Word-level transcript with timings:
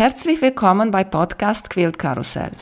Herzlich 0.00 0.40
willkommen 0.40 0.90
bei 0.90 1.04
Podcast 1.04 1.68
Quilt 1.68 1.98
Karussell. 1.98 2.52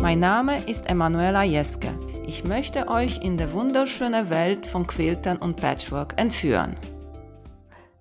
Mein 0.00 0.20
Name 0.20 0.64
ist 0.68 0.88
Emanuela 0.88 1.42
Jeske. 1.42 1.88
Ich 2.28 2.44
möchte 2.44 2.86
euch 2.86 3.24
in 3.24 3.36
die 3.36 3.52
wunderschöne 3.52 4.30
Welt 4.30 4.66
von 4.66 4.86
Quiltern 4.86 5.38
und 5.38 5.56
Patchwork 5.56 6.14
entführen. 6.16 6.76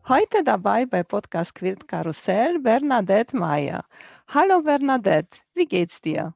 Heute 0.07 0.43
dabei 0.43 0.85
bei 0.85 1.01
Podcast 1.01 1.55
Quilt 1.55 1.87
Karussell 1.87 2.59
Bernadette 2.59 3.35
Meyer. 3.35 3.85
Hallo 4.27 4.61
Bernadette, 4.61 5.35
wie 5.55 5.65
geht's 5.65 5.99
dir? 5.99 6.35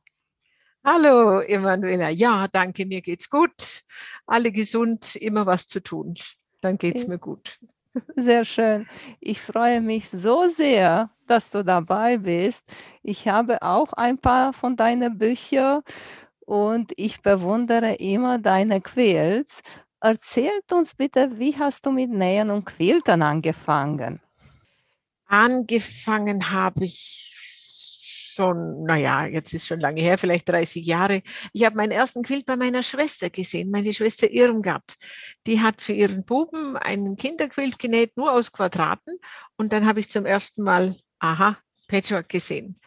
Hallo 0.83 1.41
Emanuela, 1.41 2.09
ja, 2.09 2.47
danke, 2.51 2.87
mir 2.87 3.03
geht's 3.03 3.29
gut. 3.29 3.83
Alle 4.25 4.51
gesund, 4.51 5.15
immer 5.17 5.45
was 5.45 5.67
zu 5.67 5.83
tun. 5.83 6.15
Dann 6.61 6.77
geht's 6.77 7.07
mir 7.07 7.17
gut. 7.17 7.59
Sehr 8.15 8.45
schön. 8.45 8.87
Ich 9.19 9.41
freue 9.41 9.81
mich 9.81 10.09
so 10.09 10.49
sehr, 10.49 11.09
dass 11.27 11.49
du 11.49 11.63
dabei 11.63 12.17
bist. 12.17 12.65
Ich 13.03 13.27
habe 13.27 13.61
auch 13.61 13.91
ein 13.93 14.17
paar 14.17 14.53
von 14.53 14.77
deinen 14.77 15.17
Büchern 15.17 15.81
und 16.45 16.93
ich 16.95 17.21
bewundere 17.21 17.95
immer 17.95 18.39
deine 18.39 18.79
Quilts. 18.81 19.61
Erzählt 19.99 20.71
uns 20.71 20.95
bitte, 20.95 21.37
wie 21.37 21.57
hast 21.57 21.85
du 21.85 21.91
mit 21.91 22.09
Nähen 22.09 22.49
und 22.49 22.65
Quiltern 22.65 23.21
angefangen? 23.21 24.21
Angefangen 25.27 26.51
habe 26.51 26.85
ich 26.85 27.30
schon, 28.31 28.83
naja, 28.83 29.25
jetzt 29.25 29.53
ist 29.53 29.67
schon 29.67 29.79
lange 29.79 30.01
her, 30.01 30.17
vielleicht 30.17 30.49
30 30.49 30.85
Jahre. 30.85 31.21
Ich 31.53 31.65
habe 31.65 31.75
meinen 31.75 31.91
ersten 31.91 32.23
Quilt 32.23 32.45
bei 32.45 32.55
meiner 32.55 32.83
Schwester 32.83 33.29
gesehen, 33.29 33.71
meine 33.71 33.93
Schwester 33.93 34.29
Irmgard. 34.29 34.95
Die 35.47 35.61
hat 35.61 35.81
für 35.81 35.93
ihren 35.93 36.25
Buben 36.25 36.77
einen 36.77 37.17
Kinderquilt 37.17 37.79
genäht, 37.79 38.15
nur 38.17 38.31
aus 38.31 38.51
Quadraten. 38.51 39.17
Und 39.57 39.73
dann 39.73 39.85
habe 39.85 39.99
ich 39.99 40.09
zum 40.09 40.25
ersten 40.25 40.63
Mal, 40.63 40.95
aha, 41.19 41.57
Patchwork 41.87 42.29
gesehen. 42.29 42.79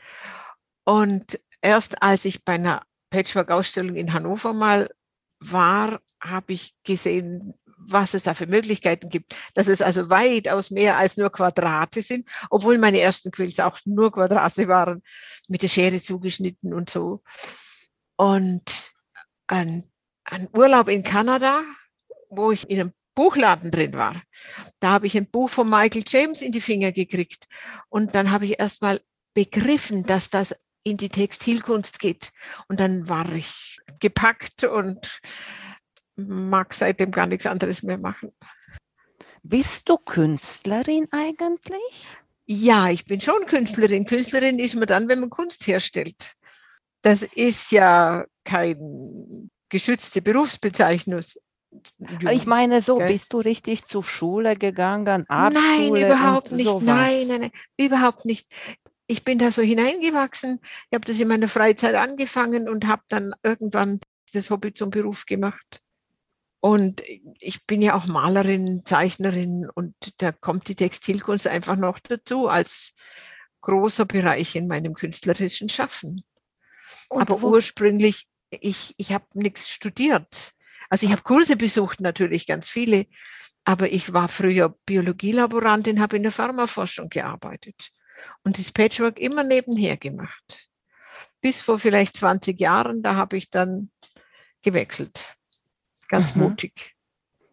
Und 0.84 1.38
erst 1.60 2.02
als 2.02 2.24
ich 2.24 2.44
bei 2.44 2.54
einer 2.54 2.82
Patchwork-Ausstellung 3.10 3.96
in 3.96 4.12
Hannover 4.12 4.52
mal 4.52 4.88
war, 5.40 6.00
habe 6.22 6.52
ich 6.52 6.74
gesehen, 6.84 7.54
was 7.86 8.14
es 8.14 8.24
da 8.24 8.34
für 8.34 8.46
Möglichkeiten 8.46 9.08
gibt, 9.08 9.34
dass 9.54 9.68
es 9.68 9.82
also 9.82 10.10
weitaus 10.10 10.70
mehr 10.70 10.96
als 10.96 11.16
nur 11.16 11.30
Quadrate 11.30 12.02
sind, 12.02 12.28
obwohl 12.50 12.78
meine 12.78 13.00
ersten 13.00 13.30
Quills 13.30 13.60
auch 13.60 13.78
nur 13.84 14.12
Quadrate 14.12 14.68
waren, 14.68 15.02
mit 15.48 15.62
der 15.62 15.68
Schere 15.68 16.00
zugeschnitten 16.00 16.74
und 16.74 16.90
so. 16.90 17.22
Und 18.16 18.92
ein, 19.46 19.84
ein 20.24 20.48
Urlaub 20.56 20.88
in 20.88 21.02
Kanada, 21.02 21.62
wo 22.30 22.52
ich 22.52 22.68
in 22.70 22.80
einem 22.80 22.92
Buchladen 23.14 23.70
drin 23.70 23.94
war, 23.94 24.22
da 24.80 24.90
habe 24.90 25.06
ich 25.06 25.16
ein 25.16 25.30
Buch 25.30 25.48
von 25.48 25.68
Michael 25.68 26.04
James 26.06 26.42
in 26.42 26.52
die 26.52 26.60
Finger 26.60 26.92
gekriegt. 26.92 27.46
Und 27.88 28.14
dann 28.14 28.30
habe 28.30 28.44
ich 28.44 28.58
erst 28.58 28.82
mal 28.82 29.00
begriffen, 29.34 30.04
dass 30.04 30.30
das 30.30 30.54
in 30.82 30.96
die 30.96 31.08
Textilkunst 31.08 31.98
geht. 31.98 32.30
Und 32.68 32.80
dann 32.80 33.08
war 33.08 33.32
ich 33.32 33.78
gepackt 34.00 34.64
und 34.64 35.20
mag 36.16 36.74
seitdem 36.74 37.10
gar 37.10 37.26
nichts 37.26 37.46
anderes 37.46 37.82
mehr 37.82 37.98
machen. 37.98 38.32
Bist 39.42 39.88
du 39.88 39.98
Künstlerin 39.98 41.06
eigentlich? 41.10 42.06
Ja, 42.46 42.90
ich 42.90 43.04
bin 43.04 43.20
schon 43.20 43.46
Künstlerin. 43.46 44.04
Künstlerin 44.06 44.58
ist 44.58 44.74
man 44.74 44.86
dann, 44.86 45.08
wenn 45.08 45.20
man 45.20 45.30
Kunst 45.30 45.66
herstellt. 45.66 46.34
Das 47.02 47.22
ist 47.22 47.70
ja 47.72 48.24
keine 48.44 49.48
geschützte 49.68 50.22
Berufsbezeichnung. 50.22 51.20
Ich 52.30 52.46
meine, 52.46 52.80
so 52.80 52.96
okay. 52.96 53.12
bist 53.12 53.32
du 53.32 53.38
richtig 53.38 53.84
zur 53.86 54.04
Schule 54.04 54.56
gegangen? 54.56 55.26
Nein, 55.28 55.96
überhaupt 55.96 56.52
nicht. 56.52 56.70
Sowas. 56.70 56.84
Nein, 56.84 57.28
nein, 57.28 57.40
nein, 57.40 57.50
überhaupt 57.76 58.24
nicht. 58.24 58.46
Ich 59.06 59.24
bin 59.24 59.38
da 59.38 59.50
so 59.50 59.60
hineingewachsen. 59.60 60.60
Ich 60.90 60.94
habe 60.94 61.04
das 61.04 61.20
in 61.20 61.28
meiner 61.28 61.48
Freizeit 61.48 61.94
angefangen 61.94 62.68
und 62.68 62.86
habe 62.86 63.02
dann 63.08 63.32
irgendwann 63.42 64.00
das 64.32 64.50
Hobby 64.50 64.72
zum 64.72 64.90
Beruf 64.90 65.26
gemacht. 65.26 65.83
Und 66.64 67.02
ich 67.40 67.66
bin 67.66 67.82
ja 67.82 67.94
auch 67.94 68.06
Malerin, 68.06 68.86
Zeichnerin 68.86 69.68
und 69.74 69.94
da 70.16 70.32
kommt 70.32 70.66
die 70.66 70.74
Textilkunst 70.74 71.46
einfach 71.46 71.76
noch 71.76 71.98
dazu 71.98 72.48
als 72.48 72.94
großer 73.60 74.06
Bereich 74.06 74.56
in 74.56 74.66
meinem 74.66 74.94
künstlerischen 74.94 75.68
Schaffen. 75.68 76.24
Und 77.10 77.20
Aber 77.20 77.42
wo? 77.42 77.50
ursprünglich, 77.50 78.28
ich, 78.48 78.94
ich 78.96 79.12
habe 79.12 79.26
nichts 79.34 79.68
studiert. 79.68 80.54
Also 80.88 81.04
ich 81.04 81.12
habe 81.12 81.20
Kurse 81.20 81.56
besucht, 81.56 82.00
natürlich 82.00 82.46
ganz 82.46 82.66
viele, 82.66 83.08
aber 83.64 83.92
ich 83.92 84.14
war 84.14 84.30
früher 84.30 84.74
Biologielaborantin, 84.86 86.00
habe 86.00 86.16
in 86.16 86.22
der 86.22 86.32
Pharmaforschung 86.32 87.10
gearbeitet 87.10 87.90
und 88.42 88.56
das 88.56 88.72
Patchwork 88.72 89.18
immer 89.18 89.44
nebenher 89.44 89.98
gemacht. 89.98 90.70
Bis 91.42 91.60
vor 91.60 91.78
vielleicht 91.78 92.16
20 92.16 92.58
Jahren, 92.58 93.02
da 93.02 93.16
habe 93.16 93.36
ich 93.36 93.50
dann 93.50 93.90
gewechselt 94.62 95.36
ganz 96.14 96.34
mhm. 96.34 96.42
mutig. 96.42 96.94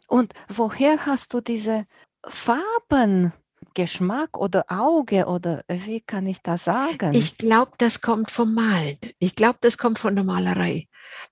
Und 0.08 0.34
woher 0.48 1.06
hast 1.06 1.34
du 1.34 1.42
diese 1.42 1.86
Farben? 2.28 3.34
Geschmack 3.74 4.38
oder 4.38 4.66
Auge 4.68 5.28
oder 5.28 5.64
wie 5.70 6.02
kann 6.02 6.26
ich 6.28 6.42
das 6.42 6.66
sagen? 6.66 7.14
Ich 7.14 7.38
glaube, 7.38 7.72
das 7.78 8.02
kommt 8.02 8.32
vom 8.32 8.54
Malen. 8.54 8.98
Ich 9.20 9.36
glaube, 9.36 9.60
das 9.62 9.78
kommt 9.78 10.00
von 10.00 10.16
der 10.16 10.26
Malerei, 10.26 10.88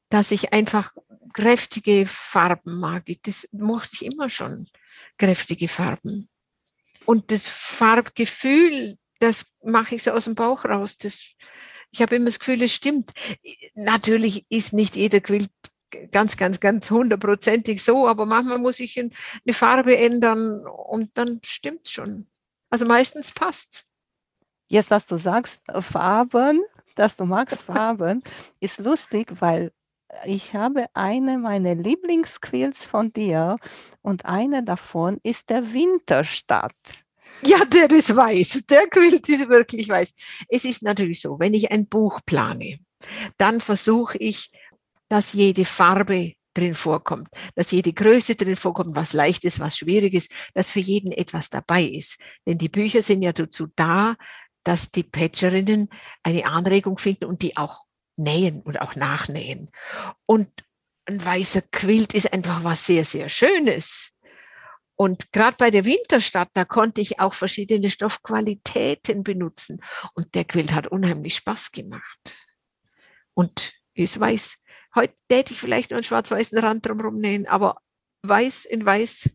dass 0.09 0.31
ich 0.31 0.53
einfach 0.53 0.94
kräftige 1.34 2.06
Farben 2.06 2.79
mag. 2.79 3.06
Das 3.23 3.47
mochte 3.51 3.90
ich 3.94 4.06
immer 4.06 4.29
schon, 4.29 4.67
kräftige 5.17 5.67
Farben. 5.67 6.29
Und 7.06 7.31
das 7.31 7.47
Farbgefühl, 7.47 8.97
das 9.19 9.47
mache 9.63 9.96
ich 9.96 10.03
so 10.03 10.11
aus 10.11 10.25
dem 10.25 10.35
Bauch 10.35 10.63
raus. 10.63 10.97
Das, 10.97 11.34
ich 11.91 12.01
habe 12.01 12.16
immer 12.16 12.25
das 12.25 12.40
Gefühl, 12.40 12.61
es 12.61 12.73
stimmt. 12.73 13.11
Natürlich 13.73 14.46
ist 14.50 14.72
nicht 14.72 14.96
jeder 14.96 15.19
Quilt 15.19 15.50
ganz, 16.11 16.38
ganz, 16.38 16.59
ganz 16.59 16.89
hundertprozentig 16.89 17.83
so, 17.83 18.07
aber 18.07 18.25
manchmal 18.25 18.59
muss 18.59 18.79
ich 18.79 19.00
eine 19.00 19.53
Farbe 19.53 19.97
ändern 19.97 20.66
und 20.66 21.17
dann 21.17 21.39
stimmt 21.44 21.88
schon. 21.88 22.27
Also 22.69 22.85
meistens 22.85 23.31
passt's. 23.31 23.85
Jetzt, 24.67 24.91
dass 24.91 25.07
du 25.07 25.17
sagst 25.17 25.61
äh, 25.67 25.81
Farben, 25.81 26.61
dass 26.95 27.16
du 27.16 27.25
magst 27.25 27.61
Farben, 27.63 28.23
ist 28.59 28.79
lustig, 28.79 29.33
weil 29.39 29.72
ich 30.25 30.53
habe 30.53 30.88
eine 30.94 31.38
meiner 31.38 31.75
Lieblingsquills 31.75 32.85
von 32.85 33.13
dir 33.13 33.57
und 34.01 34.25
eine 34.25 34.63
davon 34.63 35.19
ist 35.23 35.49
der 35.49 35.73
Winterstadt. 35.73 36.75
Ja, 37.45 37.63
der 37.66 37.89
ist 37.91 38.16
weiß. 38.16 38.63
Der 38.69 38.88
Quilt 38.88 39.29
ist 39.29 39.47
wirklich 39.47 39.88
weiß. 39.88 40.13
Es 40.49 40.66
ist 40.66 40.83
natürlich 40.83 41.22
so, 41.22 41.39
wenn 41.39 41.53
ich 41.53 41.72
ein 41.72 41.88
Buch 41.88 42.19
plane, 42.25 42.79
dann 43.38 43.61
versuche 43.61 44.17
ich 44.17 44.49
dass 45.09 45.34
jede 45.34 45.66
Farbe 45.66 46.34
drin 46.53 46.75
vorkommt, 46.75 47.28
dass 47.56 47.72
jede 47.72 47.94
Größe 47.94 48.36
drin 48.36 48.56
vorkommt, 48.56 48.96
was 48.96 49.14
leicht 49.14 49.44
ist, 49.44 49.59
was 49.59 49.78
schwierig 49.78 50.14
ist, 50.14 50.31
dass 50.53 50.72
für 50.72 50.80
jeden 50.80 51.12
etwas 51.12 51.50
dabei 51.50 51.84
ist. 51.84 52.20
Denn 52.46 52.58
die 52.58 52.70
Bücher 52.70 53.02
sind 53.02 53.22
ja 53.22 53.34
dazu 53.34 53.68
da, 53.75 54.16
dass 54.64 54.92
die 54.92 55.03
Patcherinnen 55.03 55.90
eine 56.24 56.46
Anregung 56.46 56.97
finden 56.97 57.25
und 57.25 57.42
die 57.42 57.58
auch 57.58 57.84
nähen 58.18 58.62
und 58.62 58.81
auch 58.81 58.96
nachnähen. 58.96 59.72
Und 60.25 60.50
ein 61.06 61.24
weißer 61.24 61.62
Quilt 61.72 62.14
ist 62.14 62.34
einfach 62.34 62.64
was 62.64 62.86
sehr, 62.86 63.06
sehr 63.06 63.30
Schönes. 63.30 64.12
Und 64.96 65.31
gerade 65.31 65.56
bei 65.58 65.72
der 65.72 65.86
Winterstadt, 65.86 66.50
da 66.53 66.66
konnte 66.66 67.00
ich 67.00 67.22
auch 67.22 67.34
verschiedene 67.34 67.90
Stoffqualitäten 67.90 69.24
benutzen. 69.24 69.81
Und 70.14 70.36
der 70.36 70.44
Quilt 70.44 70.74
hat 70.74 70.88
unheimlich 70.88 71.36
Spaß 71.36 71.72
gemacht. 71.72 72.36
Und 73.34 73.74
ist 73.94 74.20
weiß. 74.20 74.58
Heute 74.95 75.13
täte 75.29 75.53
ich 75.53 75.59
vielleicht 75.59 75.91
nur 75.91 75.97
einen 75.97 76.03
schwarz-weißen 76.03 76.57
Rand 76.57 76.85
drumherum 76.85 77.16
nähen, 77.16 77.47
aber 77.47 77.77
weiß 78.23 78.66
in 78.66 78.85
weiß 78.85 79.29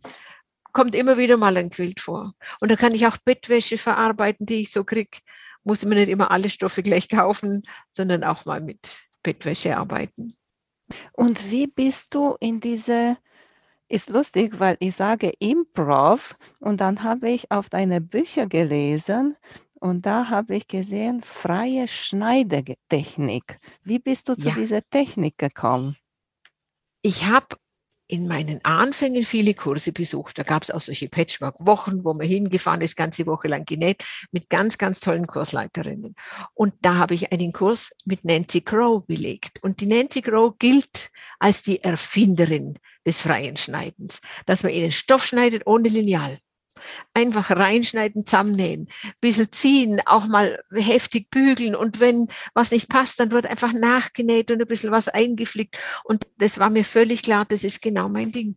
kommt 0.75 0.94
immer 0.94 1.16
wieder 1.16 1.37
mal 1.37 1.56
ein 1.56 1.70
Quilt 1.70 2.00
vor. 2.00 2.34
Und 2.61 2.70
da 2.70 2.76
kann 2.76 2.94
ich 2.94 3.06
auch 3.06 3.17
Bettwäsche 3.17 3.79
verarbeiten, 3.79 4.44
die 4.44 4.62
ich 4.62 4.73
so 4.73 4.84
kriege. 4.84 5.19
Muss 5.62 5.84
man 5.84 5.96
nicht 5.96 6.08
immer 6.08 6.31
alle 6.31 6.50
Stoffe 6.50 6.82
gleich 6.82 7.08
kaufen, 7.08 7.62
sondern 7.90 8.25
auch 8.25 8.44
mal 8.44 8.61
mit 8.61 9.06
Bettwäsche 9.23 9.76
arbeiten. 9.76 10.37
Und 11.12 11.50
wie 11.50 11.67
bist 11.67 12.14
du 12.14 12.37
in 12.40 12.61
diese, 12.61 13.17
ist 13.88 14.11
lustig, 14.11 14.58
weil 14.58 14.76
ich 14.81 14.96
sage 14.96 15.32
Improv 15.38 16.37
und 16.58 16.81
dann 16.81 17.02
habe 17.02 17.31
ich 17.31 17.50
auf 17.50 17.70
deine 17.70 18.00
Bücher 18.00 18.46
gelesen 18.46 19.37
und 19.84 20.06
da 20.06 20.31
habe 20.31 20.56
ich 20.56 20.66
gesehen, 20.66 21.22
freie 21.22 21.88
Schneidetechnik. 21.88 23.58
Wie 23.82 23.98
bist 23.98 24.31
du 24.31 24.34
zu 24.34 24.48
ja. 24.48 24.54
dieser 24.54 24.81
Technik 24.88 25.36
gekommen? 25.36 25.94
Ich 27.02 27.26
habe 27.26 27.56
in 28.06 28.26
meinen 28.26 28.64
Anfängen 28.64 29.25
viele 29.25 29.52
Kurse 29.52 29.92
besucht. 29.92 30.38
Da 30.38 30.42
gab 30.42 30.62
es 30.62 30.70
auch 30.70 30.81
solche 30.81 31.10
Patchwork-Wochen, 31.10 32.02
wo 32.02 32.14
man 32.14 32.26
hingefahren 32.26 32.81
ist, 32.81 32.96
ganze 32.96 33.26
Woche 33.26 33.48
lang 33.48 33.66
genäht, 33.66 34.02
mit 34.32 34.48
ganz, 34.48 34.78
ganz 34.78 35.00
tollen 35.00 35.26
Kursleiterinnen. 35.26 36.14
Und 36.54 36.72
da 36.81 36.94
habe 36.94 37.12
ich 37.12 37.31
einen 37.31 37.52
Kurs 37.52 37.92
mit 38.06 38.25
Nancy 38.25 38.62
Crow 38.62 39.04
belegt. 39.04 39.62
Und 39.62 39.82
die 39.82 39.86
Nancy 39.86 40.22
Crow 40.22 40.58
gilt 40.58 41.10
als 41.38 41.62
die 41.62 41.84
Erfinderin 41.84 42.78
des 43.06 43.20
freien 43.20 43.58
Schneidens, 43.58 44.22
dass 44.46 44.62
man 44.62 44.72
ihnen 44.72 44.92
Stoff 44.92 45.26
schneidet 45.26 45.66
ohne 45.66 45.90
Lineal. 45.90 46.38
Einfach 47.14 47.50
reinschneiden, 47.50 48.26
zusammennähen, 48.26 48.88
bisschen 49.20 49.52
ziehen, 49.52 50.00
auch 50.06 50.26
mal 50.26 50.62
heftig 50.72 51.31
bügeln 51.31 51.75
und 51.75 52.00
wenn 52.00 52.28
was 52.54 52.70
nicht 52.70 52.88
passt, 52.88 53.20
dann 53.20 53.31
wird 53.31 53.46
einfach 53.46 53.72
nachgenäht 53.72 54.50
und 54.50 54.60
ein 54.60 54.69
bisschen 54.69 54.90
was 54.90 55.08
eingeflickt. 55.08 55.78
Und 56.04 56.26
das 56.38 56.58
war 56.58 56.70
mir 56.70 56.84
völlig 56.84 57.22
klar, 57.22 57.44
das 57.44 57.64
ist 57.64 57.82
genau 57.82 58.08
mein 58.08 58.32
Ding. 58.32 58.56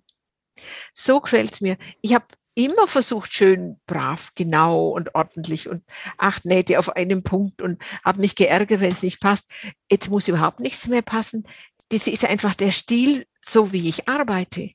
So 0.94 1.21
gefällt's 1.21 1.62
mir. 1.62 1.77
Ich 2.01 2.13
habe 2.13 2.25
immer 2.57 2.88
versucht, 2.88 3.33
schön, 3.33 3.79
brav, 3.85 4.31
genau 4.33 4.89
und 4.89 5.13
ordentlich 5.13 5.69
und 5.69 5.83
acht 6.18 6.44
Nähte 6.44 6.79
auf 6.79 6.95
einem 6.95 7.21
Punkt 7.21 7.62
und 7.62 7.79
habe 8.03 8.19
mich 8.19 8.35
geärgert, 8.35 8.81
wenn 8.81 8.91
es 8.91 9.03
nicht 9.03 9.21
passt. 9.21 9.51
Jetzt 9.91 10.09
muss 10.09 10.27
überhaupt 10.27 10.59
nichts 10.59 10.88
mehr 10.88 11.03
passen. 11.03 11.47
Das 11.89 12.07
ist 12.07 12.25
einfach 12.25 12.56
der 12.56 12.71
Stil, 12.71 13.27
so 13.41 13.71
wie 13.74 13.88
ich 13.88 14.09
arbeite. 14.09 14.71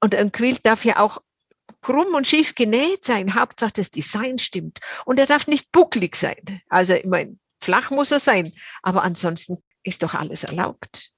Und 0.00 0.14
ein 0.14 0.32
Quilt 0.32 0.64
darf 0.64 0.86
ja 0.86 0.98
auch 0.98 1.22
krumm 1.86 2.14
und 2.16 2.26
schief 2.26 2.56
genäht 2.56 3.04
sein. 3.04 3.36
Hauptsache 3.36 3.74
das 3.76 3.92
Design 3.92 4.40
stimmt. 4.40 4.80
Und 5.04 5.20
er 5.20 5.26
darf 5.26 5.46
nicht 5.46 5.70
bucklig 5.70 6.16
sein. 6.16 6.60
Also, 6.68 6.94
ich 6.94 7.04
meine, 7.04 7.38
flach 7.60 7.92
muss 7.92 8.10
er 8.10 8.18
sein. 8.18 8.52
Aber 8.82 9.04
ansonsten 9.04 9.58
ist 9.84 10.02
doch 10.02 10.14
alles 10.14 10.42
erlaubt. 10.42 11.12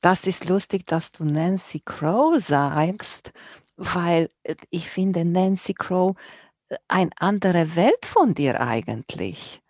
Das 0.00 0.26
ist 0.26 0.48
lustig, 0.48 0.86
dass 0.86 1.12
du 1.12 1.24
Nancy 1.24 1.82
Crow 1.84 2.42
sagst, 2.42 3.32
weil 3.76 4.30
äh, 4.44 4.56
ich 4.70 4.88
finde 4.88 5.26
Nancy 5.26 5.74
Crow 5.74 6.16
äh, 6.70 6.76
eine 6.88 7.10
andere 7.16 7.76
Welt 7.76 8.06
von 8.06 8.32
dir 8.32 8.62
eigentlich. 8.62 9.60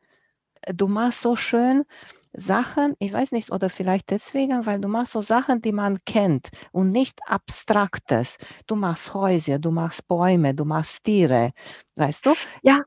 Du 0.72 0.86
machst 0.86 1.22
so 1.22 1.34
schön 1.34 1.84
Sachen, 2.32 2.94
ich 2.98 3.12
weiß 3.12 3.32
nicht, 3.32 3.50
oder 3.50 3.70
vielleicht 3.70 4.10
deswegen, 4.10 4.64
weil 4.66 4.80
du 4.80 4.88
machst 4.88 5.12
so 5.12 5.20
Sachen, 5.20 5.62
die 5.62 5.72
man 5.72 5.98
kennt 6.04 6.50
und 6.72 6.92
nicht 6.92 7.18
Abstraktes. 7.26 8.36
Du 8.66 8.76
machst 8.76 9.14
Häuser, 9.14 9.58
du 9.58 9.70
machst 9.70 10.06
Bäume, 10.06 10.54
du 10.54 10.64
machst 10.64 11.04
Tiere, 11.04 11.52
weißt 11.96 12.26
du? 12.26 12.34
Ja, 12.62 12.84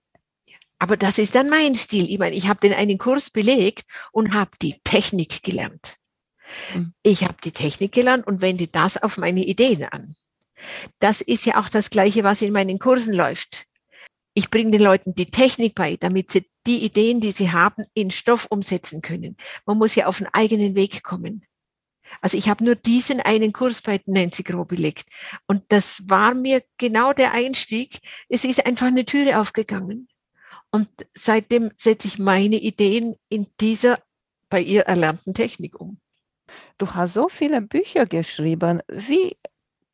aber 0.80 0.98
das 0.98 1.18
ist 1.18 1.36
dann 1.36 1.50
mein 1.50 1.76
Stil. 1.76 2.10
Ich 2.10 2.20
meine, 2.20 2.36
ich 2.36 2.48
habe 2.48 2.60
den 2.60 2.74
einen 2.74 2.98
Kurs 2.98 3.30
belegt 3.30 3.86
und 4.12 4.34
habe 4.34 4.52
die 4.62 4.80
Technik 4.84 5.44
gelernt. 5.44 5.98
Mhm. 6.74 6.94
Ich 7.04 7.24
habe 7.24 7.38
die 7.44 7.52
Technik 7.52 7.94
gelernt 7.94 8.28
und 8.28 8.42
wende 8.42 8.68
das 8.68 9.02
auf 9.02 9.18
meine 9.18 9.46
Ideen 9.46 9.86
an. 9.86 10.16
Das 11.00 11.22
ist 11.22 11.46
ja 11.46 11.60
auch 11.60 11.70
das 11.70 11.90
Gleiche, 11.90 12.24
was 12.24 12.42
in 12.42 12.54
meinen 12.54 12.80
Kursen 12.80 13.14
läuft. 13.14 13.66
Ich 14.34 14.50
bringe 14.50 14.72
den 14.72 14.82
Leuten 14.82 15.14
die 15.14 15.30
Technik 15.30 15.76
bei, 15.76 15.96
damit 15.96 16.32
sie 16.32 16.50
die 16.66 16.84
Ideen, 16.84 17.22
die 17.22 17.32
sie 17.32 17.52
haben, 17.52 17.84
in 17.94 18.10
Stoff 18.10 18.48
umsetzen 18.50 19.02
können. 19.02 19.38
Man 19.66 19.78
muss 19.78 19.96
ja 19.96 20.08
auf 20.08 20.20
einen 20.20 20.30
eigenen 20.34 20.76
Weg 20.76 21.04
kommen. 21.04 21.46
Also 22.22 22.38
ich 22.38 22.50
habe 22.50 22.64
nur 22.64 22.76
diesen 22.76 23.22
einen 23.22 23.54
Kurs 23.54 23.82
bei 23.82 24.02
Nancy 24.06 24.44
Groh 24.44 24.66
belegt. 24.66 25.08
Und 25.48 25.64
das 25.70 26.02
war 26.08 26.34
mir 26.34 26.64
genau 26.78 27.14
der 27.14 27.34
Einstieg. 27.34 28.00
Es 28.30 28.44
ist 28.44 28.66
einfach 28.66 28.88
eine 28.88 29.06
Türe 29.06 29.40
aufgegangen. 29.40 30.08
Und 30.72 30.90
seitdem 31.14 31.72
setze 31.78 32.08
ich 32.08 32.18
meine 32.18 32.58
Ideen 32.58 33.16
in 33.30 33.48
dieser 33.62 34.00
bei 34.50 34.62
ihr 34.62 34.84
erlernten 34.84 35.34
Technik 35.34 35.80
um. 35.80 36.00
Du 36.78 36.92
hast 36.92 37.14
so 37.14 37.30
viele 37.30 37.62
Bücher 37.62 38.06
geschrieben. 38.06 38.82
Wie 38.88 39.38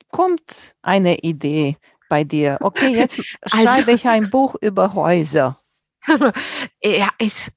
kommt 0.10 0.76
eine 0.82 1.20
Idee 1.20 1.78
bei 2.10 2.24
dir? 2.24 2.58
Okay, 2.60 2.96
jetzt 2.96 3.20
also 3.42 3.58
schreibe 3.58 3.94
ich 3.94 4.06
ein 4.08 4.30
Buch 4.30 4.56
über 4.60 4.94
Häuser. 4.94 5.60
ja, 6.84 7.10
es, 7.20 7.52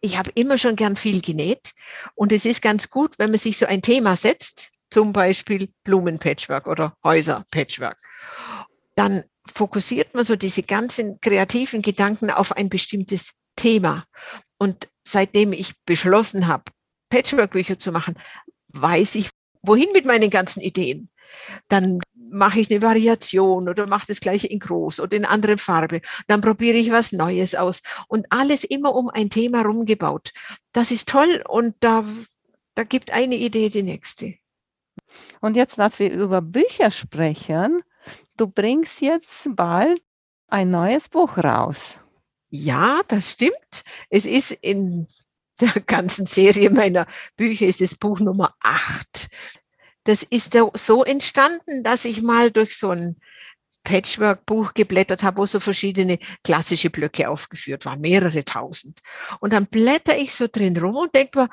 ich 0.00 0.18
habe 0.18 0.30
immer 0.34 0.58
schon 0.58 0.76
gern 0.76 0.96
viel 0.96 1.20
genäht 1.20 1.72
und 2.14 2.32
es 2.32 2.44
ist 2.44 2.62
ganz 2.62 2.90
gut, 2.90 3.14
wenn 3.18 3.30
man 3.30 3.38
sich 3.38 3.56
so 3.56 3.66
ein 3.66 3.82
Thema 3.82 4.16
setzt, 4.16 4.72
zum 4.90 5.12
Beispiel 5.12 5.72
Blumenpatchwork 5.84 6.66
oder 6.66 6.96
Häuserpatchwork. 7.04 7.98
Dann 8.96 9.24
fokussiert 9.46 10.14
man 10.14 10.24
so 10.24 10.36
diese 10.36 10.62
ganzen 10.62 11.20
kreativen 11.20 11.82
Gedanken 11.82 12.30
auf 12.30 12.56
ein 12.56 12.68
bestimmtes 12.68 13.32
Thema. 13.56 14.04
Und 14.58 14.88
seitdem 15.04 15.52
ich 15.52 15.74
beschlossen 15.84 16.46
habe, 16.46 16.64
Patchwork-Bücher 17.10 17.78
zu 17.78 17.92
machen, 17.92 18.18
weiß 18.68 19.16
ich, 19.16 19.30
wohin 19.62 19.88
mit 19.92 20.06
meinen 20.06 20.30
ganzen 20.30 20.60
Ideen. 20.60 21.10
Dann 21.68 22.00
mache 22.30 22.60
ich 22.60 22.70
eine 22.70 22.82
Variation 22.82 23.68
oder 23.68 23.86
mache 23.86 24.06
das 24.08 24.20
gleiche 24.20 24.46
in 24.46 24.58
groß 24.58 25.00
oder 25.00 25.16
in 25.16 25.24
andere 25.24 25.58
Farbe. 25.58 26.00
Dann 26.26 26.40
probiere 26.40 26.76
ich 26.76 26.90
was 26.90 27.12
Neues 27.12 27.54
aus 27.54 27.82
und 28.08 28.26
alles 28.30 28.64
immer 28.64 28.94
um 28.94 29.08
ein 29.10 29.30
Thema 29.30 29.62
rumgebaut. 29.62 30.32
Das 30.72 30.90
ist 30.90 31.08
toll 31.08 31.42
und 31.48 31.74
da, 31.80 32.04
da 32.74 32.84
gibt 32.84 33.12
eine 33.12 33.36
Idee 33.36 33.68
die 33.68 33.82
nächste. 33.82 34.34
Und 35.40 35.56
jetzt, 35.56 35.78
dass 35.78 35.98
wir 35.98 36.12
über 36.12 36.40
Bücher 36.40 36.90
sprechen, 36.90 37.82
du 38.36 38.46
bringst 38.46 39.00
jetzt 39.00 39.48
bald 39.54 40.00
ein 40.48 40.70
neues 40.70 41.08
Buch 41.08 41.36
raus. 41.38 41.96
Ja, 42.50 43.00
das 43.08 43.32
stimmt. 43.32 43.84
Es 44.08 44.26
ist 44.26 44.50
in 44.50 45.06
der 45.60 45.80
ganzen 45.86 46.26
Serie 46.26 46.70
meiner 46.70 47.06
Bücher 47.36 47.66
ist 47.66 47.80
es 47.80 47.94
Buch 47.94 48.18
Nummer 48.18 48.54
8 48.60 49.28
das 50.04 50.22
ist 50.22 50.56
so 50.74 51.04
entstanden, 51.04 51.82
dass 51.84 52.04
ich 52.04 52.22
mal 52.22 52.50
durch 52.50 52.76
so 52.76 52.90
ein 52.90 53.16
Patchwork-Buch 53.84 54.74
geblättert 54.74 55.22
habe, 55.22 55.38
wo 55.38 55.46
so 55.46 55.60
verschiedene 55.60 56.18
klassische 56.44 56.90
Blöcke 56.90 57.28
aufgeführt 57.28 57.84
waren, 57.84 58.00
mehrere 58.00 58.44
tausend. 58.44 59.00
Und 59.40 59.52
dann 59.52 59.66
blätter 59.66 60.16
ich 60.16 60.34
so 60.34 60.46
drin 60.50 60.76
rum 60.76 60.96
und 60.96 61.14
denke 61.14 61.40
mir, 61.40 61.48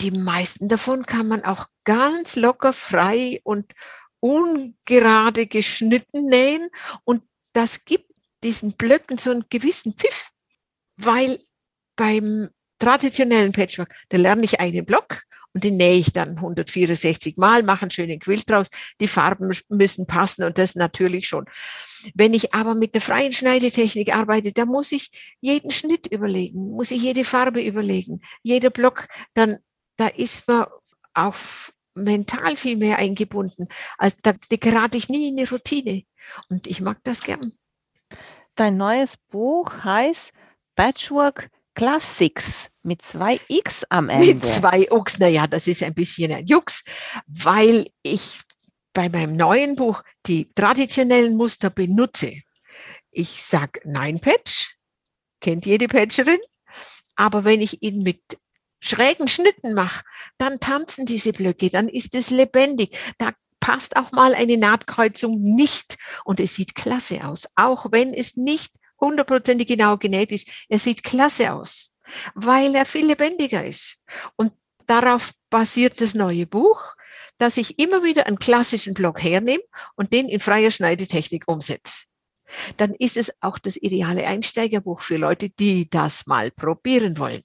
die 0.00 0.10
meisten 0.10 0.68
davon 0.68 1.06
kann 1.06 1.28
man 1.28 1.44
auch 1.44 1.66
ganz 1.84 2.36
locker, 2.36 2.72
frei 2.72 3.40
und 3.44 3.72
ungerade 4.20 5.46
geschnitten 5.46 6.28
nähen. 6.28 6.68
Und 7.04 7.22
das 7.52 7.84
gibt 7.84 8.10
diesen 8.42 8.72
Blöcken 8.72 9.18
so 9.18 9.30
einen 9.30 9.46
gewissen 9.48 9.94
Pfiff, 9.94 10.30
weil 10.96 11.38
beim 11.96 12.50
traditionellen 12.78 13.52
Patchwork, 13.52 13.94
da 14.10 14.18
lerne 14.18 14.44
ich 14.44 14.60
einen 14.60 14.84
Block 14.84 15.22
und 15.56 15.64
den 15.64 15.78
nähe 15.78 15.96
ich 15.96 16.12
dann 16.12 16.36
164 16.36 17.38
Mal, 17.38 17.62
mache 17.62 17.80
einen 17.80 17.90
schönen 17.90 18.18
Quilt 18.18 18.48
draus. 18.50 18.68
Die 19.00 19.08
Farben 19.08 19.50
müssen 19.70 20.06
passen 20.06 20.44
und 20.44 20.58
das 20.58 20.74
natürlich 20.74 21.26
schon. 21.26 21.46
Wenn 22.14 22.34
ich 22.34 22.52
aber 22.52 22.74
mit 22.74 22.92
der 22.92 23.00
freien 23.00 23.32
Schneidetechnik 23.32 24.14
arbeite, 24.14 24.52
da 24.52 24.66
muss 24.66 24.92
ich 24.92 25.10
jeden 25.40 25.70
Schnitt 25.70 26.08
überlegen, 26.08 26.72
muss 26.72 26.90
ich 26.90 27.02
jede 27.02 27.24
Farbe 27.24 27.62
überlegen, 27.62 28.20
jeder 28.42 28.68
Block, 28.68 29.08
dann 29.32 29.56
da 29.96 30.08
ist 30.08 30.46
man 30.46 30.66
auch 31.14 31.36
mental 31.94 32.58
viel 32.58 32.76
mehr 32.76 32.98
eingebunden. 32.98 33.66
Also 33.96 34.18
da, 34.20 34.34
gerate 34.50 34.98
ich 34.98 35.08
nie 35.08 35.30
in 35.30 35.38
eine 35.38 35.48
Routine 35.48 36.02
und 36.50 36.66
ich 36.66 36.82
mag 36.82 36.98
das 37.04 37.22
gern. 37.22 37.54
Dein 38.56 38.76
neues 38.76 39.16
Buch 39.30 39.72
heißt 39.84 40.34
Patchwork 40.74 41.48
Classics 41.76 42.70
mit 42.82 43.02
zwei 43.02 43.38
X 43.48 43.84
am 43.90 44.08
Ende. 44.08 44.34
Mit 44.34 44.44
zwei 44.44 44.88
X, 44.90 45.18
naja, 45.18 45.46
das 45.46 45.68
ist 45.68 45.82
ein 45.82 45.94
bisschen 45.94 46.32
ein 46.32 46.46
Jux, 46.46 46.82
weil 47.26 47.86
ich 48.02 48.40
bei 48.94 49.10
meinem 49.10 49.36
neuen 49.36 49.76
Buch 49.76 50.02
die 50.26 50.50
traditionellen 50.54 51.36
Muster 51.36 51.68
benutze. 51.68 52.32
Ich 53.10 53.44
sage 53.44 53.80
Nein 53.84 54.20
Patch, 54.20 54.74
kennt 55.40 55.66
jede 55.66 55.86
Patcherin, 55.86 56.40
aber 57.14 57.44
wenn 57.44 57.60
ich 57.60 57.82
ihn 57.82 58.02
mit 58.02 58.22
schrägen 58.80 59.28
Schnitten 59.28 59.74
mache, 59.74 60.02
dann 60.38 60.60
tanzen 60.60 61.04
diese 61.04 61.32
Blöcke, 61.32 61.68
dann 61.68 61.88
ist 61.90 62.14
es 62.14 62.30
lebendig. 62.30 62.98
Da 63.18 63.32
passt 63.60 63.96
auch 63.96 64.12
mal 64.12 64.34
eine 64.34 64.56
Nahtkreuzung 64.56 65.40
nicht 65.42 65.98
und 66.24 66.40
es 66.40 66.54
sieht 66.54 66.74
klasse 66.74 67.24
aus, 67.24 67.48
auch 67.54 67.86
wenn 67.90 68.14
es 68.14 68.36
nicht 68.36 68.72
hundertprozentig 69.06 69.66
genau 69.66 69.96
genäht 69.96 70.32
ist. 70.32 70.48
Er 70.68 70.78
sieht 70.78 71.02
klasse 71.02 71.52
aus, 71.52 71.92
weil 72.34 72.74
er 72.74 72.84
viel 72.84 73.06
lebendiger 73.06 73.64
ist. 73.64 73.98
Und 74.36 74.52
darauf 74.86 75.32
basiert 75.50 76.00
das 76.00 76.14
neue 76.14 76.46
Buch, 76.46 76.94
dass 77.38 77.56
ich 77.56 77.78
immer 77.78 78.02
wieder 78.02 78.26
einen 78.26 78.38
klassischen 78.38 78.94
Block 78.94 79.22
hernehme 79.22 79.62
und 79.94 80.12
den 80.12 80.28
in 80.28 80.40
freier 80.40 80.70
Schneidetechnik 80.70 81.44
umsetze. 81.46 82.04
Dann 82.76 82.94
ist 82.94 83.16
es 83.16 83.32
auch 83.42 83.58
das 83.58 83.76
ideale 83.76 84.26
Einsteigerbuch 84.26 85.00
für 85.00 85.16
Leute, 85.16 85.50
die 85.50 85.90
das 85.90 86.26
mal 86.26 86.50
probieren 86.50 87.18
wollen. 87.18 87.42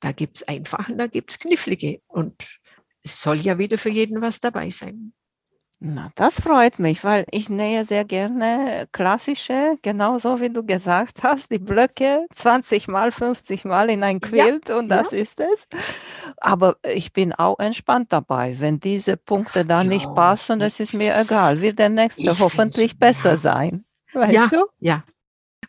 Da 0.00 0.12
gibt's 0.12 0.42
einfache, 0.42 0.94
da 0.96 1.06
gibt's 1.06 1.38
knifflige 1.38 2.00
und 2.06 2.58
es 3.02 3.20
soll 3.22 3.40
ja 3.40 3.58
wieder 3.58 3.78
für 3.78 3.90
jeden 3.90 4.20
was 4.20 4.40
dabei 4.40 4.70
sein. 4.70 5.12
Na, 5.82 6.10
das 6.14 6.38
freut 6.38 6.78
mich, 6.78 7.04
weil 7.04 7.24
ich 7.30 7.48
nähe 7.48 7.86
sehr 7.86 8.04
gerne 8.04 8.86
klassische, 8.92 9.78
genauso 9.80 10.38
wie 10.38 10.50
du 10.50 10.62
gesagt 10.62 11.22
hast, 11.22 11.50
die 11.50 11.58
Blöcke 11.58 12.26
20 12.34 12.86
mal, 12.86 13.10
50 13.10 13.64
mal 13.64 13.88
in 13.88 14.02
ein 14.02 14.20
Quilt 14.20 14.68
ja, 14.68 14.78
und 14.78 14.88
das 14.88 15.10
ja. 15.10 15.18
ist 15.18 15.40
es. 15.40 15.66
Aber 16.36 16.76
ich 16.84 17.14
bin 17.14 17.32
auch 17.32 17.58
entspannt 17.58 18.12
dabei. 18.12 18.60
Wenn 18.60 18.78
diese 18.78 19.16
Punkte 19.16 19.64
da 19.64 19.78
ja, 19.78 19.88
nicht 19.88 20.14
passen, 20.14 20.60
das 20.60 20.80
ist 20.80 20.92
mir 20.92 21.18
egal. 21.18 21.62
Wird 21.62 21.78
der 21.78 21.88
nächste 21.88 22.20
ich 22.20 22.40
hoffentlich 22.40 22.98
besser 22.98 23.38
sein. 23.38 23.86
Weißt 24.12 24.34
ja, 24.34 24.48
du? 24.48 24.66
Ja. 24.80 25.04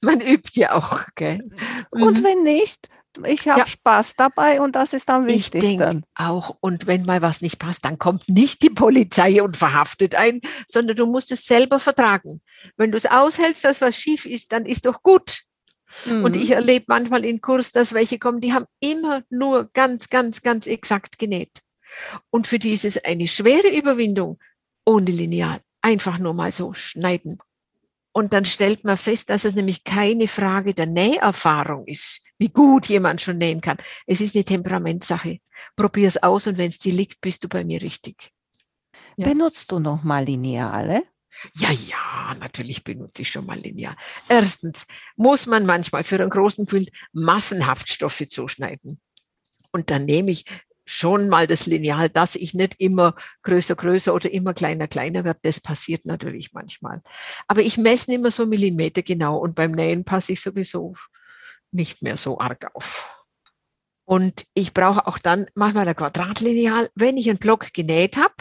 Man 0.01 0.19
übt 0.19 0.59
ja 0.59 0.73
auch, 0.75 1.05
gell? 1.15 1.49
Und 1.89 2.19
mhm. 2.19 2.23
wenn 2.25 2.43
nicht, 2.43 2.89
Ich 3.25 3.47
habe 3.47 3.59
Ja. 3.61 3.67
Spaß 3.67 4.15
dabei 4.15 4.61
und 4.61 4.73
das 4.75 4.93
ist 4.93 5.09
am 5.09 5.27
Ich 5.27 5.35
wichtigsten. 5.53 5.79
denke 5.79 6.01
auch, 6.15 6.55
und 6.61 6.87
wenn 6.87 7.03
mal 7.03 7.21
was 7.21 7.41
nicht 7.41 7.59
passt, 7.59 7.83
dann 7.85 7.99
kommt 7.99 8.29
nicht 8.29 8.61
die 8.61 8.69
Polizei 8.69 9.41
und 9.43 9.57
verhaftet 9.57 10.15
ein, 10.15 10.41
sondern 10.67 10.95
du 10.95 11.05
musst 11.05 11.31
es 11.31 11.45
selber 11.45 11.79
vertragen. 11.79 12.41
Wenn 12.77 12.91
du 12.91 12.97
es 12.97 13.05
aushältst, 13.05 13.65
dass 13.65 13.81
was 13.81 13.95
schief 13.97 14.25
ist, 14.25 14.51
dann 14.53 14.65
ist 14.65 14.85
doch 14.85 15.03
gut. 15.03 15.43
Und 16.05 16.35
Mhm. 16.35 16.41
ich 16.41 16.51
erlebe 16.51 16.85
manchmal 16.87 17.25
in 17.25 17.41
Kurs, 17.41 17.73
dass 17.73 17.91
welche 17.93 18.17
kommen, 18.17 18.39
die 18.39 18.53
haben 18.53 18.65
immer 18.79 19.23
nur 19.29 19.69
ganz, 19.73 20.09
ganz, 20.09 20.41
ganz 20.41 20.65
exakt 20.65 21.19
genäht. 21.19 21.63
Und 22.29 22.47
für 22.47 22.59
die 22.59 22.71
ist 22.71 22.85
es 22.85 23.03
eine 23.03 23.27
schwere 23.27 23.67
Überwindung, 23.75 24.39
ohne 24.85 25.11
Lineal 25.11 25.59
einfach 25.81 26.17
nur 26.17 26.33
mal 26.33 26.53
so 26.53 26.73
schneiden. 26.73 27.39
Und 28.13 28.31
dann 28.33 28.45
stellt 28.45 28.85
man 28.85 28.97
fest, 28.97 29.29
dass 29.29 29.43
es 29.45 29.53
nämlich 29.55 29.83
keine 29.83 30.27
Frage 30.29 30.73
der 30.73 30.85
Näherfahrung 30.85 31.85
ist, 31.87 32.21
wie 32.41 32.49
gut 32.49 32.87
jemand 32.87 33.21
schon 33.21 33.37
nähen 33.37 33.61
kann. 33.61 33.77
Es 34.07 34.19
ist 34.19 34.35
eine 34.35 34.43
Temperamentsache. 34.43 35.37
Probier 35.75 36.07
es 36.07 36.21
aus 36.23 36.47
und 36.47 36.57
wenn 36.57 36.69
es 36.69 36.79
dir 36.79 36.91
liegt, 36.91 37.21
bist 37.21 37.43
du 37.43 37.47
bei 37.47 37.63
mir 37.63 37.79
richtig. 37.83 38.31
Ja. 39.15 39.27
Benutzt 39.27 39.71
du 39.71 39.77
noch 39.77 40.01
mal 40.01 40.25
Lineale? 40.25 41.03
Ja, 41.53 41.69
ja, 41.71 42.35
natürlich 42.39 42.83
benutze 42.83 43.21
ich 43.21 43.29
schon 43.29 43.45
mal 43.45 43.59
Lineal. 43.59 43.95
Erstens 44.27 44.87
muss 45.15 45.45
man 45.45 45.67
manchmal 45.67 46.03
für 46.03 46.15
einen 46.15 46.31
großen 46.31 46.65
Quilt 46.65 46.89
massenhaft 47.13 47.91
Stoffe 47.91 48.27
zuschneiden. 48.27 48.99
Und 49.71 49.91
dann 49.91 50.05
nehme 50.05 50.31
ich 50.31 50.45
schon 50.83 51.29
mal 51.29 51.45
das 51.45 51.67
Lineal, 51.67 52.09
dass 52.09 52.35
ich 52.35 52.55
nicht 52.55 52.73
immer 52.79 53.13
größer, 53.43 53.75
größer 53.75 54.15
oder 54.15 54.33
immer 54.33 54.55
kleiner, 54.55 54.87
kleiner 54.87 55.25
wird. 55.25 55.37
Das 55.43 55.59
passiert 55.59 56.07
natürlich 56.07 56.53
manchmal. 56.53 57.03
Aber 57.47 57.61
ich 57.61 57.77
messe 57.77 58.11
immer 58.15 58.31
so 58.31 58.47
Millimeter 58.47 59.03
genau 59.03 59.37
und 59.37 59.53
beim 59.53 59.73
Nähen 59.73 60.05
passe 60.05 60.33
ich 60.33 60.41
sowieso 60.41 60.95
nicht 61.71 62.01
mehr 62.01 62.17
so 62.17 62.39
arg 62.39 62.73
auf. 62.75 63.09
Und 64.05 64.45
ich 64.53 64.73
brauche 64.73 65.07
auch 65.07 65.17
dann 65.17 65.47
manchmal 65.55 65.87
ein 65.87 65.95
Quadratlineal, 65.95 66.89
wenn 66.95 67.17
ich 67.17 67.29
einen 67.29 67.39
Block 67.39 67.73
genäht 67.73 68.17
habe, 68.17 68.33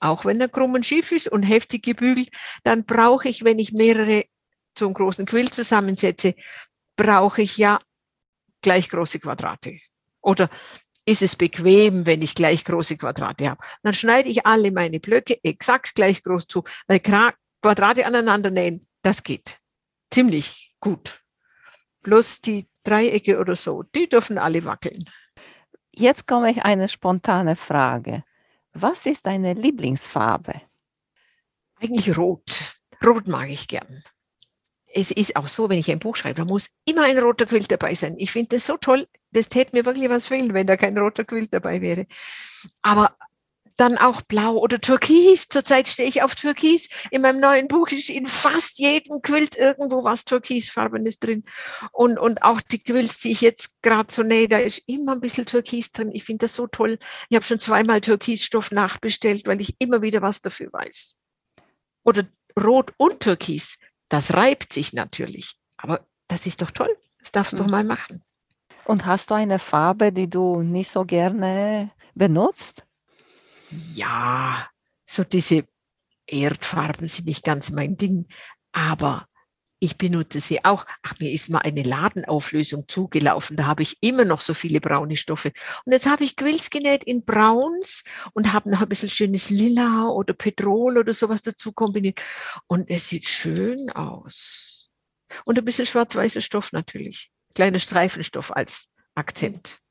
auch 0.00 0.24
wenn 0.24 0.40
er 0.40 0.48
krumm 0.48 0.74
und 0.74 0.86
schief 0.86 1.12
ist 1.12 1.28
und 1.28 1.42
heftig 1.42 1.82
gebügelt, 1.82 2.30
dann 2.62 2.84
brauche 2.84 3.28
ich, 3.28 3.44
wenn 3.44 3.58
ich 3.58 3.72
mehrere 3.72 4.24
zum 4.74 4.94
großen 4.94 5.26
Quilt 5.26 5.54
zusammensetze, 5.54 6.34
brauche 6.96 7.42
ich 7.42 7.56
ja 7.56 7.80
gleich 8.62 8.88
große 8.88 9.18
Quadrate. 9.20 9.78
Oder 10.20 10.48
ist 11.06 11.22
es 11.22 11.36
bequem, 11.36 12.06
wenn 12.06 12.22
ich 12.22 12.34
gleich 12.34 12.64
große 12.64 12.96
Quadrate 12.96 13.50
habe? 13.50 13.64
Dann 13.82 13.94
schneide 13.94 14.28
ich 14.28 14.46
alle 14.46 14.70
meine 14.72 15.00
Blöcke 15.00 15.38
exakt 15.42 15.94
gleich 15.94 16.22
groß 16.22 16.46
zu, 16.46 16.64
weil 16.86 17.00
Quadrate 17.00 18.06
aneinander 18.06 18.50
nähen, 18.50 18.88
das 19.02 19.22
geht 19.22 19.60
ziemlich 20.10 20.74
gut. 20.80 21.23
Bloß 22.04 22.42
die 22.42 22.68
Dreiecke 22.84 23.38
oder 23.38 23.56
so, 23.56 23.82
die 23.82 24.08
dürfen 24.08 24.38
alle 24.38 24.64
wackeln. 24.64 25.04
Jetzt 25.90 26.26
komme 26.26 26.50
ich 26.50 26.62
eine 26.62 26.88
spontane 26.88 27.56
Frage. 27.56 28.24
Was 28.72 29.06
ist 29.06 29.26
deine 29.26 29.54
Lieblingsfarbe? 29.54 30.60
Eigentlich 31.80 32.16
rot. 32.16 32.78
Rot 33.04 33.26
mag 33.26 33.48
ich 33.48 33.68
gern. 33.68 34.04
Es 34.92 35.10
ist 35.10 35.34
auch 35.34 35.48
so, 35.48 35.68
wenn 35.68 35.78
ich 35.78 35.90
ein 35.90 35.98
Buch 35.98 36.14
schreibe, 36.14 36.36
da 36.36 36.44
muss 36.44 36.70
immer 36.84 37.04
ein 37.04 37.18
roter 37.18 37.46
Quilt 37.46 37.70
dabei 37.70 37.94
sein. 37.94 38.14
Ich 38.18 38.30
finde 38.30 38.56
das 38.56 38.66
so 38.66 38.76
toll. 38.76 39.08
Das 39.32 39.48
täte 39.48 39.74
mir 39.74 39.84
wirklich 39.84 40.08
was 40.08 40.28
fehlen, 40.28 40.54
wenn 40.54 40.66
da 40.66 40.76
kein 40.76 40.96
roter 40.96 41.24
Quilt 41.24 41.52
dabei 41.52 41.80
wäre. 41.80 42.06
Aber 42.82 43.16
dann 43.76 43.98
auch 43.98 44.22
blau 44.22 44.56
oder 44.56 44.80
türkis. 44.80 45.48
Zurzeit 45.48 45.88
stehe 45.88 46.08
ich 46.08 46.22
auf 46.22 46.34
türkis. 46.34 46.88
In 47.10 47.22
meinem 47.22 47.40
neuen 47.40 47.68
Buch 47.68 47.88
ist 47.88 48.08
in 48.08 48.26
fast 48.26 48.78
jedem 48.78 49.20
Quilt 49.22 49.56
irgendwo 49.56 50.04
was 50.04 50.24
türkisfarbenes 50.24 51.18
drin. 51.18 51.44
Und, 51.92 52.18
und 52.18 52.42
auch 52.42 52.60
die 52.60 52.78
Quilts, 52.78 53.18
die 53.20 53.32
ich 53.32 53.40
jetzt 53.40 53.82
gerade 53.82 54.12
so 54.12 54.22
nähe, 54.22 54.48
da 54.48 54.58
ist 54.58 54.82
immer 54.86 55.12
ein 55.12 55.20
bisschen 55.20 55.46
türkis 55.46 55.90
drin. 55.92 56.10
Ich 56.12 56.24
finde 56.24 56.44
das 56.44 56.54
so 56.54 56.66
toll. 56.66 56.98
Ich 57.28 57.36
habe 57.36 57.44
schon 57.44 57.58
zweimal 57.60 58.00
Türkisstoff 58.00 58.70
nachbestellt, 58.70 59.46
weil 59.46 59.60
ich 59.60 59.74
immer 59.80 60.02
wieder 60.02 60.22
was 60.22 60.40
dafür 60.40 60.72
weiß. 60.72 61.16
Oder 62.04 62.24
rot 62.62 62.92
und 62.96 63.20
türkis. 63.20 63.78
Das 64.08 64.34
reibt 64.34 64.72
sich 64.72 64.92
natürlich. 64.92 65.56
Aber 65.76 66.06
das 66.28 66.46
ist 66.46 66.62
doch 66.62 66.70
toll. 66.70 66.94
Das 67.18 67.32
darfst 67.32 67.54
du 67.54 67.56
doch 67.56 67.64
Mhm. 67.66 67.70
mal 67.72 67.84
machen. 67.84 68.22
Und 68.84 69.06
hast 69.06 69.30
du 69.30 69.34
eine 69.34 69.58
Farbe, 69.58 70.12
die 70.12 70.28
du 70.28 70.62
nicht 70.62 70.90
so 70.90 71.04
gerne 71.04 71.90
benutzt? 72.14 72.83
Ja, 73.70 74.68
so 75.06 75.24
diese 75.24 75.64
Erdfarben 76.26 77.08
sind 77.08 77.26
nicht 77.26 77.44
ganz 77.44 77.70
mein 77.70 77.96
Ding, 77.96 78.26
aber 78.72 79.28
ich 79.84 79.98
benutze 79.98 80.40
sie 80.40 80.64
auch. 80.64 80.86
Ach, 81.02 81.14
mir 81.20 81.30
ist 81.30 81.50
mal 81.50 81.58
eine 81.58 81.82
Ladenauflösung 81.82 82.88
zugelaufen. 82.88 83.56
Da 83.56 83.66
habe 83.66 83.82
ich 83.82 83.98
immer 84.00 84.24
noch 84.24 84.40
so 84.40 84.54
viele 84.54 84.80
braune 84.80 85.16
Stoffe. 85.16 85.52
Und 85.84 85.92
jetzt 85.92 86.06
habe 86.06 86.24
ich 86.24 86.36
Quills 86.36 86.70
genäht 86.70 87.04
in 87.04 87.24
Brauns 87.24 88.02
und 88.32 88.54
habe 88.54 88.70
noch 88.70 88.80
ein 88.80 88.88
bisschen 88.88 89.10
schönes 89.10 89.50
Lila 89.50 90.08
oder 90.08 90.32
Petrol 90.32 90.96
oder 90.96 91.12
sowas 91.12 91.42
dazu 91.42 91.72
kombiniert. 91.72 92.18
Und 92.66 92.88
es 92.88 93.08
sieht 93.08 93.28
schön 93.28 93.90
aus. 93.90 94.88
Und 95.44 95.58
ein 95.58 95.64
bisschen 95.64 95.86
schwarz-weißer 95.86 96.40
Stoff 96.40 96.72
natürlich. 96.72 97.30
Kleiner 97.54 97.78
Streifenstoff 97.78 98.56
als 98.56 98.90
Akzent. 99.14 99.83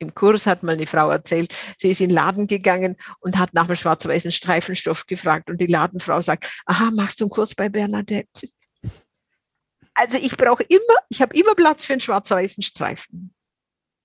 Im 0.00 0.14
Kurs 0.14 0.46
hat 0.46 0.62
mal 0.62 0.72
eine 0.72 0.86
Frau 0.86 1.10
erzählt, 1.10 1.52
sie 1.78 1.90
ist 1.90 2.00
in 2.00 2.08
den 2.08 2.14
Laden 2.16 2.46
gegangen 2.46 2.96
und 3.20 3.38
hat 3.38 3.52
nach 3.52 3.66
einem 3.66 3.76
schwarz-weißen 3.76 4.32
Streifenstoff 4.32 5.06
gefragt. 5.06 5.50
Und 5.50 5.60
die 5.60 5.66
Ladenfrau 5.66 6.20
sagt, 6.22 6.46
aha, 6.64 6.90
machst 6.90 7.20
du 7.20 7.24
einen 7.26 7.30
Kurs 7.30 7.54
bei 7.54 7.68
Bernadette? 7.68 8.48
Also 9.94 10.16
ich 10.16 10.36
brauche 10.36 10.62
immer, 10.64 10.96
ich 11.10 11.20
habe 11.20 11.36
immer 11.36 11.54
Platz 11.54 11.84
für 11.84 11.92
einen 11.92 12.00
schwarz-weißen 12.00 12.62
Streifen. 12.62 13.34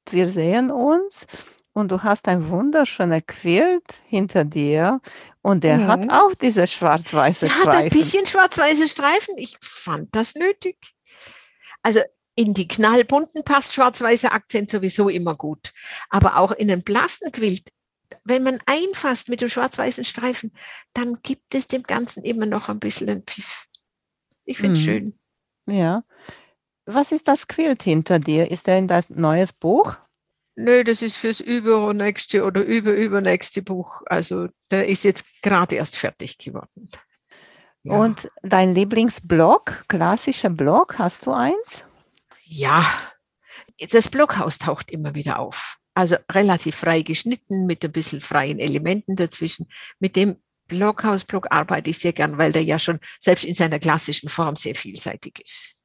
Wir 0.10 0.30
sehen 0.30 0.70
uns 0.70 1.26
und 1.72 1.92
du 1.92 2.04
hast 2.04 2.28
ein 2.28 2.50
wunderschöner 2.50 3.22
Quilt 3.22 3.86
hinter 4.06 4.44
dir 4.44 5.00
und 5.42 5.64
der 5.64 5.88
hat 5.88 6.02
Mhm. 6.02 6.10
auch 6.10 6.34
diese 6.34 6.68
schwarz-weiße 6.68 7.46
Der 7.48 7.56
hat 7.56 7.68
ein 7.68 7.74
Streifen. 7.74 7.98
bisschen 7.98 8.26
schwarz-weiße 8.28 8.88
Streifen. 8.90 9.38
Ich 9.38 9.56
fand 9.62 10.14
das 10.14 10.36
nötig. 10.36 10.78
Also 11.82 12.02
in 12.36 12.54
die 12.54 12.68
knallbunten 12.68 13.44
passt 13.44 13.74
schwarz-weißer 13.74 14.32
Akzent 14.34 14.70
sowieso 14.70 15.10
immer 15.10 15.36
gut. 15.36 15.72
Aber 16.10 16.38
auch 16.38 16.52
in 16.52 16.70
einen 16.70 16.84
blassen 16.84 17.32
Quilt, 17.32 17.70
wenn 18.24 18.44
man 18.44 18.60
einfasst 18.66 19.30
mit 19.30 19.42
dem 19.42 19.50
schwarz-weißen 19.50 20.04
Streifen, 20.04 20.52
dann 20.94 21.20
gibt 21.24 21.56
es 21.56 21.68
dem 21.68 21.84
Ganzen 21.84 22.24
immer 22.24 22.46
noch 22.46 22.70
ein 22.70 22.80
bisschen 22.80 23.10
einen 23.10 23.24
Pfiff. 23.24 23.66
Ich 24.46 24.58
finde 24.58 24.74
es 24.74 24.80
Mhm. 24.80 24.84
schön. 24.84 25.20
Ja. 25.68 26.04
Was 26.86 27.12
ist 27.12 27.28
das 27.28 27.48
Quilt 27.48 27.82
hinter 27.84 28.20
dir? 28.20 28.52
Ist 28.52 28.68
der 28.68 28.78
in 28.78 28.88
das 28.88 29.10
neues 29.10 29.54
Buch? 29.54 29.96
Nö, 30.56 30.84
das 30.84 31.02
ist 31.02 31.18
fürs 31.18 31.40
übernächste 31.40 32.44
oder 32.44 32.62
überübernächste 32.64 33.62
Buch. 33.62 34.04
Also 34.06 34.48
der 34.72 34.88
ist 34.88 35.04
jetzt 35.04 35.26
gerade 35.42 35.76
erst 35.76 35.98
fertig 35.98 36.38
geworden. 36.38 36.90
Ja. 37.84 37.98
Und 37.98 38.32
dein 38.42 38.74
Lieblingsblock, 38.76 39.86
klassischer 39.88 40.50
Block, 40.50 40.98
hast 41.00 41.26
du 41.26 41.32
eins? 41.32 41.86
Ja, 42.56 42.86
das 43.92 44.10
Blockhaus 44.10 44.60
taucht 44.60 44.90
immer 44.90 45.14
wieder 45.14 45.40
auf. 45.40 45.78
Also 45.94 46.16
relativ 46.32 46.76
frei 46.76 47.02
geschnitten 47.02 47.66
mit 47.66 47.84
ein 47.84 47.92
bisschen 47.92 48.22
freien 48.22 48.60
Elementen 48.60 49.18
dazwischen. 49.18 49.68
Mit 50.00 50.16
dem 50.16 50.38
Blockhausblock 50.68 51.48
arbeite 51.52 51.90
ich 51.90 52.00
sehr 52.00 52.14
gern, 52.14 52.38
weil 52.38 52.54
der 52.54 52.64
ja 52.64 52.80
schon 52.80 53.00
selbst 53.20 53.44
in 53.44 53.54
seiner 53.54 53.80
klassischen 53.80 54.30
Form 54.30 54.56
sehr 54.56 54.74
vielseitig 54.74 55.42
ist. 55.44 55.76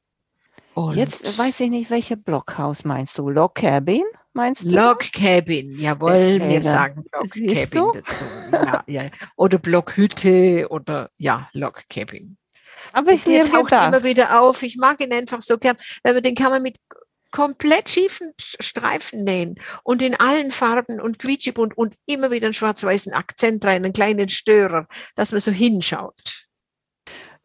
Und 0.75 0.97
Jetzt 0.97 1.37
weiß 1.37 1.59
ich 1.61 1.71
nicht, 1.71 1.91
welche 1.91 2.17
Blockhaus 2.17 2.85
meinst 2.85 3.19
du? 3.19 3.29
Log 3.29 3.57
Cabin 3.57 4.05
meinst 4.33 4.63
du? 4.63 4.71
Log 4.71 5.01
Cabin, 5.13 5.77
jawohl, 5.77 6.41
wir 6.41 6.63
sagen 6.63 7.03
Log 7.13 7.31
Cabin 7.31 7.91
dazu. 7.95 8.25
Ja, 8.53 8.85
ja. 8.87 9.11
Oder 9.37 9.59
Blockhütte 9.59 10.69
oder 10.71 11.11
ja, 11.17 11.51
Log 11.53 11.83
Cabin. 11.89 12.39
Aber 12.93 13.13
ich 13.13 13.25
Der 13.25 13.45
taucht 13.45 13.71
gedacht, 13.71 13.89
immer 13.89 14.03
wieder 14.05 14.41
auf. 14.41 14.63
Ich 14.63 14.77
mag 14.77 15.01
ihn 15.03 15.13
einfach 15.13 15.43
so 15.43 15.59
gern, 15.59 15.77
weil 16.03 16.15
man 16.15 16.23
den 16.23 16.35
kann 16.35 16.51
man 16.51 16.63
mit 16.63 16.77
komplett 17.33 17.89
schiefen 17.89 18.33
Sch- 18.41 18.61
Streifen 18.63 19.23
nähen 19.25 19.55
und 19.85 20.03
in 20.03 20.17
allen 20.17 20.51
Farben 20.51 21.01
und 21.01 21.19
quietschebunt 21.19 21.77
und 21.77 21.95
immer 22.07 22.31
wieder 22.33 22.47
einen 22.47 22.55
schwarz-weißen 22.55 23.13
Akzent 23.13 23.65
rein, 23.65 23.85
einen 23.85 23.93
kleinen 23.93 24.29
Störer, 24.29 24.87
dass 25.15 25.31
man 25.33 25.41
so 25.41 25.53
hinschaut. 25.53 26.47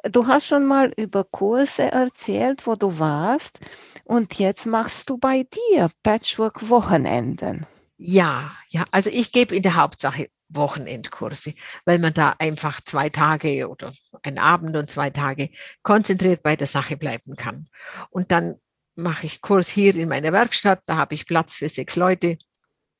du 0.03 0.27
hast 0.27 0.47
schon 0.47 0.65
mal 0.65 0.91
über 0.97 1.23
Kurse 1.23 1.83
erzählt, 1.83 2.65
wo 2.67 2.75
du 2.75 2.99
warst. 2.99 3.59
Und 4.03 4.35
jetzt 4.37 4.65
machst 4.67 5.09
du 5.09 5.17
bei 5.17 5.43
dir 5.43 5.89
Patchwork-Wochenenden. 6.03 7.65
Ja, 7.97 8.51
ja, 8.69 8.85
also 8.91 9.09
ich 9.09 9.31
gebe 9.31 9.55
in 9.55 9.63
der 9.63 9.75
Hauptsache 9.75 10.27
Wochenendkurse, 10.49 11.53
weil 11.85 11.99
man 11.99 12.13
da 12.13 12.35
einfach 12.39 12.81
zwei 12.81 13.09
Tage 13.09 13.67
oder 13.69 13.93
ein 14.23 14.37
Abend 14.37 14.75
und 14.75 14.89
zwei 14.91 15.09
Tage 15.09 15.49
konzentriert 15.83 16.43
bei 16.43 16.55
der 16.55 16.67
Sache 16.67 16.97
bleiben 16.97 17.35
kann. 17.35 17.67
Und 18.09 18.31
dann 18.31 18.55
mache 18.95 19.25
ich 19.25 19.41
Kurs 19.41 19.67
hier 19.69 19.95
in 19.95 20.09
meiner 20.09 20.31
Werkstatt, 20.31 20.81
da 20.85 20.97
habe 20.97 21.15
ich 21.15 21.27
Platz 21.27 21.55
für 21.55 21.69
sechs 21.69 21.95
Leute 21.95 22.37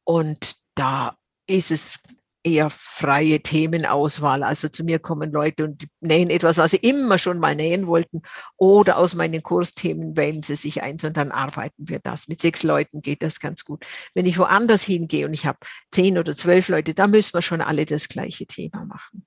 und 0.04 0.56
da 0.75 1.18
ist 1.48 1.72
es 1.72 2.00
eher 2.46 2.70
freie 2.70 3.42
Themenauswahl. 3.42 4.44
Also 4.44 4.70
zu 4.70 4.84
mir 4.84 5.00
kommen 5.00 5.32
Leute 5.32 5.64
und 5.66 5.88
nähen 6.00 6.30
etwas, 6.30 6.58
was 6.58 6.72
sie 6.72 6.78
immer 6.78 7.18
schon 7.18 7.40
mal 7.40 7.56
nähen 7.56 7.88
wollten. 7.88 8.22
Oder 8.56 8.98
aus 8.98 9.16
meinen 9.16 9.42
Kursthemen 9.42 10.16
wählen 10.16 10.44
sie 10.44 10.56
sich 10.56 10.84
eins 10.84 11.04
und 11.04 11.18
dann 11.18 11.32
arbeiten 11.32 11.90
wir 11.90 12.00
das. 12.00 12.28
Mit 12.28 12.40
sechs 12.40 12.62
Leuten 12.62 13.02
geht 13.02 13.24
das 13.24 13.40
ganz 13.40 13.66
gut. 13.66 13.84
Wenn 14.14 14.28
ich 14.28 14.38
woanders 14.38 14.84
hingehe 14.84 15.25
und 15.25 15.34
ich 15.34 15.48
habe 15.48 15.58
zehn 15.92 16.18
oder 16.18 16.36
zwölf 16.36 16.70
Leute, 16.70 16.94
da 16.94 17.08
müssen 17.08 17.34
wir 17.34 17.42
schon 17.42 17.62
alle 17.62 17.86
das 17.86 18.08
gleiche 18.08 18.46
Thema 18.46 18.86
machen. 18.86 19.25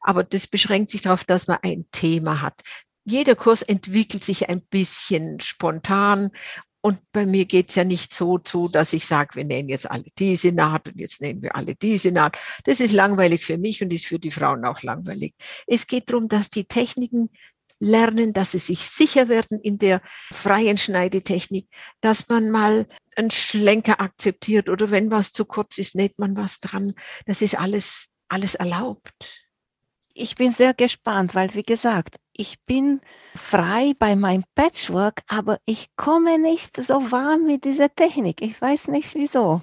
Aber 0.00 0.22
das 0.22 0.46
beschränkt 0.46 0.90
sich 0.90 1.02
darauf, 1.02 1.24
dass 1.24 1.48
man 1.48 1.58
ein 1.62 1.86
Thema 1.90 2.40
hat. 2.40 2.60
Jeder 3.04 3.34
Kurs 3.34 3.62
entwickelt 3.62 4.24
sich 4.24 4.48
ein 4.48 4.62
bisschen 4.62 5.40
spontan 5.40 6.30
und 6.84 7.00
bei 7.12 7.24
mir 7.24 7.46
geht's 7.46 7.76
ja 7.76 7.84
nicht 7.84 8.12
so 8.12 8.36
zu, 8.36 8.68
dass 8.68 8.92
ich 8.92 9.06
sage, 9.06 9.36
wir 9.36 9.44
nähen 9.44 9.70
jetzt 9.70 9.90
alle 9.90 10.04
diese 10.18 10.52
Naht 10.52 10.86
und 10.86 11.00
jetzt 11.00 11.22
nähen 11.22 11.40
wir 11.40 11.56
alle 11.56 11.74
diese 11.74 12.12
Naht. 12.12 12.36
Das 12.64 12.78
ist 12.78 12.92
langweilig 12.92 13.42
für 13.42 13.56
mich 13.56 13.82
und 13.82 13.90
ist 13.90 14.04
für 14.04 14.18
die 14.18 14.30
Frauen 14.30 14.66
auch 14.66 14.82
langweilig. 14.82 15.34
Es 15.66 15.86
geht 15.86 16.10
darum, 16.10 16.28
dass 16.28 16.50
die 16.50 16.66
Techniken 16.66 17.30
lernen, 17.80 18.34
dass 18.34 18.52
sie 18.52 18.58
sich 18.58 18.80
sicher 18.80 19.30
werden 19.30 19.58
in 19.62 19.78
der 19.78 20.02
freien 20.30 20.76
Schneidetechnik, 20.76 21.68
dass 22.02 22.28
man 22.28 22.50
mal 22.50 22.86
einen 23.16 23.30
Schlenker 23.30 24.02
akzeptiert 24.02 24.68
oder 24.68 24.90
wenn 24.90 25.10
was 25.10 25.32
zu 25.32 25.46
kurz 25.46 25.78
ist, 25.78 25.94
näht 25.94 26.18
man 26.18 26.36
was 26.36 26.60
dran. 26.60 26.92
Das 27.24 27.40
ist 27.40 27.58
alles, 27.58 28.12
alles 28.28 28.56
erlaubt 28.56 29.10
ich 30.14 30.36
bin 30.36 30.52
sehr 30.52 30.74
gespannt, 30.74 31.34
weil 31.34 31.52
wie 31.54 31.62
gesagt, 31.62 32.16
ich 32.36 32.60
bin 32.64 33.00
frei 33.34 33.94
bei 33.98 34.16
meinem 34.16 34.44
Patchwork, 34.54 35.22
aber 35.28 35.60
ich 35.64 35.94
komme 35.96 36.38
nicht 36.38 36.76
so 36.76 37.10
warm 37.10 37.46
mit 37.46 37.64
dieser 37.64 37.94
Technik. 37.94 38.42
Ich 38.42 38.60
weiß 38.60 38.88
nicht 38.88 39.14
wieso. 39.14 39.62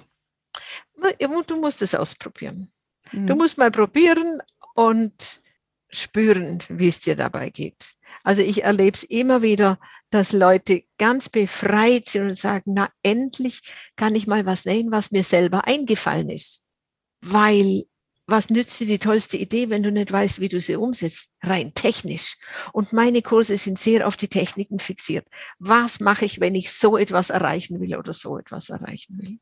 Du 1.46 1.60
musst 1.60 1.82
es 1.82 1.94
ausprobieren. 1.94 2.70
Hm. 3.10 3.26
Du 3.26 3.34
musst 3.34 3.58
mal 3.58 3.70
probieren 3.70 4.40
und 4.74 5.42
spüren, 5.90 6.62
wie 6.68 6.88
es 6.88 7.00
dir 7.00 7.16
dabei 7.16 7.50
geht. 7.50 7.94
Also 8.24 8.42
ich 8.42 8.64
erlebe 8.64 8.96
es 8.96 9.02
immer 9.02 9.42
wieder, 9.42 9.78
dass 10.10 10.32
Leute 10.32 10.84
ganz 10.98 11.28
befreit 11.28 12.06
sind 12.06 12.28
und 12.28 12.38
sagen, 12.38 12.72
na 12.74 12.90
endlich 13.02 13.60
kann 13.96 14.14
ich 14.14 14.26
mal 14.26 14.46
was 14.46 14.64
nähen, 14.64 14.92
was 14.92 15.10
mir 15.10 15.24
selber 15.24 15.66
eingefallen 15.66 16.30
ist. 16.30 16.64
Weil 17.20 17.84
was 18.32 18.48
nützt 18.48 18.80
dir 18.80 18.86
die 18.86 18.98
tollste 18.98 19.36
Idee, 19.36 19.68
wenn 19.68 19.82
du 19.82 19.92
nicht 19.92 20.10
weißt, 20.10 20.40
wie 20.40 20.48
du 20.48 20.58
sie 20.58 20.76
umsetzt, 20.76 21.30
rein 21.42 21.74
technisch. 21.74 22.38
Und 22.72 22.94
meine 22.94 23.20
Kurse 23.20 23.58
sind 23.58 23.78
sehr 23.78 24.08
auf 24.08 24.16
die 24.16 24.28
Techniken 24.28 24.78
fixiert. 24.78 25.28
Was 25.58 26.00
mache 26.00 26.24
ich, 26.24 26.40
wenn 26.40 26.54
ich 26.54 26.72
so 26.72 26.96
etwas 26.96 27.28
erreichen 27.28 27.78
will 27.78 27.94
oder 27.94 28.14
so 28.14 28.38
etwas 28.38 28.70
erreichen 28.70 29.18
will? 29.18 29.38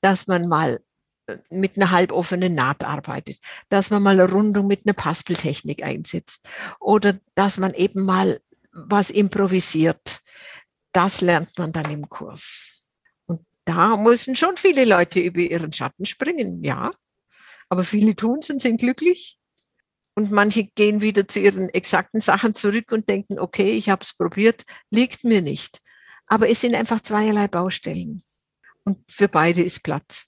Dass 0.00 0.26
man 0.26 0.48
mal 0.48 0.80
äh, 1.26 1.36
mit 1.50 1.76
einer 1.76 1.90
halboffenen 1.90 2.54
Naht 2.54 2.84
arbeitet, 2.84 3.38
dass 3.68 3.90
man 3.90 4.02
mal 4.02 4.18
eine 4.18 4.32
Rundung 4.32 4.66
mit 4.66 4.86
einer 4.86 4.94
Paspeltechnik 4.94 5.82
einsetzt 5.82 6.48
oder 6.80 7.20
dass 7.34 7.58
man 7.58 7.74
eben 7.74 8.02
mal 8.02 8.40
was 8.72 9.10
improvisiert. 9.10 10.22
Das 10.92 11.20
lernt 11.20 11.50
man 11.58 11.72
dann 11.72 11.90
im 11.90 12.08
Kurs. 12.08 12.88
Und 13.26 13.42
da 13.66 13.98
müssen 13.98 14.36
schon 14.36 14.56
viele 14.56 14.86
Leute 14.86 15.20
über 15.20 15.40
ihren 15.40 15.70
Schatten 15.70 16.06
springen, 16.06 16.64
ja. 16.64 16.92
Aber 17.68 17.84
viele 17.84 18.16
tun 18.16 18.38
es 18.40 18.50
und 18.50 18.60
sind 18.60 18.80
glücklich. 18.80 19.38
Und 20.14 20.32
manche 20.32 20.64
gehen 20.64 21.00
wieder 21.00 21.28
zu 21.28 21.38
ihren 21.38 21.68
exakten 21.68 22.20
Sachen 22.20 22.54
zurück 22.54 22.90
und 22.90 23.08
denken, 23.08 23.38
okay, 23.38 23.70
ich 23.70 23.88
habe 23.88 24.02
es 24.02 24.14
probiert, 24.14 24.64
liegt 24.90 25.22
mir 25.22 25.42
nicht. 25.42 25.80
Aber 26.26 26.48
es 26.48 26.60
sind 26.60 26.74
einfach 26.74 27.00
zweierlei 27.00 27.46
Baustellen. 27.46 28.22
Und 28.84 28.98
für 29.10 29.28
beide 29.28 29.62
ist 29.62 29.82
Platz. 29.82 30.26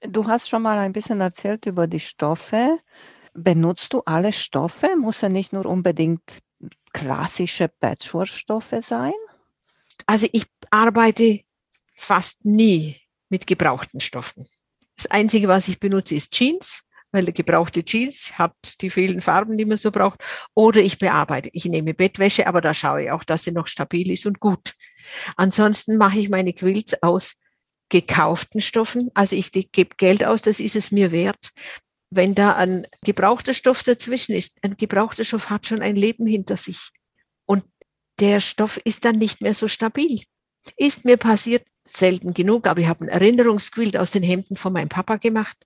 Du 0.00 0.26
hast 0.26 0.48
schon 0.48 0.62
mal 0.62 0.78
ein 0.78 0.92
bisschen 0.92 1.20
erzählt 1.20 1.64
über 1.66 1.86
die 1.86 2.00
Stoffe. 2.00 2.78
Benutzt 3.32 3.92
du 3.92 4.02
alle 4.04 4.32
Stoffe? 4.32 4.94
Muss 4.96 5.22
ja 5.22 5.28
nicht 5.28 5.52
nur 5.52 5.64
unbedingt 5.64 6.22
klassische 6.92 7.68
Patchwork-Stoffe 7.68 8.82
sein? 8.82 9.14
Also 10.06 10.28
ich 10.32 10.46
arbeite 10.70 11.40
fast 11.94 12.44
nie 12.44 13.00
mit 13.28 13.46
gebrauchten 13.46 14.00
Stoffen. 14.00 14.46
Das 14.96 15.06
Einzige, 15.06 15.48
was 15.48 15.68
ich 15.68 15.80
benutze, 15.80 16.14
ist 16.14 16.32
Jeans, 16.32 16.82
weil 17.12 17.26
gebrauchte 17.32 17.84
Jeans 17.84 18.38
hat 18.38 18.54
die 18.80 18.90
vielen 18.90 19.20
Farben, 19.20 19.56
die 19.56 19.64
man 19.64 19.76
so 19.76 19.90
braucht. 19.90 20.20
Oder 20.54 20.80
ich 20.80 20.98
bearbeite. 20.98 21.50
Ich 21.52 21.64
nehme 21.64 21.94
Bettwäsche, 21.94 22.46
aber 22.46 22.60
da 22.60 22.74
schaue 22.74 23.04
ich 23.04 23.10
auch, 23.10 23.24
dass 23.24 23.44
sie 23.44 23.52
noch 23.52 23.66
stabil 23.66 24.10
ist 24.10 24.26
und 24.26 24.40
gut. 24.40 24.74
Ansonsten 25.36 25.96
mache 25.96 26.18
ich 26.18 26.28
meine 26.28 26.52
Quilts 26.52 27.02
aus 27.02 27.36
gekauften 27.88 28.60
Stoffen. 28.60 29.10
Also 29.14 29.36
ich 29.36 29.52
gebe 29.52 29.96
Geld 29.96 30.24
aus, 30.24 30.42
das 30.42 30.60
ist 30.60 30.76
es 30.76 30.90
mir 30.90 31.12
wert. 31.12 31.50
Wenn 32.10 32.34
da 32.34 32.54
ein 32.54 32.86
gebrauchter 33.04 33.54
Stoff 33.54 33.82
dazwischen 33.82 34.34
ist, 34.34 34.58
ein 34.62 34.76
gebrauchter 34.76 35.24
Stoff 35.24 35.50
hat 35.50 35.66
schon 35.66 35.82
ein 35.82 35.96
Leben 35.96 36.26
hinter 36.26 36.56
sich. 36.56 36.90
Und 37.46 37.64
der 38.20 38.40
Stoff 38.40 38.80
ist 38.84 39.04
dann 39.04 39.18
nicht 39.18 39.40
mehr 39.40 39.54
so 39.54 39.68
stabil. 39.68 40.22
Ist 40.76 41.04
mir 41.04 41.16
passiert, 41.16 41.66
selten 41.84 42.34
genug, 42.34 42.66
aber 42.66 42.80
ich 42.80 42.88
habe 42.88 43.04
ein 43.04 43.08
Erinnerungsquilt 43.08 43.96
aus 43.96 44.10
den 44.10 44.22
Hemden 44.22 44.56
von 44.56 44.72
meinem 44.72 44.88
Papa 44.88 45.16
gemacht. 45.16 45.56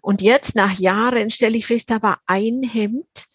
Und 0.00 0.22
jetzt 0.22 0.54
nach 0.54 0.78
Jahren 0.78 1.30
stelle 1.30 1.56
ich 1.56 1.66
fest, 1.66 1.90
da 1.90 2.02
war 2.02 2.20
ein 2.26 2.62
Hemd 2.62 3.26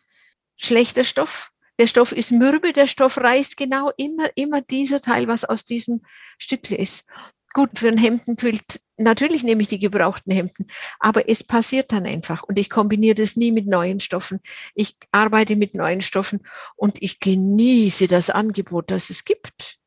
schlechter 0.58 1.04
Stoff. 1.04 1.52
Der 1.80 1.88
Stoff 1.88 2.12
ist 2.12 2.32
mürbe, 2.32 2.74
der 2.74 2.88
Stoff 2.88 3.17
reißt 3.17 3.58
genau 3.58 3.91
immer, 3.98 4.30
immer 4.36 4.62
dieser 4.62 5.02
Teil, 5.02 5.28
was 5.28 5.46
aus 5.46 5.65
diesem 5.65 6.02
Stückle 6.38 6.78
ist. 6.78 7.06
Gut, 7.54 7.78
für 7.78 7.88
ein 7.88 7.98
Hemdenquilt, 7.98 8.82
natürlich 8.98 9.43
nehme 9.43 9.62
ich 9.62 9.67
die 9.67 9.80
gebrauchten 9.80 10.32
Hemden, 10.32 10.67
aber 11.00 11.30
es 11.30 11.43
passiert 11.43 11.91
dann 11.91 12.06
einfach 12.06 12.41
und 12.43 12.58
ich 12.58 12.69
kombiniere 12.69 13.15
das 13.15 13.36
nie 13.36 13.52
mit 13.52 13.67
neuen 13.67 14.00
Stoffen. 14.00 14.39
Ich 14.74 14.98
arbeite 15.12 15.56
mit 15.56 15.76
neuen 15.76 16.02
Stoffen 16.02 16.48
und 16.76 17.02
ich 17.02 17.19
genieße 17.19 18.08
das 18.08 18.32
Angebot, 18.32 18.89
das 18.89 19.12
es 19.12 19.24
gibt 19.24 19.80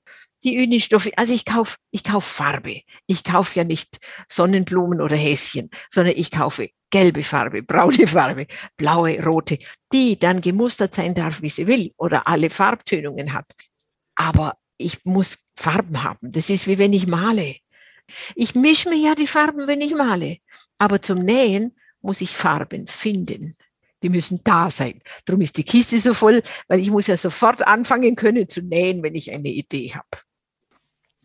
die 0.44 0.58
Unistoffe, 0.58 1.12
also 1.16 1.32
ich 1.32 1.44
kaufe 1.44 1.76
ich 1.90 2.04
kauf 2.04 2.24
Farbe. 2.24 2.82
Ich 3.06 3.24
kaufe 3.24 3.58
ja 3.58 3.64
nicht 3.64 3.98
Sonnenblumen 4.28 5.00
oder 5.00 5.16
Häschen, 5.16 5.70
sondern 5.90 6.14
ich 6.16 6.30
kaufe 6.30 6.70
gelbe 6.90 7.22
Farbe, 7.22 7.62
braune 7.62 8.06
Farbe, 8.06 8.46
blaue, 8.76 9.22
rote, 9.24 9.58
die 9.92 10.18
dann 10.18 10.40
gemustert 10.40 10.94
sein 10.94 11.14
darf, 11.14 11.42
wie 11.42 11.50
sie 11.50 11.66
will 11.66 11.92
oder 11.96 12.26
alle 12.28 12.50
Farbtönungen 12.50 13.32
hat. 13.32 13.46
Aber 14.14 14.56
ich 14.78 15.04
muss 15.04 15.38
Farben 15.56 16.02
haben. 16.02 16.32
Das 16.32 16.50
ist 16.50 16.66
wie 16.66 16.78
wenn 16.78 16.92
ich 16.92 17.06
male. 17.06 17.56
Ich 18.34 18.54
mische 18.54 18.88
mir 18.88 18.96
ja 18.96 19.14
die 19.14 19.26
Farben, 19.26 19.66
wenn 19.66 19.80
ich 19.80 19.94
male. 19.94 20.38
Aber 20.78 21.02
zum 21.02 21.18
Nähen 21.18 21.76
muss 22.00 22.20
ich 22.20 22.30
Farben 22.30 22.86
finden. 22.86 23.56
Die 24.06 24.10
müssen 24.10 24.40
da 24.44 24.70
sein. 24.70 25.02
Darum 25.24 25.40
ist 25.40 25.56
die 25.56 25.64
Kiste 25.64 25.98
so 25.98 26.14
voll, 26.14 26.40
weil 26.68 26.78
ich 26.78 26.92
muss 26.92 27.08
ja 27.08 27.16
sofort 27.16 27.66
anfangen 27.66 28.14
können 28.14 28.48
zu 28.48 28.62
nähen, 28.62 29.02
wenn 29.02 29.16
ich 29.16 29.32
eine 29.32 29.48
Idee 29.48 29.94
habe. 29.94 30.22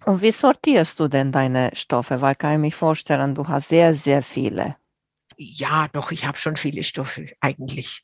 Und 0.06 0.24
wie 0.24 0.32
sortierst 0.32 1.00
du 1.00 1.08
denn 1.08 1.32
deine 1.32 1.70
Stoffe? 1.76 2.22
Weil 2.22 2.34
kann 2.34 2.54
ich 2.54 2.58
mir 2.58 2.72
vorstellen, 2.72 3.36
du 3.36 3.48
hast 3.48 3.68
sehr, 3.68 3.94
sehr 3.94 4.24
viele. 4.24 4.78
Ja, 5.38 5.90
doch, 5.94 6.12
ich 6.12 6.26
habe 6.26 6.40
schon 6.40 6.58
viele 6.58 6.82
Stoffe 6.82 7.28
eigentlich. 7.40 8.04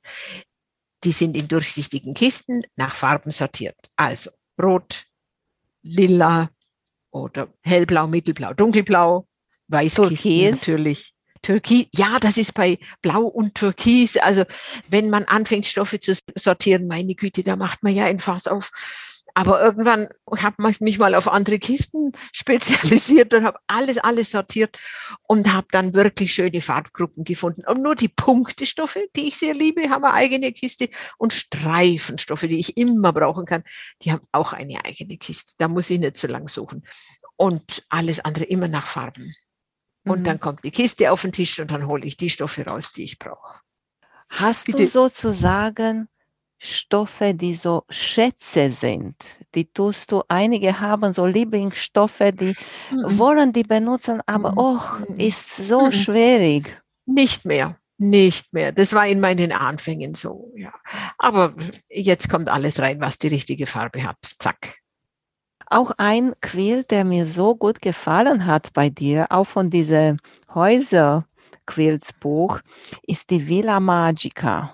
Die 1.03 1.11
sind 1.11 1.35
in 1.35 1.47
durchsichtigen 1.47 2.13
Kisten 2.13 2.61
nach 2.75 2.93
Farben 2.93 3.31
sortiert. 3.31 3.79
Also 3.95 4.29
rot, 4.61 5.05
lila 5.81 6.51
oder 7.09 7.51
hellblau, 7.63 8.05
mittelblau, 8.05 8.53
dunkelblau, 8.53 9.27
Weißkisten 9.69 10.51
natürlich. 10.51 11.16
Türkis, 11.41 11.87
ja, 11.93 12.17
das 12.19 12.37
ist 12.37 12.53
bei 12.53 12.77
Blau 13.01 13.23
und 13.23 13.55
Türkis. 13.55 14.17
Also 14.17 14.43
wenn 14.89 15.09
man 15.09 15.25
anfängt, 15.25 15.65
Stoffe 15.65 15.99
zu 15.99 16.13
sortieren, 16.35 16.87
meine 16.87 17.15
Güte, 17.15 17.43
da 17.43 17.55
macht 17.55 17.83
man 17.83 17.95
ja 17.95 18.05
ein 18.05 18.19
Fass 18.19 18.47
auf. 18.47 18.71
Aber 19.37 19.61
irgendwann 19.61 20.07
habe 20.39 20.71
ich 20.71 20.81
mich 20.81 20.97
mal 20.97 21.13
auf 21.13 21.27
andere 21.27 21.59
Kisten 21.59 22.11
spezialisiert 22.31 23.35
und 23.35 23.45
habe 23.45 23.59
alles, 23.67 23.99
alles 23.99 24.31
sortiert 24.31 24.79
und 25.27 25.53
habe 25.53 25.67
dann 25.69 25.93
wirklich 25.93 26.33
schöne 26.33 26.59
Farbgruppen 26.59 27.23
gefunden. 27.23 27.61
Und 27.67 27.83
nur 27.83 27.93
die 27.93 28.07
Punktestoffe, 28.07 29.07
die 29.15 29.27
ich 29.27 29.37
sehr 29.37 29.53
liebe, 29.53 29.91
haben 29.91 30.03
eine 30.05 30.15
eigene 30.15 30.51
Kiste 30.53 30.89
und 31.19 31.33
Streifenstoffe, 31.33 32.41
die 32.41 32.57
ich 32.57 32.77
immer 32.77 33.13
brauchen 33.13 33.45
kann, 33.45 33.63
die 34.01 34.11
haben 34.11 34.25
auch 34.31 34.53
eine 34.53 34.83
eigene 34.83 35.17
Kiste. 35.17 35.53
Da 35.59 35.67
muss 35.67 35.91
ich 35.91 35.99
nicht 35.99 36.17
so 36.17 36.25
lang 36.25 36.47
suchen. 36.47 36.87
Und 37.35 37.85
alles 37.89 38.19
andere 38.19 38.45
immer 38.45 38.67
nach 38.67 38.87
Farben. 38.87 39.35
Und 40.07 40.19
mhm. 40.19 40.23
dann 40.23 40.39
kommt 40.39 40.63
die 40.63 40.71
Kiste 40.71 41.11
auf 41.11 41.21
den 41.21 41.31
Tisch 41.31 41.59
und 41.59 41.71
dann 41.71 41.87
hole 41.87 42.05
ich 42.05 42.17
die 42.17 42.29
Stoffe 42.29 42.65
raus, 42.65 42.91
die 42.91 43.03
ich 43.03 43.19
brauche. 43.19 43.59
Hast 44.29 44.65
Bitte. 44.65 44.83
du 44.83 44.87
sozusagen 44.89 46.09
Stoffe, 46.59 47.33
die 47.33 47.55
so 47.55 47.83
Schätze 47.89 48.69
sind? 48.71 49.15
Die 49.55 49.71
tust 49.71 50.11
du, 50.11 50.23
einige 50.27 50.79
haben 50.79 51.13
so 51.13 51.25
Lieblingsstoffe, 51.25 52.31
die 52.33 52.55
mhm. 52.91 53.17
wollen 53.17 53.53
die 53.53 53.63
benutzen, 53.63 54.21
aber 54.25 54.51
mhm. 54.51 54.57
oh, 54.57 54.79
ist 55.17 55.55
so 55.55 55.85
mhm. 55.85 55.91
schwierig. 55.91 56.81
Nicht 57.05 57.45
mehr. 57.45 57.77
Nicht 57.99 58.53
mehr. 58.53 58.71
Das 58.71 58.93
war 58.93 59.07
in 59.07 59.19
meinen 59.19 59.51
Anfängen 59.51 60.13
so, 60.13 60.51
ja. 60.55 60.73
Aber 61.17 61.55
jetzt 61.89 62.29
kommt 62.29 62.47
alles 62.47 62.79
rein, 62.79 63.01
was 63.01 63.17
die 63.17 63.29
richtige 63.29 63.65
Farbe 63.65 64.03
hat. 64.03 64.17
Zack. 64.39 64.77
Auch 65.69 65.91
ein 65.97 66.33
Quilt, 66.41 66.91
der 66.91 67.03
mir 67.03 67.25
so 67.25 67.55
gut 67.55 67.81
gefallen 67.81 68.45
hat 68.45 68.71
bei 68.73 68.89
dir, 68.89 69.27
auch 69.31 69.45
von 69.45 69.69
diesen 69.69 70.21
Häuser 70.53 71.27
Quiltsbuch 71.65 72.61
ist 73.03 73.29
die 73.29 73.47
Villa 73.47 73.79
Magica. 73.79 74.73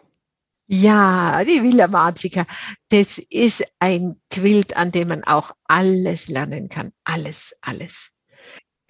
Ja, 0.67 1.43
die 1.43 1.61
Villa 1.61 1.87
Magica. 1.87 2.45
Das 2.89 3.17
ist 3.29 3.65
ein 3.79 4.21
Quilt, 4.29 4.77
an 4.77 4.91
dem 4.91 5.09
man 5.09 5.23
auch 5.23 5.51
alles 5.65 6.29
lernen 6.29 6.69
kann. 6.69 6.93
Alles, 7.03 7.55
alles. 7.61 8.11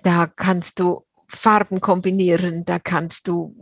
Da 0.03 0.27
kannst 0.27 0.79
du 0.79 1.05
Farben 1.27 1.81
kombinieren, 1.81 2.63
da 2.65 2.77
kannst 2.77 3.27
du 3.27 3.55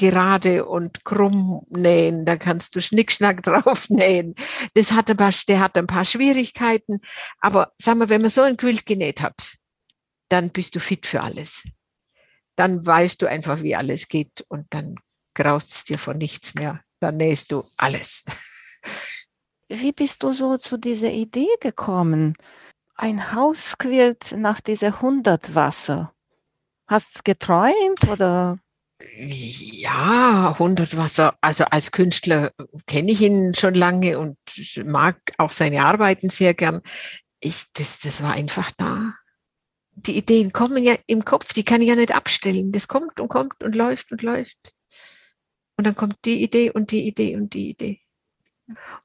gerade 0.00 0.64
und 0.64 1.04
krumm 1.04 1.60
nähen, 1.68 2.24
da 2.24 2.36
kannst 2.36 2.74
du 2.74 2.80
Schnickschnack 2.80 3.42
drauf 3.44 3.90
nähen. 3.90 4.34
Das 4.72 4.92
hat 4.92 5.10
ein 5.10 5.16
paar, 5.18 5.32
der 5.46 5.60
hat 5.60 5.76
ein 5.76 5.86
paar 5.86 6.06
Schwierigkeiten, 6.06 7.00
aber 7.38 7.72
sagen 7.76 8.00
wir, 8.00 8.08
wenn 8.08 8.22
man 8.22 8.30
so 8.30 8.40
ein 8.40 8.56
Quilt 8.56 8.86
genäht 8.86 9.20
hat, 9.20 9.56
dann 10.30 10.50
bist 10.50 10.74
du 10.74 10.80
fit 10.80 11.06
für 11.06 11.22
alles. 11.22 11.64
Dann 12.56 12.84
weißt 12.84 13.20
du 13.20 13.26
einfach, 13.26 13.62
wie 13.62 13.76
alles 13.76 14.08
geht 14.08 14.44
und 14.48 14.66
dann 14.70 14.96
graust 15.34 15.70
es 15.70 15.84
dir 15.84 15.98
vor 15.98 16.14
nichts 16.14 16.54
mehr. 16.54 16.80
Dann 17.00 17.18
nähst 17.18 17.52
du 17.52 17.64
alles. 17.76 18.24
Wie 19.68 19.92
bist 19.92 20.22
du 20.22 20.32
so 20.32 20.56
zu 20.56 20.78
dieser 20.78 21.10
Idee 21.10 21.54
gekommen? 21.60 22.36
Ein 22.94 23.34
Hausquilt 23.34 24.32
nach 24.32 24.60
dieser 24.62 25.02
Hundertwasser. 25.02 26.14
Hast 26.86 27.18
du 27.18 27.20
geträumt 27.22 28.08
oder? 28.08 28.58
Ja, 29.16 30.52
100 30.52 30.96
Wasser. 30.96 31.36
Also 31.40 31.64
als 31.64 31.90
Künstler 31.90 32.52
kenne 32.86 33.12
ich 33.12 33.20
ihn 33.20 33.54
schon 33.54 33.74
lange 33.74 34.18
und 34.18 34.36
mag 34.84 35.20
auch 35.38 35.50
seine 35.50 35.84
Arbeiten 35.84 36.30
sehr 36.30 36.54
gern. 36.54 36.82
Ich, 37.40 37.64
das, 37.72 37.98
das 38.00 38.22
war 38.22 38.32
einfach 38.32 38.70
da. 38.72 39.14
Die 39.92 40.16
Ideen 40.16 40.52
kommen 40.52 40.82
ja 40.84 40.94
im 41.06 41.24
Kopf, 41.24 41.52
die 41.52 41.64
kann 41.64 41.82
ich 41.82 41.88
ja 41.88 41.96
nicht 41.96 42.14
abstellen. 42.14 42.72
Das 42.72 42.88
kommt 42.88 43.20
und 43.20 43.28
kommt 43.28 43.62
und 43.62 43.74
läuft 43.74 44.12
und 44.12 44.22
läuft. 44.22 44.74
Und 45.76 45.86
dann 45.86 45.96
kommt 45.96 46.16
die 46.24 46.42
Idee 46.42 46.70
und 46.70 46.90
die 46.90 47.06
Idee 47.06 47.36
und 47.36 47.54
die 47.54 47.70
Idee. 47.70 48.00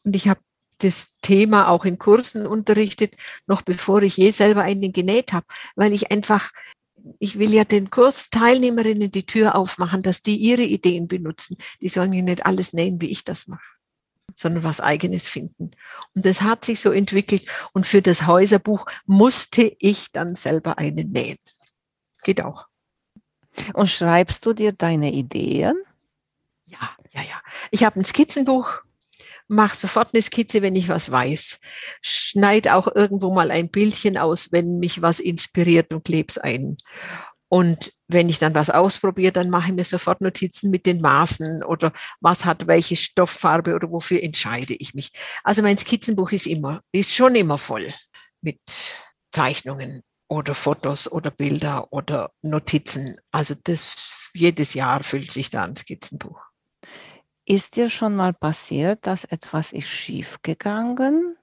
Und 0.04 0.16
ich 0.16 0.28
habe 0.28 0.42
das 0.80 1.12
Thema 1.22 1.70
auch 1.70 1.86
in 1.86 1.98
Kursen 1.98 2.46
unterrichtet, 2.46 3.16
noch 3.48 3.62
bevor 3.62 4.04
ich 4.04 4.18
je 4.18 4.32
selber 4.32 4.64
einen 4.64 4.92
genäht 4.92 5.32
habe, 5.34 5.46
weil 5.76 5.94
ich 5.94 6.12
einfach 6.12 6.52
ich 7.20 7.40
will 7.40 7.54
ja 7.54 7.64
den 7.64 7.90
Kursteilnehmerinnen 7.90 9.12
die 9.12 9.26
Tür 9.26 9.56
aufmachen, 9.56 10.02
dass 10.02 10.22
die 10.22 10.36
ihre 10.36 10.64
Ideen 10.64 11.08
benutzen. 11.08 11.58
Die 11.82 11.90
sollen 11.90 12.14
ja 12.14 12.24
nicht 12.24 12.46
alles 12.46 12.74
nähen, 12.74 13.02
wie 13.02 13.10
ich 13.10 13.24
das 13.24 13.48
mache, 13.48 13.76
sondern 14.36 14.64
was 14.64 14.82
eigenes 14.82 15.28
finden. 15.28 15.72
Und 16.16 16.26
das 16.26 16.42
hat 16.42 16.66
sich 16.66 16.80
so 16.80 16.92
entwickelt. 16.92 17.46
Und 17.74 17.86
für 17.86 18.02
das 18.02 18.26
Häuserbuch 18.26 18.86
musste 19.06 19.76
ich 19.80 20.12
dann 20.12 20.36
selber 20.36 20.78
einen 20.78 21.12
nähen. 21.12 21.38
Geht 22.24 22.42
auch. 22.42 22.68
Und 23.74 23.88
schreibst 23.88 24.46
du 24.46 24.54
dir 24.54 24.72
deine 24.72 25.14
Ideen? 25.14 25.76
Ja, 26.66 26.90
ja, 27.12 27.22
ja. 27.22 27.42
Ich 27.72 27.84
habe 27.84 28.00
ein 28.00 28.06
Skizzenbuch 28.06 28.82
mache 29.48 29.76
sofort 29.76 30.14
eine 30.14 30.22
Skizze, 30.22 30.62
wenn 30.62 30.76
ich 30.76 30.90
was 30.90 31.12
weiß. 31.12 31.60
Schneide 32.02 32.76
auch 32.76 32.88
irgendwo 32.94 33.34
mal 33.34 33.52
ein 33.52 33.70
Bildchen 33.70 34.18
aus, 34.18 34.52
wenn 34.52 34.80
mich 34.80 35.02
was 35.02 35.20
inspiriert 35.20 35.94
und 35.94 36.04
klebe 36.04 36.28
es 36.30 36.38
ein. 36.38 36.78
Und 37.48 37.94
wenn 38.08 38.28
ich 38.28 38.40
dann 38.40 38.56
was 38.56 38.70
ausprobiere, 38.70 39.32
dann 39.32 39.50
mache 39.50 39.70
ich 39.70 39.76
mir 39.76 39.86
sofort 39.86 40.22
Notizen 40.22 40.72
mit 40.72 40.86
den 40.86 41.00
Maßen 41.02 41.64
oder 41.64 41.94
was 42.20 42.46
hat 42.46 42.68
welche 42.68 42.96
Stofffarbe 42.96 43.76
oder 43.76 43.92
wofür 43.92 44.22
entscheide 44.22 44.74
ich 44.74 44.94
mich. 44.94 45.12
Also 45.44 45.62
mein 45.62 45.78
Skizzenbuch 45.78 46.32
ist 46.32 46.48
immer, 46.48 46.82
ist 46.92 47.14
schon 47.14 47.36
immer 47.36 47.58
voll 47.58 47.94
mit 48.42 48.60
Zeichnungen 49.32 50.04
oder 50.28 50.56
Fotos 50.56 51.12
oder 51.12 51.32
Bilder 51.32 51.92
oder 51.92 52.32
Notizen. 52.42 53.18
Also 53.32 53.56
das 53.64 54.30
jedes 54.34 54.74
Jahr 54.74 55.04
füllt 55.04 55.32
sich 55.32 55.50
da 55.50 55.64
ein 55.64 55.76
Skizzenbuch. 55.76 56.42
Ist 57.46 57.76
dir 57.76 57.90
schon 57.90 58.16
mal 58.16 58.34
passiert, 58.34 59.06
dass 59.06 59.24
etwas 59.24 59.72
ist 59.72 59.88
schiefgegangen? 59.88 61.38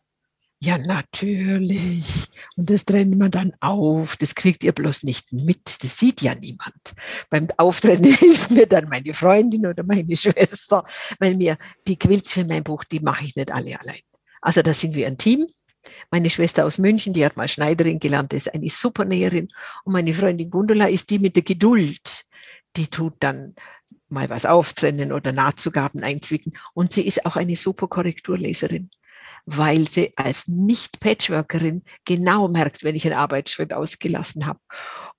Ja, 0.64 0.78
natürlich. 0.78 2.28
Und 2.56 2.70
das 2.70 2.84
trennt 2.84 3.18
man 3.18 3.32
dann 3.32 3.52
auf. 3.60 4.16
Das 4.16 4.36
kriegt 4.36 4.62
ihr 4.62 4.72
bloß 4.72 5.02
nicht 5.02 5.32
mit. 5.32 5.82
Das 5.82 5.98
sieht 5.98 6.20
ja 6.20 6.36
niemand. 6.36 6.94
Beim 7.30 7.48
Auftrennen 7.56 8.12
hilft 8.12 8.50
mir 8.50 8.66
dann 8.66 8.88
meine 8.88 9.14
Freundin 9.14 9.66
oder 9.66 9.82
meine 9.82 10.16
Schwester, 10.16 10.84
weil 11.18 11.34
mir 11.36 11.56
die 11.88 11.98
Quilts 11.98 12.32
für 12.32 12.44
mein 12.44 12.62
Buch, 12.62 12.84
die 12.84 13.00
mache 13.00 13.24
ich 13.24 13.34
nicht 13.34 13.52
alle 13.52 13.80
allein. 13.80 14.00
Also 14.40 14.62
da 14.62 14.72
sind 14.72 14.94
wir 14.94 15.06
ein 15.06 15.18
Team. 15.18 15.46
Meine 16.12 16.30
Schwester 16.30 16.64
aus 16.64 16.78
München, 16.78 17.12
die 17.12 17.24
hat 17.24 17.36
mal 17.36 17.48
Schneiderin 17.48 17.98
gelernt, 17.98 18.32
ist 18.32 18.54
eine 18.54 18.68
super 18.70 19.04
Näherin. 19.04 19.48
Und 19.84 19.92
meine 19.92 20.14
Freundin 20.14 20.50
Gundula 20.50 20.86
ist 20.86 21.10
die 21.10 21.18
mit 21.18 21.34
der 21.34 21.42
Geduld. 21.42 22.24
Die 22.76 22.86
tut 22.86 23.14
dann 23.18 23.54
mal 24.12 24.31
was 24.31 24.46
auftrennen 24.46 25.12
oder 25.12 25.33
Nahtzugaben 25.33 26.03
einzwicken. 26.03 26.53
Und 26.75 26.92
sie 26.92 27.07
ist 27.07 27.27
auch 27.27 27.37
eine 27.37 27.57
super 27.57 27.88
Korrekturleserin, 27.88 28.90
weil 29.46 29.88
sie 29.88 30.12
als 30.16 30.48
Nicht-Patchworkerin 30.48 31.83
genau 32.05 32.48
merkt, 32.48 32.85
wenn 32.85 32.94
ich 32.94 33.07
einen 33.07 33.16
Arbeitsschritt 33.16 33.72
ausgelassen 33.72 34.46
habe. 34.46 34.61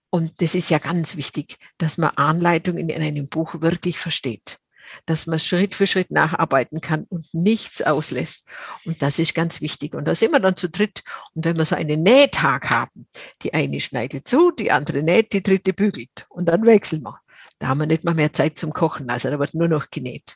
Und 0.09 0.41
das 0.41 0.55
ist 0.55 0.69
ja 0.69 0.77
ganz 0.77 1.15
wichtig, 1.17 1.57
dass 1.77 1.97
man 1.97 2.11
Anleitungen 2.11 2.89
in 2.89 3.01
einem 3.01 3.27
Buch 3.27 3.61
wirklich 3.61 3.97
versteht 3.99 4.59
dass 5.05 5.25
man 5.27 5.39
Schritt 5.39 5.75
für 5.75 5.87
Schritt 5.87 6.11
nacharbeiten 6.11 6.81
kann 6.81 7.05
und 7.05 7.33
nichts 7.33 7.81
auslässt. 7.81 8.45
Und 8.85 9.01
das 9.01 9.19
ist 9.19 9.33
ganz 9.33 9.61
wichtig. 9.61 9.93
Und 9.93 10.05
da 10.05 10.15
sind 10.15 10.31
wir 10.31 10.39
dann 10.39 10.55
zu 10.55 10.69
dritt. 10.69 11.03
Und 11.33 11.45
wenn 11.45 11.57
wir 11.57 11.65
so 11.65 11.75
einen 11.75 12.03
Nähtag 12.03 12.69
haben, 12.69 13.07
die 13.41 13.53
eine 13.53 13.79
schneidet 13.79 14.27
zu, 14.27 14.51
die 14.51 14.71
andere 14.71 15.03
näht, 15.03 15.33
die 15.33 15.43
dritte 15.43 15.73
bügelt. 15.73 16.25
Und 16.29 16.47
dann 16.47 16.65
wechseln 16.65 17.03
wir. 17.03 17.19
Da 17.63 17.69
haben 17.69 17.79
wir 17.79 17.87
nicht 17.87 18.03
mal 18.03 18.13
mehr 18.13 18.33
Zeit 18.33 18.57
zum 18.57 18.73
Kochen, 18.73 19.09
also 19.09 19.29
da 19.29 19.39
wird 19.39 19.53
nur 19.53 19.69
noch 19.69 19.89
genäht. 19.89 20.35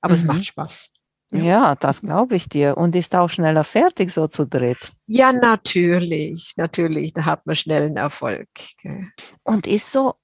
Aber 0.00 0.14
mhm. 0.14 0.20
es 0.20 0.24
macht 0.24 0.46
Spaß. 0.46 0.90
Ja, 1.32 1.38
ja 1.38 1.74
das 1.74 2.00
glaube 2.00 2.34
ich 2.34 2.48
dir. 2.48 2.78
Und 2.78 2.96
ist 2.96 3.14
auch 3.14 3.28
schneller 3.28 3.62
fertig, 3.62 4.10
so 4.10 4.26
zu 4.26 4.46
dritt. 4.46 4.78
Ja, 5.06 5.32
natürlich, 5.32 6.54
natürlich. 6.56 7.12
Da 7.12 7.26
hat 7.26 7.44
man 7.44 7.56
schnellen 7.56 7.98
Erfolg. 7.98 8.48
Und 9.42 9.66
ist 9.66 9.92
so 9.92 10.14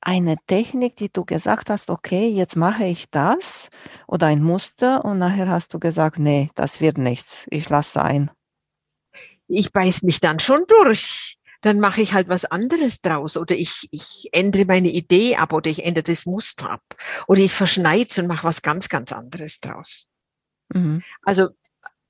eine 0.00 0.36
Technik, 0.46 0.94
die 0.94 1.12
du 1.12 1.24
gesagt 1.24 1.70
hast, 1.70 1.90
okay, 1.90 2.28
jetzt 2.28 2.54
mache 2.54 2.84
ich 2.84 3.10
das 3.10 3.68
oder 4.06 4.28
ein 4.28 4.44
Muster 4.44 5.04
und 5.04 5.18
nachher 5.18 5.48
hast 5.48 5.74
du 5.74 5.80
gesagt, 5.80 6.20
nee, 6.20 6.50
das 6.54 6.80
wird 6.80 6.98
nichts, 6.98 7.48
ich 7.50 7.68
lasse 7.68 7.90
sein. 7.90 8.30
Ich 9.48 9.72
beiß 9.72 10.02
mich 10.02 10.20
dann 10.20 10.38
schon 10.38 10.62
durch 10.68 11.39
dann 11.60 11.80
mache 11.80 12.00
ich 12.00 12.14
halt 12.14 12.28
was 12.28 12.44
anderes 12.44 13.00
draus 13.00 13.36
oder 13.36 13.54
ich, 13.54 13.88
ich 13.90 14.28
ändere 14.32 14.64
meine 14.64 14.88
Idee 14.88 15.36
ab 15.36 15.52
oder 15.52 15.70
ich 15.70 15.84
ändere 15.84 16.04
das 16.04 16.26
Muster 16.26 16.70
ab 16.70 16.82
oder 17.26 17.40
ich 17.40 17.52
verschneide 17.52 18.08
es 18.08 18.18
und 18.18 18.26
mache 18.26 18.44
was 18.44 18.62
ganz, 18.62 18.88
ganz 18.88 19.12
anderes 19.12 19.60
draus. 19.60 20.06
Mhm. 20.72 21.02
Also 21.22 21.48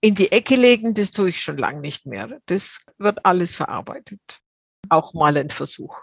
in 0.01 0.15
die 0.15 0.33
Ecke 0.33 0.57
legen, 0.57 0.95
das 0.95 1.11
tue 1.11 1.31
ich 1.31 1.41
schon 1.41 1.59
lange 1.59 1.81
nicht 1.81 2.07
mehr. 2.07 2.41
Das 2.47 2.81
wird 2.99 3.25
alles 3.27 3.55
verarbeitet. 3.55 4.21
Auch 4.89 5.13
mal 5.15 5.37
ein 5.37 5.51
Versuch. 5.51 5.97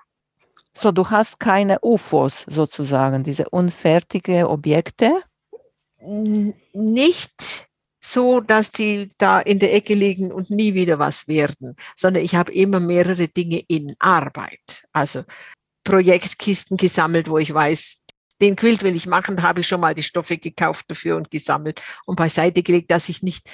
So, 0.74 0.92
du 0.92 1.10
hast 1.10 1.40
keine 1.40 1.80
UFOs 1.82 2.46
sozusagen, 2.48 3.24
diese 3.24 3.50
unfertige 3.50 4.48
Objekte? 4.50 5.24
Nicht 6.00 7.67
so, 8.08 8.40
dass 8.40 8.72
die 8.72 9.12
da 9.18 9.42
in 9.42 9.60
der 9.60 9.74
Ecke 9.74 9.94
liegen 9.94 10.32
und 10.32 10.50
nie 10.50 10.74
wieder 10.74 10.98
was 10.98 11.28
werden, 11.28 11.76
sondern 11.96 12.24
ich 12.24 12.36
habe 12.36 12.54
immer 12.54 12.80
mehrere 12.80 13.28
Dinge 13.28 13.62
in 13.68 13.96
Arbeit. 14.00 14.86
Also 14.94 15.26
Projektkisten 15.84 16.78
gesammelt, 16.78 17.30
wo 17.30 17.38
ich 17.38 17.54
weiß, 17.54 17.98
den 18.40 18.56
Quilt 18.56 18.84
will 18.84 18.96
ich 18.96 19.08
machen, 19.08 19.42
habe 19.42 19.62
ich 19.62 19.68
schon 19.68 19.82
mal 19.82 19.94
die 19.94 20.04
Stoffe 20.04 20.38
gekauft 20.38 20.86
dafür 20.88 21.18
und 21.18 21.32
gesammelt 21.32 21.82
und 22.06 22.16
beiseite 22.16 22.64
gelegt, 22.64 22.92
dass 22.92 23.10
ich 23.10 23.24
nicht 23.24 23.50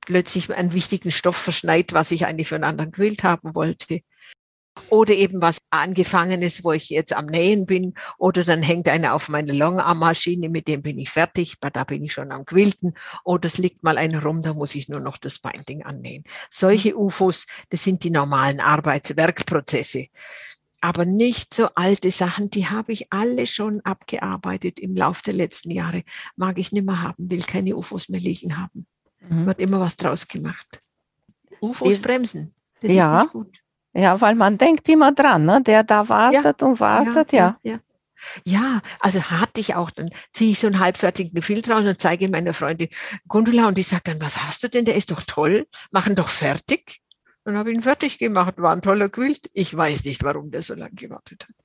plötzlich 0.00 0.50
einen 0.54 0.72
wichtigen 0.72 1.10
Stoff 1.10 1.36
verschneid, 1.36 1.92
was 1.92 2.10
ich 2.10 2.24
eigentlich 2.24 2.48
für 2.48 2.54
einen 2.54 2.64
anderen 2.64 2.92
Quilt 2.92 3.22
haben 3.22 3.54
wollte 3.54 4.00
oder 4.90 5.14
eben 5.14 5.40
was 5.40 5.58
angefangenes, 5.70 6.64
wo 6.64 6.72
ich 6.72 6.90
jetzt 6.90 7.12
am 7.12 7.26
Nähen 7.26 7.66
bin, 7.66 7.94
oder 8.18 8.44
dann 8.44 8.62
hängt 8.62 8.88
einer 8.88 9.14
auf 9.14 9.28
meiner 9.28 9.52
Longarm-Maschine, 9.52 10.48
mit 10.48 10.68
dem 10.68 10.82
bin 10.82 10.98
ich 10.98 11.10
fertig, 11.10 11.56
da 11.60 11.84
bin 11.84 12.04
ich 12.04 12.12
schon 12.12 12.32
am 12.32 12.44
Quilten, 12.44 12.94
oder 13.24 13.46
es 13.46 13.58
liegt 13.58 13.82
mal 13.82 13.98
einer 13.98 14.22
rum, 14.22 14.42
da 14.42 14.54
muss 14.54 14.74
ich 14.74 14.88
nur 14.88 15.00
noch 15.00 15.18
das 15.18 15.38
Binding 15.38 15.82
annähen. 15.84 16.24
Solche 16.50 16.90
mhm. 16.90 16.98
UFOs, 16.98 17.46
das 17.70 17.84
sind 17.84 18.04
die 18.04 18.10
normalen 18.10 18.60
Arbeitswerkprozesse. 18.60 20.06
Aber 20.80 21.06
nicht 21.06 21.54
so 21.54 21.68
alte 21.76 22.10
Sachen, 22.10 22.50
die 22.50 22.68
habe 22.68 22.92
ich 22.92 23.10
alle 23.10 23.46
schon 23.46 23.80
abgearbeitet 23.80 24.78
im 24.78 24.94
Laufe 24.94 25.22
der 25.22 25.32
letzten 25.32 25.70
Jahre. 25.70 26.02
Mag 26.36 26.58
ich 26.58 26.72
nicht 26.72 26.84
mehr 26.84 27.00
haben, 27.00 27.30
will 27.30 27.42
keine 27.42 27.74
UFOs 27.74 28.10
mehr 28.10 28.20
liegen 28.20 28.58
haben. 28.58 28.86
Mhm. 29.20 29.46
Wird 29.46 29.60
immer 29.60 29.80
was 29.80 29.96
draus 29.96 30.28
gemacht. 30.28 30.82
UFOs 31.62 32.02
bremsen. 32.02 32.52
Das 32.80 32.92
ja. 32.92 33.16
ist 33.16 33.22
nicht 33.22 33.32
gut. 33.32 33.63
Ja, 33.94 34.20
weil 34.20 34.34
man 34.34 34.58
denkt 34.58 34.88
immer 34.88 35.12
dran, 35.12 35.44
ne? 35.44 35.62
der 35.62 35.84
da 35.84 36.08
wartet 36.08 36.60
ja, 36.60 36.66
und 36.66 36.80
wartet, 36.80 37.32
ja. 37.32 37.58
ja. 37.62 37.78
Ja, 38.44 38.80
also 39.00 39.22
hatte 39.22 39.60
ich 39.60 39.74
auch, 39.74 39.90
dann 39.90 40.10
ziehe 40.32 40.52
ich 40.52 40.58
so 40.58 40.66
einen 40.66 40.80
halbfertigen 40.80 41.42
Filter 41.42 41.74
raus 41.74 41.84
und 41.84 42.00
zeige 42.00 42.24
ihn 42.24 42.30
meiner 42.30 42.54
Freundin 42.54 42.88
Gundula 43.28 43.68
und 43.68 43.76
die 43.76 43.82
sagt 43.82 44.08
dann, 44.08 44.20
was 44.20 44.42
hast 44.42 44.62
du 44.62 44.68
denn, 44.68 44.84
der 44.86 44.96
ist 44.96 45.10
doch 45.10 45.22
toll, 45.26 45.66
machen 45.90 46.16
doch 46.16 46.28
fertig. 46.28 47.00
Dann 47.44 47.56
habe 47.56 47.70
ich 47.70 47.76
ihn 47.76 47.82
fertig 47.82 48.18
gemacht, 48.18 48.54
war 48.56 48.72
ein 48.72 48.80
toller 48.80 49.10
Quilt. 49.10 49.50
Ich 49.52 49.76
weiß 49.76 50.04
nicht, 50.04 50.24
warum 50.24 50.50
der 50.50 50.62
so 50.62 50.74
lange 50.74 50.94
gewartet 50.94 51.46
hat. 51.46 51.56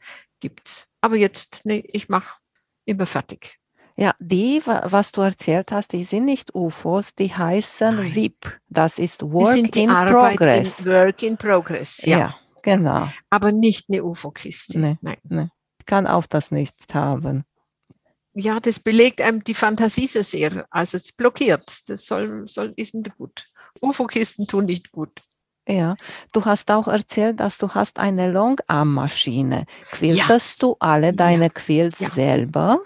Gibt's. 0.42 0.88
Aber 1.00 1.16
jetzt, 1.16 1.62
nee, 1.64 1.84
ich 1.88 2.10
mache 2.10 2.38
immer 2.84 3.06
fertig. 3.06 3.59
Ja, 4.00 4.16
die, 4.20 4.62
was 4.66 5.12
du 5.12 5.20
erzählt 5.20 5.74
hast, 5.74 5.92
die 5.92 6.06
sind 6.06 6.24
nicht 6.24 6.56
UFOs, 6.56 7.16
die 7.16 7.36
heißen 7.36 7.98
Nein. 7.98 8.16
VIP. 8.16 8.58
Das 8.70 8.98
ist 8.98 9.22
Work 9.24 9.76
in 9.76 9.90
Arbeit 9.90 10.38
Progress. 10.38 10.80
In 10.80 10.86
Work 10.86 11.24
in 11.24 11.38
Progress, 11.38 12.06
ja. 12.06 12.18
ja. 12.18 12.36
genau. 12.62 13.10
Aber 13.30 13.52
nicht 13.52 13.90
eine 13.90 14.06
UFO-Kiste. 14.06 14.80
Nee, 14.80 14.98
Nein. 15.02 15.18
Nee. 15.28 15.50
Kann 15.86 16.08
auch 16.08 16.28
das 16.28 16.50
nicht 16.50 16.76
haben. 16.94 17.44
Ja, 18.34 18.62
das 18.62 18.80
belegt 18.80 19.22
einem 19.22 19.44
die 19.44 19.54
Fantasie 19.54 20.08
so 20.08 20.22
sehr. 20.22 20.66
Also 20.70 20.96
es 20.96 21.12
blockiert. 21.12 21.90
Das 21.90 22.06
soll, 22.06 22.48
soll, 22.48 22.74
ist 22.78 22.96
nicht 22.96 23.18
gut. 23.18 23.50
UFO-Kisten 23.82 24.48
tun 24.48 24.66
nicht 24.66 24.94
gut. 24.94 25.22
Ja, 25.68 25.96
du 26.32 26.46
hast 26.46 26.72
auch 26.72 26.88
erzählt, 26.88 27.42
dass 27.42 27.58
du 27.58 27.74
hast 27.74 28.00
eine 28.00 28.32
Longarm-Maschine. 28.32 29.66
Quiltest 29.92 30.52
ja. 30.52 30.56
du 30.60 30.78
alle 30.80 31.14
deine 31.14 31.46
ja. 31.46 31.50
Quilts 31.50 32.00
ja. 32.00 32.10
selber? 32.10 32.80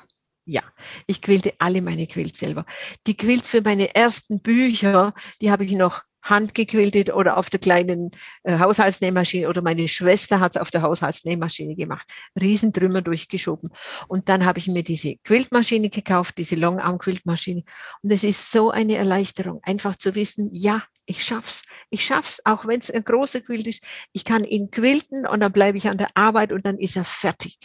Ja, 0.45 0.61
ich 1.07 1.21
quillte 1.21 1.53
alle 1.59 1.81
meine 1.81 2.05
Quilts 2.05 2.39
selber. 2.39 2.65
Die 3.07 3.15
Quilts 3.15 3.49
für 3.49 3.61
meine 3.61 3.95
ersten 3.95 4.41
Bücher, 4.41 5.13
die 5.41 5.51
habe 5.51 5.63
ich 5.63 5.71
noch 5.71 6.03
handgequiltet 6.23 7.13
oder 7.13 7.37
auf 7.37 7.49
der 7.49 7.59
kleinen 7.59 8.11
äh, 8.43 8.57
Haushaltsnähmaschine 8.57 9.49
oder 9.49 9.61
meine 9.61 9.87
Schwester 9.87 10.39
hat 10.39 10.55
es 10.55 10.61
auf 10.61 10.71
der 10.71 10.81
Haushaltsnähmaschine 10.81 11.75
gemacht. 11.75 12.07
Riesentrümmer 12.39 13.01
durchgeschoben. 13.01 13.69
Und 14.07 14.29
dann 14.29 14.45
habe 14.45 14.59
ich 14.59 14.67
mir 14.67 14.83
diese 14.83 15.17
Quiltmaschine 15.17 15.89
gekauft, 15.89 16.37
diese 16.37 16.55
Longarm-Quiltmaschine. 16.55 17.63
Und 18.01 18.11
es 18.11 18.23
ist 18.23 18.51
so 18.51 18.71
eine 18.71 18.95
Erleichterung, 18.95 19.59
einfach 19.63 19.95
zu 19.97 20.15
wissen, 20.15 20.49
ja, 20.53 20.81
ich 21.05 21.23
schaff's. 21.23 21.63
Ich 21.89 22.05
schaff's, 22.05 22.41
auch 22.45 22.65
wenn 22.65 22.79
es 22.79 22.89
ein 22.89 23.03
großer 23.03 23.41
Quilt 23.41 23.67
ist. 23.67 23.83
Ich 24.13 24.23
kann 24.23 24.45
ihn 24.45 24.71
quilten 24.71 25.27
und 25.27 25.41
dann 25.41 25.51
bleibe 25.51 25.77
ich 25.77 25.89
an 25.89 25.97
der 25.97 26.15
Arbeit 26.15 26.53
und 26.53 26.65
dann 26.65 26.79
ist 26.79 26.95
er 26.95 27.03
fertig. 27.03 27.57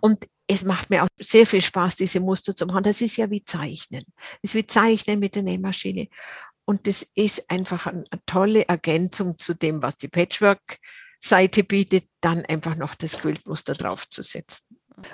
Und 0.00 0.26
es 0.48 0.64
macht 0.64 0.90
mir 0.90 1.04
auch 1.04 1.08
sehr 1.20 1.46
viel 1.46 1.60
Spaß, 1.60 1.96
diese 1.96 2.20
Muster 2.20 2.56
zu 2.56 2.66
machen. 2.66 2.82
Das 2.82 3.02
ist 3.02 3.16
ja 3.16 3.30
wie 3.30 3.44
Zeichnen. 3.44 4.04
Es 4.42 4.50
ist 4.50 4.54
wie 4.54 4.66
Zeichnen 4.66 5.20
mit 5.20 5.36
der 5.36 5.42
Nähmaschine. 5.42 6.08
Und 6.64 6.86
das 6.86 7.06
ist 7.14 7.50
einfach 7.50 7.86
eine 7.86 8.04
tolle 8.26 8.66
Ergänzung 8.66 9.38
zu 9.38 9.54
dem, 9.54 9.82
was 9.82 9.98
die 9.98 10.08
Patchwork-Seite 10.08 11.64
bietet, 11.64 12.06
dann 12.20 12.44
einfach 12.46 12.76
noch 12.76 12.94
das 12.94 13.18
Quiltmuster 13.18 13.74
draufzusetzen. 13.74 14.66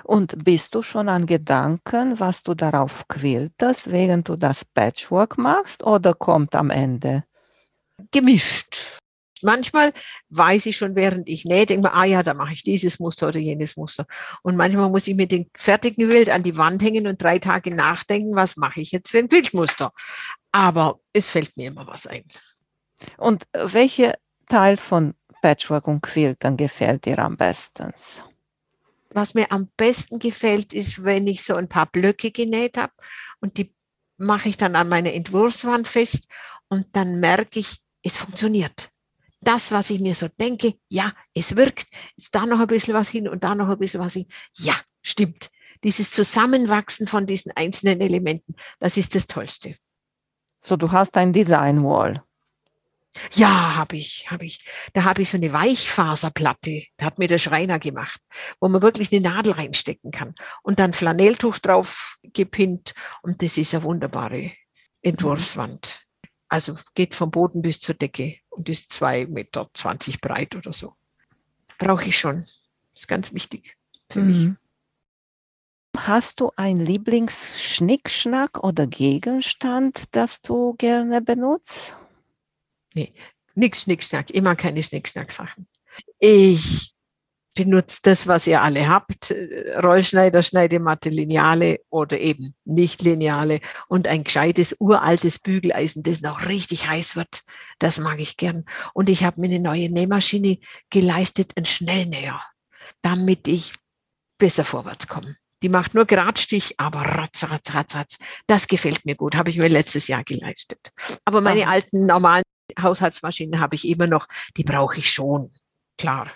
Und 0.03 0.43
bist 0.43 0.73
du 0.73 0.81
schon 0.81 1.09
an 1.09 1.25
Gedanken, 1.25 2.19
was 2.19 2.41
du 2.41 2.55
darauf 2.55 3.07
quiltest, 3.07 3.91
während 3.91 4.29
du 4.29 4.37
das 4.37 4.65
Patchwork 4.65 5.37
machst, 5.37 5.83
oder 5.83 6.13
kommt 6.13 6.55
am 6.55 6.69
Ende? 6.69 7.23
Gemischt. 8.11 8.99
Manchmal 9.45 9.93
weiß 10.29 10.65
ich 10.65 10.75
schon, 10.75 10.95
während 10.95 11.29
ich 11.29 11.45
nähe, 11.45 11.65
denke 11.65 11.87
mir, 11.87 11.93
ah 11.93 12.03
ja, 12.03 12.23
da 12.23 12.33
mache 12.33 12.53
ich 12.53 12.63
dieses 12.63 12.99
Muster 12.99 13.27
oder 13.27 13.39
jenes 13.39 13.77
Muster. 13.77 14.07
Und 14.41 14.57
manchmal 14.57 14.89
muss 14.89 15.07
ich 15.07 15.15
mir 15.15 15.27
den 15.27 15.49
fertigen 15.55 16.07
Bild 16.07 16.29
an 16.29 16.43
die 16.43 16.57
Wand 16.57 16.81
hängen 16.81 17.07
und 17.07 17.21
drei 17.21 17.39
Tage 17.39 17.73
nachdenken, 17.73 18.35
was 18.35 18.57
mache 18.57 18.81
ich 18.81 18.91
jetzt 18.91 19.11
für 19.11 19.19
ein 19.19 19.29
Bildmuster. 19.29 19.91
Aber 20.51 20.99
es 21.13 21.29
fällt 21.29 21.55
mir 21.55 21.67
immer 21.67 21.85
was 21.87 22.07
ein. 22.07 22.23
Und 23.17 23.45
welcher 23.53 24.15
Teil 24.49 24.77
von 24.77 25.13
Patchwork 25.41 25.87
und 25.87 26.01
Quiltern 26.01 26.57
gefällt 26.57 27.05
dir 27.05 27.19
am 27.19 27.37
besten? 27.37 27.93
Was 29.11 29.35
mir 29.35 29.51
am 29.51 29.69
besten 29.77 30.17
gefällt, 30.17 30.73
ist, 30.73 31.03
wenn 31.03 31.27
ich 31.27 31.43
so 31.43 31.55
ein 31.55 31.69
paar 31.69 31.85
Blöcke 31.85 32.31
genäht 32.31 32.77
habe 32.77 32.93
und 33.41 33.57
die 33.57 33.73
mache 34.17 34.49
ich 34.49 34.57
dann 34.57 34.75
an 34.75 34.89
meiner 34.89 35.13
Entwurfswand 35.13 35.87
fest 35.87 36.27
und 36.67 36.87
dann 36.93 37.19
merke 37.19 37.59
ich, 37.59 37.77
es 38.01 38.17
funktioniert 38.17 38.89
das, 39.41 39.71
was 39.71 39.89
ich 39.89 39.99
mir 39.99 40.15
so 40.15 40.27
denke, 40.27 40.75
ja, 40.89 41.13
es 41.33 41.55
wirkt, 41.55 41.87
ist 42.17 42.33
da 42.33 42.45
noch 42.45 42.59
ein 42.59 42.67
bisschen 42.67 42.93
was 42.93 43.09
hin 43.09 43.27
und 43.27 43.43
da 43.43 43.55
noch 43.55 43.69
ein 43.69 43.77
bisschen 43.77 43.99
was 43.99 44.13
hin. 44.13 44.25
Ja, 44.57 44.75
stimmt. 45.01 45.49
Dieses 45.83 46.11
Zusammenwachsen 46.11 47.07
von 47.07 47.25
diesen 47.25 47.51
einzelnen 47.51 48.01
Elementen, 48.01 48.55
das 48.79 48.97
ist 48.97 49.13
das 49.13 49.27
Tollste. 49.27 49.77
So, 50.63 50.77
du 50.77 50.91
hast 50.91 51.15
ein 51.17 51.31
Design 51.31 51.83
Wall. 51.83 52.23
Ja, 53.33 53.75
habe 53.75 53.95
ich, 53.95 54.29
habe 54.29 54.45
ich. 54.45 54.65
Da 54.93 55.03
habe 55.03 55.21
ich 55.21 55.29
so 55.29 55.37
eine 55.37 55.53
Weichfaserplatte, 55.53 56.83
da 56.97 57.05
hat 57.05 57.19
mir 57.19 57.27
der 57.27 57.37
Schreiner 57.37 57.79
gemacht, 57.79 58.19
wo 58.59 58.67
man 58.67 58.81
wirklich 58.81 59.11
eine 59.11 59.21
Nadel 59.21 59.53
reinstecken 59.53 60.11
kann 60.11 60.35
und 60.63 60.79
dann 60.79 60.93
Flanelltuch 60.93 61.59
drauf 61.59 62.17
gepinnt 62.23 62.93
und 63.21 63.41
das 63.41 63.57
ist 63.57 63.73
eine 63.73 63.83
wunderbare 63.83 64.51
Entwurfswand. 65.01 66.01
Also 66.49 66.77
geht 66.93 67.15
vom 67.15 67.31
Boden 67.31 67.61
bis 67.61 67.79
zur 67.79 67.95
Decke 67.95 68.39
und 68.55 68.69
ist 68.69 68.91
zwei 68.91 69.25
Meter 69.25 69.69
zwanzig 69.73 70.21
breit 70.21 70.55
oder 70.55 70.73
so. 70.73 70.95
Brauche 71.77 72.05
ich 72.05 72.17
schon. 72.17 72.45
Ist 72.93 73.07
ganz 73.07 73.33
wichtig 73.33 73.77
für 74.09 74.21
mhm. 74.21 74.27
mich. 74.27 74.49
Hast 75.97 76.39
du 76.39 76.51
einen 76.55 76.85
Lieblingsschnickschnack 76.85 78.63
oder 78.63 78.87
Gegenstand, 78.87 80.03
das 80.11 80.41
du 80.41 80.73
gerne 80.77 81.21
benutzt? 81.21 81.95
Nee, 82.93 83.13
nichts 83.53 83.81
Schnickschnack, 83.81 84.29
immer 84.31 84.55
keine 84.55 84.81
Schnickschnack-Sachen. 84.81 85.67
Ich 86.19 86.94
benutzt 87.55 88.05
das, 88.05 88.27
was 88.27 88.45
ihr 88.45 88.61
alle 88.61 88.87
habt, 88.87 89.33
Rollschneider, 89.81 90.43
Schneidematte, 90.43 91.09
Lineale 91.09 91.79
oder 91.89 92.19
eben 92.19 92.53
nicht 92.65 93.01
Lineale 93.01 93.61
und 93.87 94.07
ein 94.07 94.23
gescheites, 94.23 94.75
uraltes 94.79 95.39
Bügeleisen, 95.39 96.03
das 96.03 96.21
noch 96.21 96.47
richtig 96.47 96.87
heiß 96.87 97.15
wird. 97.15 97.43
Das 97.79 97.99
mag 97.99 98.19
ich 98.19 98.37
gern. 98.37 98.65
Und 98.93 99.09
ich 99.09 99.23
habe 99.23 99.41
mir 99.41 99.47
eine 99.47 99.59
neue 99.59 99.89
Nähmaschine 99.89 100.59
geleistet, 100.89 101.53
einen 101.55 101.65
Schnellnäher, 101.65 102.41
damit 103.01 103.47
ich 103.47 103.73
besser 104.37 104.65
vorwärts 104.65 105.07
komme. 105.07 105.37
Die 105.63 105.69
macht 105.69 105.95
nur 105.95 106.05
Gradstich, 106.05 106.75
aber 106.77 107.01
ratz, 107.01 107.49
ratz, 107.49 107.73
ratz, 107.73 107.95
ratz. 107.95 108.17
Das 108.45 108.67
gefällt 108.67 109.05
mir 109.05 109.15
gut, 109.15 109.35
habe 109.35 109.49
ich 109.49 109.57
mir 109.57 109.69
letztes 109.69 110.07
Jahr 110.07 110.23
geleistet. 110.23 110.91
Aber 111.23 111.41
meine 111.41 111.63
Aha. 111.63 111.71
alten 111.71 112.05
normalen 112.05 112.43
Haushaltsmaschinen 112.79 113.59
habe 113.59 113.75
ich 113.75 113.87
immer 113.87 114.07
noch, 114.07 114.27
die 114.57 114.63
brauche 114.63 114.99
ich 114.99 115.09
schon, 115.09 115.51
klar. 115.97 116.31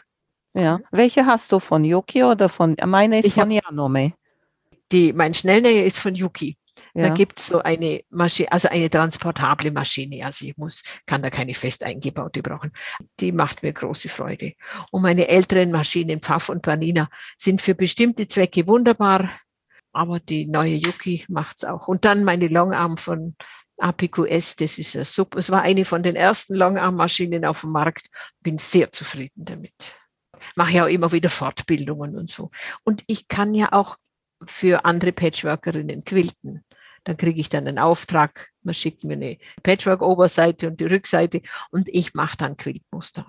Ja. 0.54 0.80
Welche 0.92 1.26
hast 1.26 1.52
du 1.52 1.60
von 1.60 1.84
Yuki 1.84 2.24
oder 2.24 2.50
von, 2.50 2.76
meine 2.86 3.20
ist 3.20 3.26
ich 3.26 3.34
von 3.34 3.52
Yanome. 3.52 4.14
Die, 4.92 5.14
mein 5.14 5.34
Schnellnäher 5.34 5.86
ist 5.86 6.00
von 6.00 6.16
Yuki. 6.16 6.58
Ja. 6.94 7.10
Da 7.10 7.14
gibt 7.14 7.38
es 7.38 7.48
so 7.48 7.60
eine 7.62 8.04
Maschine, 8.10 8.52
also 8.52 8.68
eine 8.70 8.90
transportable 8.90 9.72
Maschine. 9.72 10.26
Also 10.26 10.46
ich 10.46 10.58
muss, 10.58 10.84
kann 11.06 11.22
da 11.22 11.30
keine 11.30 11.54
fest 11.54 11.84
eingebaute 11.84 12.42
brauchen. 12.42 12.72
Die 13.20 13.32
macht 13.32 13.62
mir 13.62 13.74
große 13.74 14.10
Freude. 14.10 14.54
Und 14.92 15.04
meine 15.04 15.28
älteren 15.28 15.72
Maschinen, 15.72 16.22
Pfaff 16.22 16.50
und 16.50 16.62
Panina, 16.62 17.10
sind 17.38 17.62
für 17.62 17.76
bestimmte 17.76 18.28
Zwecke 18.28 18.68
wunderbar. 18.68 19.30
Aber 19.92 20.20
die 20.20 20.46
neue 20.46 20.76
Yuki 20.76 21.26
macht 21.28 21.58
es 21.58 21.66
auch. 21.66 21.88
Und 21.88 22.06
dann 22.06 22.24
meine 22.24 22.48
Longarm 22.48 22.98
von 22.98 23.36
APQS, 23.78 24.56
das 24.56 24.78
ist 24.78 24.94
ja 24.94 25.06
super. 25.06 25.40
Es 25.40 25.50
war 25.50 25.62
eine 25.62 25.86
von 25.86 26.04
den 26.04 26.16
ersten 26.16 26.56
Longarm-Maschinen 26.56 27.46
auf 27.46 27.62
dem 27.62 27.72
Markt. 27.72 28.08
Bin 28.42 28.58
sehr 28.58 28.92
zufrieden 28.92 29.46
damit 29.46 29.99
mache 30.56 30.74
ja 30.74 30.86
auch 30.86 30.90
immer 30.90 31.12
wieder 31.12 31.30
Fortbildungen 31.30 32.18
und 32.18 32.30
so. 32.30 32.52
Und 32.84 33.04
ich 33.08 33.28
kann 33.28 33.54
ja 33.54 33.72
auch 33.72 33.98
für 34.46 34.86
andere 34.86 35.12
Patchworkerinnen 35.12 36.04
quilten. 36.04 36.64
Dann 37.04 37.18
kriege 37.18 37.40
ich 37.40 37.50
dann 37.50 37.68
einen 37.68 37.80
Auftrag, 37.80 38.50
man 38.62 38.74
schickt 38.74 39.04
mir 39.04 39.14
eine 39.14 39.38
Patchwork-Oberseite 39.64 40.68
und 40.68 40.80
die 40.80 40.86
Rückseite 40.86 41.42
und 41.72 41.88
ich 41.90 42.14
mache 42.14 42.38
dann 42.38 42.58
Quiltmuster. 42.58 43.26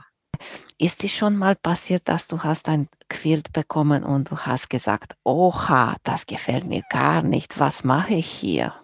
Ist 0.79 1.05
es 1.05 1.12
schon 1.12 1.37
mal 1.37 1.55
passiert, 1.55 2.09
dass 2.09 2.27
du 2.27 2.42
hast 2.42 2.68
ein 2.68 2.88
Quilt 3.09 3.53
bekommen 3.53 4.05
und 4.05 4.31
du 4.31 4.38
hast 4.38 4.70
gesagt, 4.70 5.14
oha, 5.25 5.96
das 6.05 6.27
gefällt 6.27 6.64
mir 6.64 6.83
gar 6.90 7.23
nicht, 7.23 7.59
was 7.61 7.85
mache 7.85 8.14
ich 8.14 8.27
hier? 8.27 8.75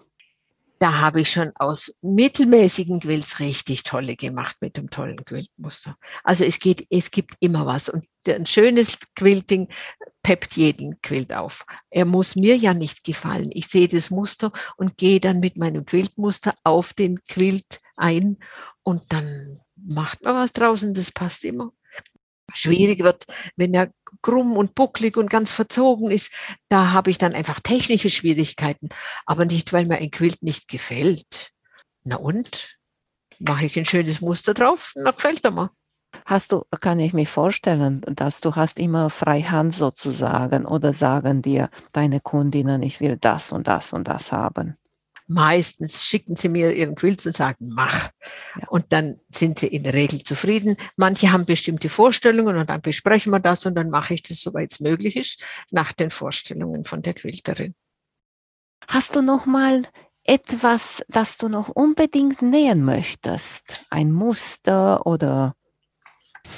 Da 0.79 0.99
habe 0.99 1.21
ich 1.21 1.31
schon 1.31 1.51
aus 1.55 1.93
mittelmäßigen 2.01 2.99
Quills 2.99 3.39
richtig 3.39 3.83
tolle 3.83 4.15
gemacht 4.15 4.57
mit 4.61 4.77
dem 4.77 4.89
tollen 4.89 5.23
Quiltmuster. 5.23 5.97
Also 6.23 6.43
es 6.43 6.59
geht, 6.59 6.85
es 6.89 7.11
gibt 7.11 7.35
immer 7.39 7.65
was 7.65 7.89
und 7.89 8.05
ein 8.27 8.45
schönes 8.45 8.99
Quilting 9.15 9.69
peppt 10.21 10.57
jeden 10.57 11.01
Quilt 11.01 11.33
auf. 11.33 11.65
Er 11.89 12.05
muss 12.05 12.35
mir 12.35 12.57
ja 12.57 12.73
nicht 12.73 13.03
gefallen. 13.03 13.49
Ich 13.53 13.67
sehe 13.67 13.87
das 13.87 14.11
Muster 14.11 14.51
und 14.75 14.97
gehe 14.97 15.19
dann 15.19 15.39
mit 15.39 15.57
meinem 15.57 15.85
Quiltmuster 15.85 16.53
auf 16.63 16.93
den 16.93 17.23
Quilt 17.23 17.79
ein 17.95 18.37
und 18.83 19.03
dann 19.13 19.61
macht 19.75 20.23
man 20.23 20.35
was 20.35 20.51
draußen, 20.53 20.93
das 20.93 21.11
passt 21.11 21.45
immer 21.45 21.71
schwierig 22.53 23.03
wird, 23.03 23.25
wenn 23.55 23.73
er 23.73 23.91
krumm 24.21 24.53
und 24.53 24.75
bucklig 24.75 25.17
und 25.17 25.29
ganz 25.29 25.51
verzogen 25.51 26.11
ist, 26.11 26.31
da 26.69 26.91
habe 26.91 27.11
ich 27.11 27.17
dann 27.17 27.33
einfach 27.33 27.59
technische 27.59 28.09
Schwierigkeiten, 28.09 28.89
aber 29.25 29.45
nicht, 29.45 29.73
weil 29.73 29.85
mir 29.85 29.97
ein 29.97 30.11
Quilt 30.11 30.41
nicht 30.41 30.67
gefällt. 30.67 31.51
Na 32.03 32.15
und? 32.15 32.77
Mache 33.39 33.65
ich 33.65 33.77
ein 33.77 33.85
schönes 33.85 34.21
Muster 34.21 34.53
drauf, 34.53 34.93
na 34.95 35.11
gefällt 35.11 35.45
er 35.45 35.51
mir. 35.51 35.71
Hast 36.25 36.51
du, 36.51 36.63
kann 36.79 36.99
ich 36.99 37.13
mir 37.13 37.27
vorstellen, 37.27 38.01
dass 38.07 38.41
du 38.41 38.55
hast 38.55 38.79
immer 38.79 39.09
Freihand 39.09 39.75
sozusagen 39.75 40.65
oder 40.65 40.93
sagen 40.93 41.41
dir 41.41 41.69
deine 41.91 42.19
Kundinnen, 42.19 42.81
ich 42.81 42.99
will 42.99 43.17
das 43.17 43.51
und 43.51 43.67
das 43.67 43.93
und 43.93 44.07
das 44.07 44.31
haben? 44.31 44.77
Meistens 45.27 46.05
schicken 46.05 46.37
sie 46.37 46.47
mir 46.47 46.73
ihren 46.73 46.95
Quilt 46.95 47.25
und 47.25 47.35
sagen, 47.35 47.69
mach. 47.73 48.09
Ja. 48.59 48.67
Und 48.69 48.85
dann 48.93 49.19
sind 49.29 49.59
sie 49.59 49.67
in 49.67 49.83
der 49.83 49.93
Regel 49.93 50.23
zufrieden. 50.23 50.77
Manche 50.95 51.31
haben 51.31 51.45
bestimmte 51.45 51.89
Vorstellungen 51.89 52.55
und 52.55 52.69
dann 52.69 52.81
besprechen 52.81 53.33
wir 53.33 53.41
das 53.41 53.65
und 53.65 53.75
dann 53.75 53.89
mache 53.89 54.13
ich 54.13 54.23
das, 54.23 54.41
soweit 54.41 54.71
es 54.71 54.79
möglich 54.79 55.17
ist, 55.17 55.43
nach 55.69 55.91
den 55.91 56.11
Vorstellungen 56.11 56.85
von 56.85 57.01
der 57.01 57.13
Quilterin. 57.13 57.75
Hast 58.87 59.15
du 59.17 59.21
noch 59.21 59.45
mal 59.45 59.83
etwas, 60.23 61.03
das 61.09 61.37
du 61.37 61.49
noch 61.49 61.67
unbedingt 61.67 62.41
nähen 62.41 62.85
möchtest? 62.85 63.85
Ein 63.89 64.13
Muster 64.13 65.05
oder 65.05 65.55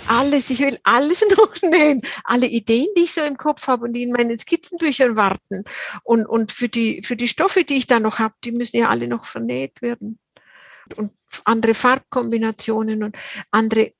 alles, 0.08 0.50
ich 0.50 0.60
will 0.60 0.78
alles 0.84 1.24
noch 1.38 1.62
nähen. 1.62 2.02
Alle 2.24 2.48
Ideen, 2.48 2.88
die 2.98 3.04
ich 3.04 3.14
so 3.14 3.22
im 3.22 3.38
Kopf 3.38 3.68
habe 3.68 3.86
und 3.86 3.94
die 3.94 4.04
in 4.04 4.12
meinen 4.12 4.38
Skizzenbüchern 4.38 5.16
warten. 5.16 5.64
Und, 6.04 6.26
und 6.26 6.52
für, 6.52 6.70
die, 6.70 7.04
für 7.04 7.16
die 7.16 7.28
Stoffe, 7.28 7.64
die 7.64 7.76
ich 7.76 7.88
da 7.88 8.00
noch 8.00 8.20
habe, 8.20 8.36
die 8.44 8.52
müssen 8.52 8.78
ja 8.78 8.90
alle 8.90 9.08
noch 9.08 9.26
vernäht 9.26 9.82
werden. 9.82 10.20
Und 10.96 11.12
andere 11.46 11.74
Farbkombinationen 11.74 13.04
und 13.04 13.18
andere 13.52 13.94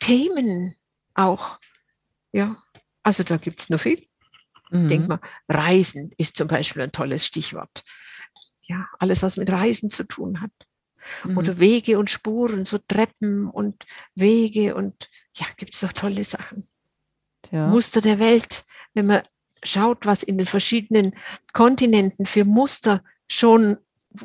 Themen 0.00 0.74
auch. 1.14 1.60
Ja, 2.32 2.62
also 3.02 3.22
da 3.22 3.36
gibt 3.36 3.60
es 3.60 3.70
noch 3.70 3.80
viel. 3.80 4.06
Mhm. 4.70 4.88
Denk 4.88 5.08
mal, 5.08 5.20
Reisen 5.48 6.12
ist 6.18 6.36
zum 6.36 6.48
Beispiel 6.48 6.82
ein 6.82 6.92
tolles 6.92 7.24
Stichwort. 7.24 7.84
Ja, 8.62 8.88
alles, 8.98 9.22
was 9.22 9.36
mit 9.36 9.50
Reisen 9.50 9.90
zu 9.90 10.04
tun 10.04 10.40
hat. 10.40 10.50
Mhm. 11.24 11.38
Oder 11.38 11.58
Wege 11.58 11.98
und 11.98 12.10
Spuren, 12.10 12.64
so 12.64 12.78
Treppen 12.78 13.48
und 13.48 13.86
Wege 14.14 14.74
und 14.74 15.08
ja, 15.34 15.46
gibt 15.56 15.74
es 15.74 15.80
doch 15.80 15.92
tolle 15.92 16.24
Sachen. 16.24 16.68
Ja. 17.50 17.66
Muster 17.66 18.00
der 18.00 18.18
Welt, 18.18 18.64
wenn 18.94 19.06
man 19.06 19.22
schaut, 19.62 20.06
was 20.06 20.22
in 20.22 20.38
den 20.38 20.46
verschiedenen 20.46 21.14
Kontinenten 21.52 22.26
für 22.26 22.44
Muster 22.44 23.02
schon 23.28 23.76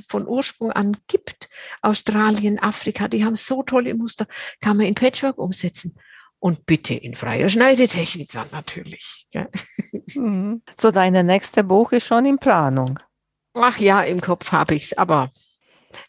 von 0.08 0.28
Ursprung 0.28 0.72
an 0.72 0.98
gibt. 1.08 1.50
Australien, 1.82 2.60
Afrika, 2.60 3.08
die 3.08 3.26
haben 3.26 3.36
so 3.36 3.63
tolle 3.63 3.94
Muster, 3.94 4.28
kann 4.62 4.78
man 4.78 4.86
in 4.86 4.96
Patchwork 4.96 5.38
umsetzen. 5.38 5.96
Und 6.39 6.65
bitte 6.65 6.96
in 6.96 7.13
freier 7.13 7.50
Schneidetechnik 7.50 8.32
dann 8.32 8.48
natürlich. 8.52 9.28
Ja. 9.32 9.48
Mhm. 10.13 10.62
So, 10.80 10.91
deine 10.91 11.24
nächste 11.24 11.63
Buch 11.63 11.91
ist 11.91 12.06
schon 12.06 12.26
in 12.26 12.38
Planung. 12.38 13.00
Ach 13.54 13.78
ja, 13.78 14.02
im 14.02 14.20
Kopf 14.20 14.52
habe 14.52 14.76
ich 14.76 14.84
es, 14.84 14.98
aber 14.98 15.32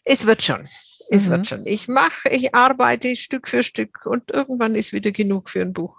es 0.03 0.25
wird 0.25 0.41
schon. 0.41 0.67
Es 1.09 1.27
mhm. 1.27 1.31
wird 1.31 1.47
schon. 1.47 1.65
Ich 1.65 1.87
mache, 1.87 2.29
ich 2.29 2.55
arbeite 2.55 3.15
Stück 3.15 3.47
für 3.47 3.63
Stück 3.63 4.05
und 4.05 4.31
irgendwann 4.31 4.75
ist 4.75 4.93
wieder 4.93 5.11
genug 5.11 5.49
für 5.49 5.61
ein 5.61 5.73
Buch. 5.73 5.95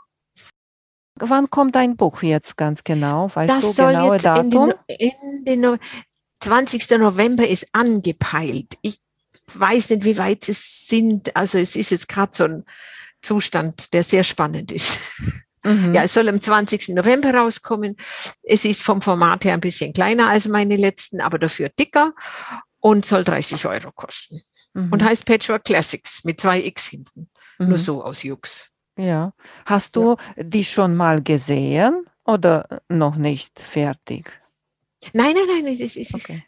Wann 1.16 1.48
kommt 1.48 1.74
dein 1.74 1.96
Buch 1.96 2.22
jetzt 2.22 2.56
ganz 2.56 2.82
genau? 2.82 3.30
Weißt 3.32 3.50
das 3.50 3.64
du 3.64 3.72
soll 3.72 3.92
genaue 3.92 4.14
jetzt 4.14 4.24
Datum? 4.24 4.72
In 4.88 5.10
den, 5.44 5.54
in 5.54 5.62
den 5.62 5.78
20. 6.40 6.90
November 6.98 7.46
ist 7.46 7.68
angepeilt. 7.72 8.76
Ich 8.82 8.98
weiß 9.52 9.90
nicht, 9.90 10.04
wie 10.04 10.18
weit 10.18 10.48
es 10.48 10.88
sind. 10.88 11.34
Also 11.36 11.58
es 11.58 11.76
ist 11.76 11.90
jetzt 11.90 12.08
gerade 12.08 12.32
so 12.34 12.44
ein 12.44 12.64
Zustand, 13.22 13.92
der 13.92 14.02
sehr 14.02 14.24
spannend 14.24 14.72
ist. 14.72 15.00
Mhm. 15.62 15.94
Ja, 15.94 16.02
es 16.02 16.12
soll 16.12 16.28
am 16.28 16.40
20. 16.40 16.90
November 16.90 17.32
rauskommen. 17.32 17.96
Es 18.42 18.64
ist 18.64 18.82
vom 18.82 19.00
Format 19.00 19.44
her 19.46 19.54
ein 19.54 19.60
bisschen 19.60 19.94
kleiner 19.94 20.28
als 20.28 20.46
meine 20.46 20.76
letzten, 20.76 21.20
aber 21.20 21.38
dafür 21.38 21.70
dicker 21.70 22.12
und 22.84 23.06
soll 23.06 23.24
30 23.24 23.64
Euro 23.66 23.92
kosten. 23.92 24.42
Mhm. 24.74 24.92
Und 24.92 25.02
heißt 25.02 25.24
Patchwork 25.24 25.64
Classics 25.64 26.22
mit 26.22 26.38
zwei 26.38 26.62
X 26.62 26.88
hinten. 26.88 27.30
Mhm. 27.58 27.68
Nur 27.68 27.78
so 27.78 28.04
aus 28.04 28.22
Jux. 28.22 28.70
Ja. 28.98 29.32
Hast 29.64 29.96
du 29.96 30.16
ja. 30.36 30.42
die 30.44 30.64
schon 30.64 30.94
mal 30.94 31.22
gesehen 31.22 32.04
oder 32.26 32.82
noch 32.90 33.16
nicht 33.16 33.58
fertig? 33.58 34.30
Nein, 35.14 35.34
nein, 35.34 35.64
nein, 35.64 35.78
das 35.78 35.96
ist. 35.96 36.14
Okay. 36.14 36.44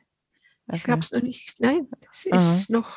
Okay. 0.68 0.77
Ich 0.77 0.88
habe 0.88 1.01
es 1.01 1.11
noch 1.11 1.22
nicht. 1.22 1.55
Nein, 1.59 1.88
es 2.12 2.27
ist 2.27 2.68
mhm. 2.68 2.77
noch 2.77 2.92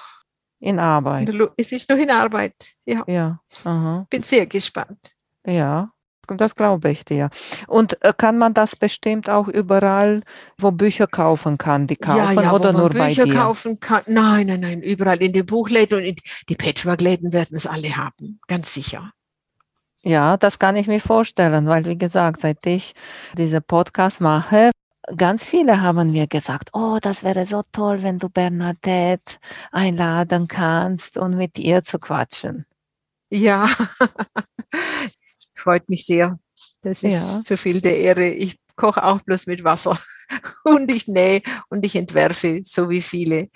in 0.59 0.77
Arbeit. 0.77 1.29
es 1.55 1.71
ist 1.71 1.89
noch 1.89 1.97
in 1.97 2.11
Arbeit. 2.11 2.73
Ja. 2.83 3.03
ja. 3.07 3.41
Aha. 3.63 4.05
Bin 4.09 4.23
sehr 4.23 4.47
gespannt. 4.47 5.15
Ja 5.45 5.93
das 6.37 6.55
glaube 6.55 6.91
ich 6.91 7.05
dir. 7.05 7.29
Und 7.67 8.03
äh, 8.03 8.13
kann 8.15 8.37
man 8.37 8.53
das 8.53 8.75
bestimmt 8.75 9.29
auch 9.29 9.47
überall, 9.47 10.21
wo 10.57 10.71
Bücher 10.71 11.07
kaufen 11.07 11.57
kann, 11.57 11.87
die 11.87 11.95
kaufen 11.95 12.35
ja, 12.35 12.41
ja, 12.43 12.51
oder 12.53 12.73
nur 12.73 12.89
Bücher 12.89 13.23
bei 13.25 13.31
dir? 13.31 13.33
kaufen 13.33 13.79
kann? 13.79 14.01
Nein, 14.07 14.47
nein, 14.47 14.59
nein, 14.59 14.81
überall 14.81 15.21
in 15.21 15.33
den 15.33 15.45
Buchläden 15.45 15.99
und 15.99 16.05
in 16.05 16.15
die 16.47 16.55
Patchwork-Läden 16.55 17.33
werden 17.33 17.55
es 17.55 17.67
alle 17.67 17.95
haben, 17.95 18.39
ganz 18.47 18.73
sicher. 18.73 19.11
Ja, 20.01 20.37
das 20.37 20.59
kann 20.59 20.77
ich 20.77 20.87
mir 20.87 21.01
vorstellen, 21.01 21.67
weil 21.67 21.85
wie 21.85 21.97
gesagt, 21.97 22.41
seit 22.41 22.65
ich 22.65 22.93
diese 23.37 23.59
Podcast 23.59 24.21
mache, 24.21 24.71
ganz 25.17 25.43
viele 25.43 25.81
haben 25.81 26.11
mir 26.11 26.27
gesagt, 26.27 26.69
oh, 26.73 26.99
das 27.01 27.23
wäre 27.23 27.45
so 27.45 27.63
toll, 27.71 28.01
wenn 28.01 28.19
du 28.19 28.29
Bernadette 28.29 29.37
einladen 29.71 30.47
kannst 30.47 31.17
und 31.17 31.35
mit 31.35 31.59
ihr 31.59 31.83
zu 31.83 31.99
quatschen. 31.99 32.65
Ja, 33.29 33.69
freut 35.59 35.89
mich 35.89 36.05
sehr. 36.05 36.37
Das 36.81 37.03
ist 37.03 37.13
ja. 37.13 37.43
zu 37.43 37.57
viel 37.57 37.81
der 37.81 37.97
Ehre. 37.97 38.27
Ich 38.29 38.57
koche 38.75 39.03
auch 39.03 39.21
bloß 39.21 39.45
mit 39.47 39.63
Wasser 39.63 39.99
und 40.63 40.89
ich 40.91 41.07
nähe 41.07 41.41
und 41.69 41.85
ich 41.85 41.95
entwerfe, 41.95 42.61
so 42.63 42.89
wie 42.89 43.01
viele. 43.01 43.49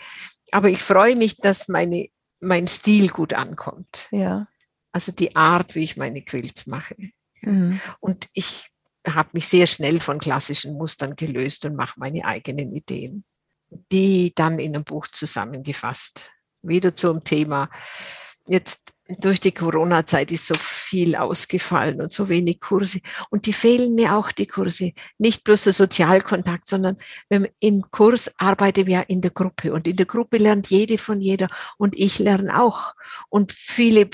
Aber 0.52 0.70
ich 0.70 0.82
freue 0.82 1.16
mich, 1.16 1.38
dass 1.38 1.68
meine, 1.68 2.08
mein 2.39 2.68
Stil 2.68 3.08
gut 3.08 3.34
ankommt. 3.34 4.08
Ja. 4.12 4.48
Also 4.92 5.12
die 5.12 5.36
Art, 5.36 5.76
wie 5.76 5.84
ich 5.84 5.98
meine 5.98 6.22
Quilts 6.22 6.68
mache. 6.68 6.96
Mhm. 7.42 7.80
Und 8.00 8.30
ich 8.34 8.70
habe 9.08 9.30
mich 9.34 9.48
sehr 9.48 9.68
schnell 9.68 10.00
von 10.00 10.20
klassischen 10.20 10.78
Mustern 10.78 11.16
gelöst 11.16 11.66
und 11.66 11.76
mache 11.76 12.00
meine 12.00 12.26
eigenen 12.26 12.74
Ideen, 12.74 13.26
die 13.92 14.34
dann 14.36 14.60
in 14.60 14.76
einem 14.76 14.84
Buch 14.84 15.08
zusammengefasst. 15.08 16.30
Wieder 16.62 16.94
zum 16.94 17.24
Thema 17.24 17.70
jetzt 18.47 18.93
durch 19.19 19.39
die 19.39 19.51
Corona-Zeit 19.51 20.32
ist 20.32 20.47
so 20.47 20.56
viel 20.56 21.15
ausgefallen 21.15 22.01
und 22.01 22.12
so 22.12 22.29
wenig 22.29 22.60
Kurse. 22.62 22.99
Und 23.29 23.45
die 23.45 23.53
fehlen 23.53 23.95
mir 23.95 24.15
auch, 24.15 24.32
die 24.32 24.47
Kurse. 24.47 24.93
Nicht 25.17 25.43
bloß 25.43 25.65
der 25.65 25.73
Sozialkontakt, 25.73 26.67
sondern 26.67 26.97
im 27.60 27.84
Kurs 27.91 28.32
arbeiten 28.38 28.86
wir 28.86 29.10
in 29.10 29.21
der 29.21 29.32
Gruppe. 29.32 29.73
Und 29.73 29.88
in 29.88 29.97
der 29.97 30.06
Gruppe 30.06 30.38
lernt 30.38 30.69
jede 30.69 30.97
von 30.97 31.21
jeder. 31.21 31.47
Und 31.77 31.97
ich 31.99 32.19
lerne 32.19 32.62
auch. 32.62 32.93
Und 33.29 33.51
viele 33.51 34.10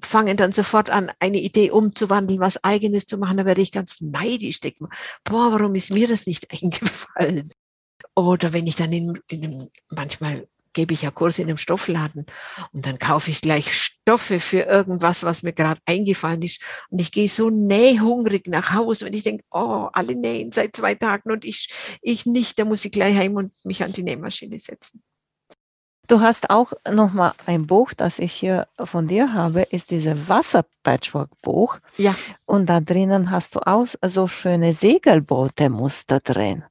fangen 0.00 0.36
dann 0.36 0.52
sofort 0.52 0.90
an, 0.90 1.10
eine 1.18 1.38
Idee 1.38 1.70
umzuwandeln, 1.70 2.40
was 2.40 2.62
eigenes 2.62 3.06
zu 3.06 3.16
machen. 3.16 3.38
Da 3.38 3.44
werde 3.46 3.62
ich 3.62 3.72
ganz 3.72 4.00
neidisch 4.00 4.60
denken. 4.60 4.88
Boah, 5.24 5.52
warum 5.52 5.74
ist 5.74 5.92
mir 5.92 6.08
das 6.08 6.26
nicht 6.26 6.50
eingefallen? 6.62 7.52
Oder 8.14 8.52
wenn 8.52 8.66
ich 8.66 8.76
dann 8.76 8.92
in, 8.92 9.18
in 9.28 9.70
manchmal 9.90 10.46
gebe 10.74 10.92
ich 10.92 11.02
ja 11.02 11.10
Kurse 11.10 11.42
in 11.42 11.48
einem 11.48 11.56
Stoffladen 11.56 12.26
und 12.72 12.86
dann 12.86 12.98
kaufe 12.98 13.30
ich 13.30 13.40
gleich 13.40 13.72
Stoffe 13.72 14.40
für 14.40 14.60
irgendwas, 14.60 15.24
was 15.24 15.42
mir 15.42 15.52
gerade 15.52 15.80
eingefallen 15.86 16.42
ist. 16.42 16.60
Und 16.90 16.98
ich 17.00 17.10
gehe 17.10 17.28
so 17.28 17.48
nähhungrig 17.48 18.46
nach 18.46 18.74
Hause 18.74 19.06
und 19.06 19.14
ich 19.14 19.22
denke, 19.22 19.44
oh, 19.50 19.88
alle 19.92 20.14
nähen 20.14 20.52
seit 20.52 20.76
zwei 20.76 20.94
Tagen 20.94 21.30
und 21.30 21.44
ich, 21.44 21.98
ich 22.02 22.26
nicht, 22.26 22.58
da 22.58 22.64
muss 22.64 22.84
ich 22.84 22.92
gleich 22.92 23.16
heim 23.16 23.36
und 23.36 23.52
mich 23.64 23.82
an 23.82 23.92
die 23.92 24.02
Nähmaschine 24.02 24.58
setzen. 24.58 25.02
Du 26.06 26.20
hast 26.20 26.50
auch 26.50 26.72
noch 26.90 27.14
mal 27.14 27.32
ein 27.46 27.66
Buch, 27.66 27.94
das 27.94 28.18
ich 28.18 28.32
hier 28.32 28.68
von 28.78 29.08
dir 29.08 29.32
habe, 29.32 29.62
ist 29.62 29.90
dieses 29.90 30.28
Wasser-Patchwork-Buch. 30.28 31.78
Ja. 31.96 32.14
Und 32.44 32.66
da 32.66 32.80
drinnen 32.80 33.30
hast 33.30 33.54
du 33.54 33.60
auch 33.60 33.86
so 34.04 34.28
schöne 34.28 34.74
Segelboote-Muster 34.74 36.20
drin. 36.20 36.64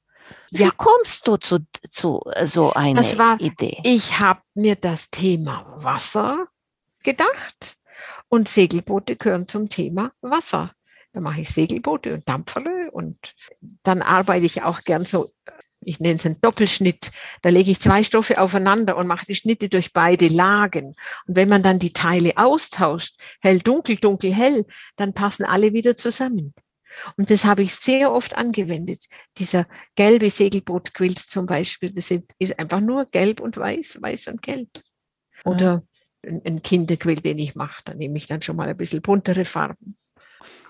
Wie 0.51 0.63
ja. 0.63 0.71
kommst 0.71 1.27
du 1.27 1.37
zu, 1.37 1.59
zu 1.89 2.21
äh, 2.33 2.45
so 2.45 2.73
einer 2.73 3.01
das 3.01 3.17
war, 3.17 3.39
Idee? 3.39 3.79
Ich 3.83 4.19
habe 4.19 4.41
mir 4.53 4.75
das 4.75 5.09
Thema 5.09 5.65
Wasser 5.77 6.47
gedacht 7.03 7.77
und 8.29 8.47
Segelboote 8.47 9.15
gehören 9.15 9.47
zum 9.47 9.69
Thema 9.69 10.11
Wasser. 10.21 10.71
Da 11.13 11.21
mache 11.21 11.41
ich 11.41 11.49
Segelboote 11.51 12.13
und 12.13 12.27
Dampferle 12.27 12.89
und 12.91 13.35
dann 13.83 14.01
arbeite 14.01 14.45
ich 14.45 14.63
auch 14.63 14.81
gern 14.81 15.05
so, 15.05 15.29
ich 15.85 15.99
nenne 15.99 16.15
es 16.15 16.25
einen 16.25 16.41
Doppelschnitt. 16.41 17.11
Da 17.41 17.49
lege 17.49 17.71
ich 17.71 17.79
zwei 17.79 18.03
Stoffe 18.03 18.39
aufeinander 18.39 18.97
und 18.97 19.07
mache 19.07 19.25
die 19.25 19.35
Schnitte 19.35 19.69
durch 19.69 19.93
beide 19.93 20.27
Lagen. 20.27 20.95
Und 21.27 21.35
wenn 21.35 21.49
man 21.49 21.61
dann 21.61 21.79
die 21.79 21.93
Teile 21.93 22.37
austauscht, 22.37 23.15
hell, 23.41 23.59
dunkel, 23.59 23.97
dunkel, 23.97 24.33
hell, 24.33 24.65
dann 24.95 25.13
passen 25.13 25.45
alle 25.45 25.73
wieder 25.73 25.95
zusammen. 25.95 26.53
Und 27.17 27.29
das 27.29 27.45
habe 27.45 27.63
ich 27.63 27.73
sehr 27.75 28.11
oft 28.11 28.35
angewendet. 28.35 29.05
Dieser 29.37 29.67
gelbe 29.95 30.29
Segelbootquilt 30.29 31.19
zum 31.19 31.45
Beispiel, 31.45 31.91
das 31.91 32.11
ist 32.39 32.59
einfach 32.59 32.81
nur 32.81 33.05
gelb 33.05 33.39
und 33.39 33.57
weiß, 33.57 33.99
weiß 34.01 34.27
und 34.27 34.41
gelb. 34.41 34.69
Oder 35.45 35.83
ein 36.23 36.61
Kinderquilt, 36.61 37.25
den 37.25 37.39
ich 37.39 37.55
mache, 37.55 37.81
da 37.85 37.93
nehme 37.93 38.17
ich 38.17 38.27
dann 38.27 38.41
schon 38.41 38.55
mal 38.55 38.69
ein 38.69 38.77
bisschen 38.77 39.01
buntere 39.01 39.45
Farben. 39.45 39.97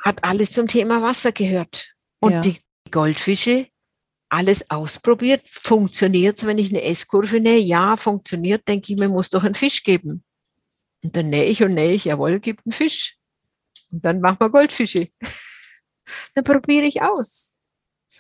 Hat 0.02 0.24
alles 0.24 0.52
zum 0.52 0.68
Thema 0.68 1.02
Wasser 1.02 1.32
gehört. 1.32 1.94
Und 2.20 2.32
ja. 2.32 2.40
die 2.40 2.58
Goldfische, 2.90 3.68
alles 4.30 4.70
ausprobiert. 4.70 5.44
Funktioniert 5.50 6.38
es, 6.38 6.46
wenn 6.46 6.58
ich 6.58 6.70
eine 6.70 6.84
S-Kurve 6.84 7.40
nähe? 7.40 7.60
Ja, 7.60 7.98
funktioniert. 7.98 8.68
Denke 8.68 8.94
ich 8.94 9.00
mir, 9.00 9.10
muss 9.10 9.30
doch 9.30 9.44
einen 9.44 9.56
Fisch 9.56 9.84
geben. 9.84 10.24
Und 11.04 11.16
dann 11.16 11.30
nähe 11.30 11.46
ich 11.46 11.62
und 11.62 11.74
nähe 11.74 11.92
ich, 11.92 12.06
jawohl, 12.06 12.40
gibt 12.40 12.66
einen 12.66 12.74
Fisch. 12.74 13.18
Und 13.92 14.04
dann 14.04 14.22
machen 14.22 14.38
wir 14.40 14.50
Goldfische. 14.50 15.10
dann 16.34 16.44
probiere 16.44 16.86
ich 16.86 17.02
aus. 17.02 17.62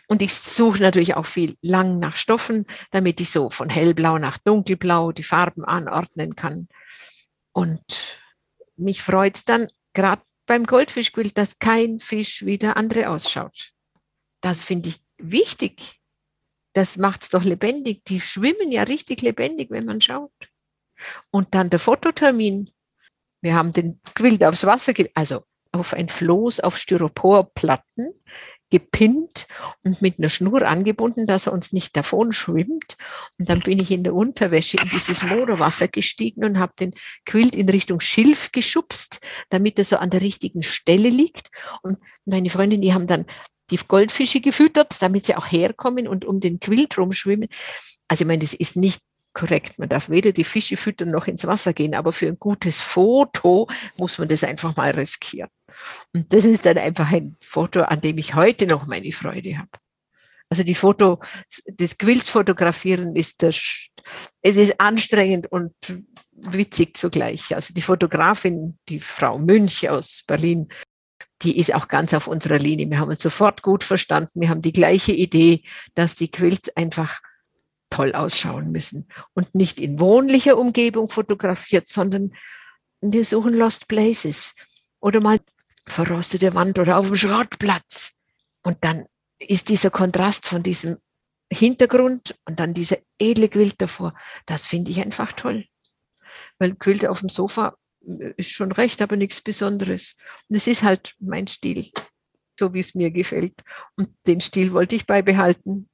Und 0.07 0.21
ich 0.21 0.33
suche 0.33 0.81
natürlich 0.81 1.15
auch 1.15 1.25
viel 1.25 1.57
lang 1.61 1.99
nach 1.99 2.15
Stoffen, 2.15 2.65
damit 2.91 3.21
ich 3.21 3.29
so 3.29 3.49
von 3.49 3.69
hellblau 3.69 4.17
nach 4.17 4.37
dunkelblau 4.37 5.11
die 5.11 5.23
Farben 5.23 5.63
anordnen 5.63 6.35
kann. 6.35 6.67
Und 7.53 8.19
mich 8.75 9.01
freut 9.01 9.37
es 9.37 9.45
dann 9.45 9.67
gerade 9.93 10.21
beim 10.45 10.65
Goldfischquilt, 10.65 11.37
dass 11.37 11.59
kein 11.59 11.99
Fisch 11.99 12.45
wie 12.45 12.57
der 12.57 12.75
andere 12.75 13.09
ausschaut. 13.09 13.71
Das 14.41 14.63
finde 14.63 14.89
ich 14.89 15.01
wichtig. 15.17 16.01
Das 16.73 16.97
macht 16.97 17.23
es 17.23 17.29
doch 17.29 17.43
lebendig. 17.43 18.03
Die 18.05 18.19
schwimmen 18.19 18.71
ja 18.71 18.83
richtig 18.83 19.21
lebendig, 19.21 19.69
wenn 19.69 19.85
man 19.85 20.01
schaut. 20.01 20.33
Und 21.31 21.53
dann 21.55 21.69
der 21.69 21.79
Fototermin. 21.79 22.71
Wir 23.41 23.55
haben 23.55 23.73
den 23.73 24.01
Quilt 24.15 24.43
aufs 24.43 24.65
Wasser, 24.65 24.93
also 25.13 25.43
auf 25.73 25.93
ein 25.93 26.07
Floß 26.07 26.61
auf 26.61 26.77
Styroporplatten 26.77 28.13
gepinnt 28.69 29.47
und 29.83 30.01
mit 30.01 30.17
einer 30.17 30.29
Schnur 30.29 30.63
angebunden, 30.63 31.27
dass 31.27 31.45
er 31.45 31.53
uns 31.53 31.73
nicht 31.73 31.95
davon 31.95 32.33
schwimmt. 32.33 32.95
Und 33.37 33.47
dann 33.49 33.59
bin 33.59 33.79
ich 33.79 33.91
in 33.91 34.03
der 34.03 34.15
Unterwäsche 34.15 34.77
in 34.77 34.89
dieses 34.89 35.23
Moorwasser 35.23 35.87
gestiegen 35.87 36.43
und 36.43 36.57
habe 36.57 36.73
den 36.79 36.93
Quilt 37.25 37.55
in 37.55 37.69
Richtung 37.69 37.99
Schilf 37.99 38.51
geschubst, 38.51 39.19
damit 39.49 39.77
er 39.77 39.85
so 39.85 39.97
an 39.97 40.09
der 40.09 40.21
richtigen 40.21 40.63
Stelle 40.63 41.09
liegt. 41.09 41.49
Und 41.83 41.99
meine 42.25 42.49
Freundin, 42.49 42.81
die 42.81 42.95
haben 42.95 43.05
dann 43.05 43.25
die 43.69 43.77
Goldfische 43.77 44.41
gefüttert, 44.41 45.01
damit 45.01 45.25
sie 45.25 45.35
auch 45.35 45.51
herkommen 45.51 46.07
und 46.07 46.25
um 46.25 46.39
den 46.39 46.59
Quilt 46.59 46.97
rumschwimmen. 46.97 47.49
Also 48.07 48.23
ich 48.23 48.27
meine, 48.27 48.39
das 48.39 48.53
ist 48.53 48.75
nicht 48.75 49.01
korrekt. 49.33 49.77
Man 49.79 49.89
darf 49.89 50.09
weder 50.09 50.31
die 50.31 50.43
Fische 50.43 50.77
füttern 50.77 51.09
noch 51.09 51.27
ins 51.27 51.45
Wasser 51.45 51.73
gehen, 51.73 51.95
aber 51.95 52.11
für 52.11 52.27
ein 52.27 52.39
gutes 52.39 52.81
Foto 52.81 53.67
muss 53.97 54.17
man 54.17 54.27
das 54.27 54.43
einfach 54.43 54.75
mal 54.75 54.91
riskieren. 54.91 55.49
Und 56.13 56.31
das 56.33 56.45
ist 56.45 56.65
dann 56.65 56.77
einfach 56.77 57.11
ein 57.11 57.35
Foto, 57.39 57.81
an 57.81 58.01
dem 58.01 58.17
ich 58.17 58.35
heute 58.35 58.67
noch 58.67 58.85
meine 58.85 59.11
Freude 59.11 59.57
habe. 59.57 59.69
Also 60.49 60.63
die 60.63 60.75
Foto, 60.75 61.19
das 61.65 61.97
Quiltfotografieren 61.97 63.15
ist 63.15 63.41
das, 63.41 63.87
es 64.41 64.57
ist 64.57 64.79
anstrengend 64.79 65.51
und 65.51 65.73
witzig 66.31 66.95
zugleich. 66.97 67.55
Also 67.55 67.73
die 67.73 67.81
Fotografin, 67.81 68.77
die 68.89 68.99
Frau 68.99 69.39
Münch 69.39 69.89
aus 69.89 70.23
Berlin, 70.27 70.67
die 71.41 71.57
ist 71.57 71.73
auch 71.73 71.87
ganz 71.87 72.13
auf 72.13 72.27
unserer 72.27 72.59
Linie. 72.59 72.89
Wir 72.89 72.99
haben 72.99 73.09
uns 73.09 73.21
sofort 73.21 73.63
gut 73.63 73.83
verstanden. 73.83 74.41
Wir 74.41 74.49
haben 74.49 74.61
die 74.61 74.73
gleiche 74.73 75.11
Idee, 75.11 75.63
dass 75.95 76.15
die 76.15 76.29
Quilts 76.29 76.69
einfach 76.75 77.21
toll 77.89 78.13
ausschauen 78.13 78.71
müssen 78.71 79.07
und 79.33 79.53
nicht 79.53 79.79
in 79.79 79.99
wohnlicher 79.99 80.57
Umgebung 80.57 81.09
fotografiert, 81.09 81.87
sondern 81.87 82.33
wir 83.01 83.25
suchen 83.25 83.53
Lost 83.53 83.87
Places 83.87 84.55
oder 84.99 85.19
mal 85.19 85.39
verrostete 85.85 86.53
Wand 86.53 86.79
oder 86.79 86.97
auf 86.97 87.07
dem 87.07 87.15
Schrottplatz. 87.15 88.13
Und 88.63 88.77
dann 88.81 89.05
ist 89.39 89.69
dieser 89.69 89.89
Kontrast 89.89 90.47
von 90.47 90.63
diesem 90.63 90.97
Hintergrund 91.51 92.35
und 92.45 92.59
dann 92.59 92.73
dieser 92.73 92.97
edle 93.19 93.49
Quilt 93.49 93.81
davor, 93.81 94.13
das 94.45 94.65
finde 94.65 94.91
ich 94.91 95.01
einfach 95.01 95.33
toll. 95.33 95.65
Weil 96.57 96.75
Quilt 96.75 97.05
auf 97.05 97.19
dem 97.19 97.29
Sofa 97.29 97.75
äh, 98.05 98.33
ist 98.37 98.51
schon 98.51 98.71
recht, 98.71 99.01
aber 99.01 99.15
nichts 99.15 99.41
Besonderes. 99.41 100.15
Und 100.49 100.55
es 100.55 100.67
ist 100.67 100.83
halt 100.83 101.15
mein 101.19 101.47
Stil, 101.47 101.91
so 102.57 102.73
wie 102.73 102.79
es 102.79 102.95
mir 102.95 103.11
gefällt. 103.11 103.61
Und 103.97 104.09
den 104.25 104.41
Stil 104.41 104.73
wollte 104.73 104.95
ich 104.95 105.05
beibehalten. 105.05 105.89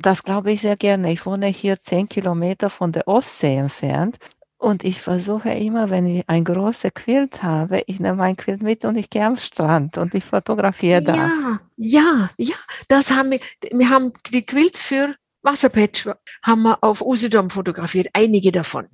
Das 0.00 0.22
glaube 0.22 0.52
ich 0.52 0.60
sehr 0.60 0.76
gerne. 0.76 1.12
Ich 1.12 1.24
wohne 1.24 1.46
hier 1.46 1.80
zehn 1.80 2.08
Kilometer 2.08 2.68
von 2.68 2.92
der 2.92 3.08
Ostsee 3.08 3.56
entfernt 3.56 4.18
und 4.58 4.84
ich 4.84 5.00
versuche 5.00 5.50
immer, 5.50 5.88
wenn 5.90 6.06
ich 6.06 6.28
ein 6.28 6.44
großes 6.44 6.92
Quilt 6.94 7.42
habe, 7.42 7.82
ich 7.86 8.00
nehme 8.00 8.16
mein 8.16 8.36
Quilt 8.36 8.62
mit 8.62 8.84
und 8.84 8.96
ich 8.96 9.08
gehe 9.08 9.24
am 9.24 9.36
Strand 9.36 9.96
und 9.98 10.14
ich 10.14 10.24
fotografiere 10.24 11.02
da. 11.02 11.14
Ja, 11.14 11.60
ja, 11.76 12.30
ja, 12.36 12.56
das 12.88 13.10
haben 13.10 13.30
wir, 13.30 13.40
wir 13.70 13.88
haben 13.88 14.12
die 14.30 14.44
Quilts 14.44 14.82
für 14.82 15.14
Wasserpatch 15.42 16.08
haben 16.42 16.62
wir 16.62 16.82
auf 16.82 17.00
Usedom 17.00 17.48
fotografiert, 17.48 18.08
einige 18.12 18.52
davon. 18.52 18.88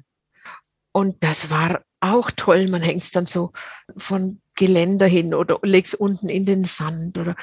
Und 0.97 1.25
das 1.25 1.51
war 1.51 1.83
auch 1.99 2.31
toll. 2.31 2.69
Man 2.69 2.81
hängt 2.81 3.03
es 3.03 3.11
dann 3.11 3.27
so 3.27 3.53
von 3.97 4.41
Geländer 4.55 5.07
hin 5.07 5.35
oder 5.35 5.59
leg's 5.65 5.93
unten 5.93 6.29
in 6.29 6.47
den 6.47 6.65
Sand 6.65 7.19
oder 7.19 7.35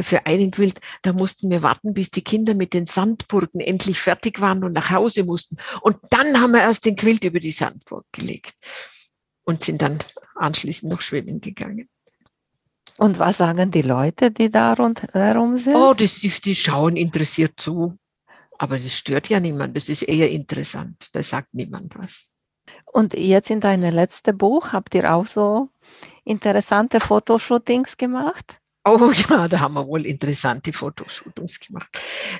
für 0.00 0.26
einen 0.26 0.52
Quilt, 0.52 0.80
da 1.02 1.12
mussten 1.12 1.50
wir 1.50 1.64
warten, 1.64 1.92
bis 1.92 2.10
die 2.10 2.22
Kinder 2.22 2.54
mit 2.54 2.72
den 2.72 2.86
Sandburgen 2.86 3.60
endlich 3.60 3.98
fertig 3.98 4.40
waren 4.40 4.62
und 4.62 4.74
nach 4.74 4.90
Hause 4.92 5.24
mussten. 5.24 5.56
Und 5.80 5.96
dann 6.10 6.40
haben 6.40 6.52
wir 6.52 6.60
erst 6.60 6.84
den 6.86 6.94
Quilt 6.94 7.24
über 7.24 7.40
die 7.40 7.50
Sandburg 7.50 8.06
gelegt 8.12 8.54
und 9.42 9.64
sind 9.64 9.82
dann 9.82 9.98
anschließend 10.36 10.92
noch 10.92 11.00
schwimmen 11.00 11.40
gegangen. 11.40 11.88
Und 12.98 13.18
was 13.18 13.38
sagen 13.38 13.72
die 13.72 13.82
Leute, 13.82 14.30
die 14.30 14.50
da 14.50 14.74
rundherum 14.74 15.56
sind? 15.56 15.74
Oh, 15.74 15.94
das, 15.94 16.20
die, 16.20 16.28
die 16.28 16.54
schauen 16.54 16.96
interessiert 16.96 17.54
zu. 17.56 17.98
Aber 18.56 18.76
das 18.76 18.94
stört 18.94 19.28
ja 19.28 19.40
niemand. 19.40 19.76
Das 19.76 19.88
ist 19.88 20.02
eher 20.02 20.30
interessant. 20.30 21.08
Da 21.14 21.22
sagt 21.24 21.54
niemand 21.54 21.96
was. 21.98 22.29
Und 22.92 23.14
jetzt 23.14 23.50
in 23.50 23.60
deinem 23.60 23.94
letzten 23.94 24.36
Buch 24.36 24.72
habt 24.72 24.94
ihr 24.94 25.12
auch 25.12 25.26
so 25.26 25.68
interessante 26.24 27.00
Fotoshootings 27.00 27.96
gemacht? 27.96 28.60
Oh 28.84 29.12
ja, 29.28 29.46
da 29.46 29.60
haben 29.60 29.74
wir 29.74 29.86
wohl 29.86 30.06
interessante 30.06 30.72
Fotoshootings 30.72 31.60
gemacht. 31.60 31.90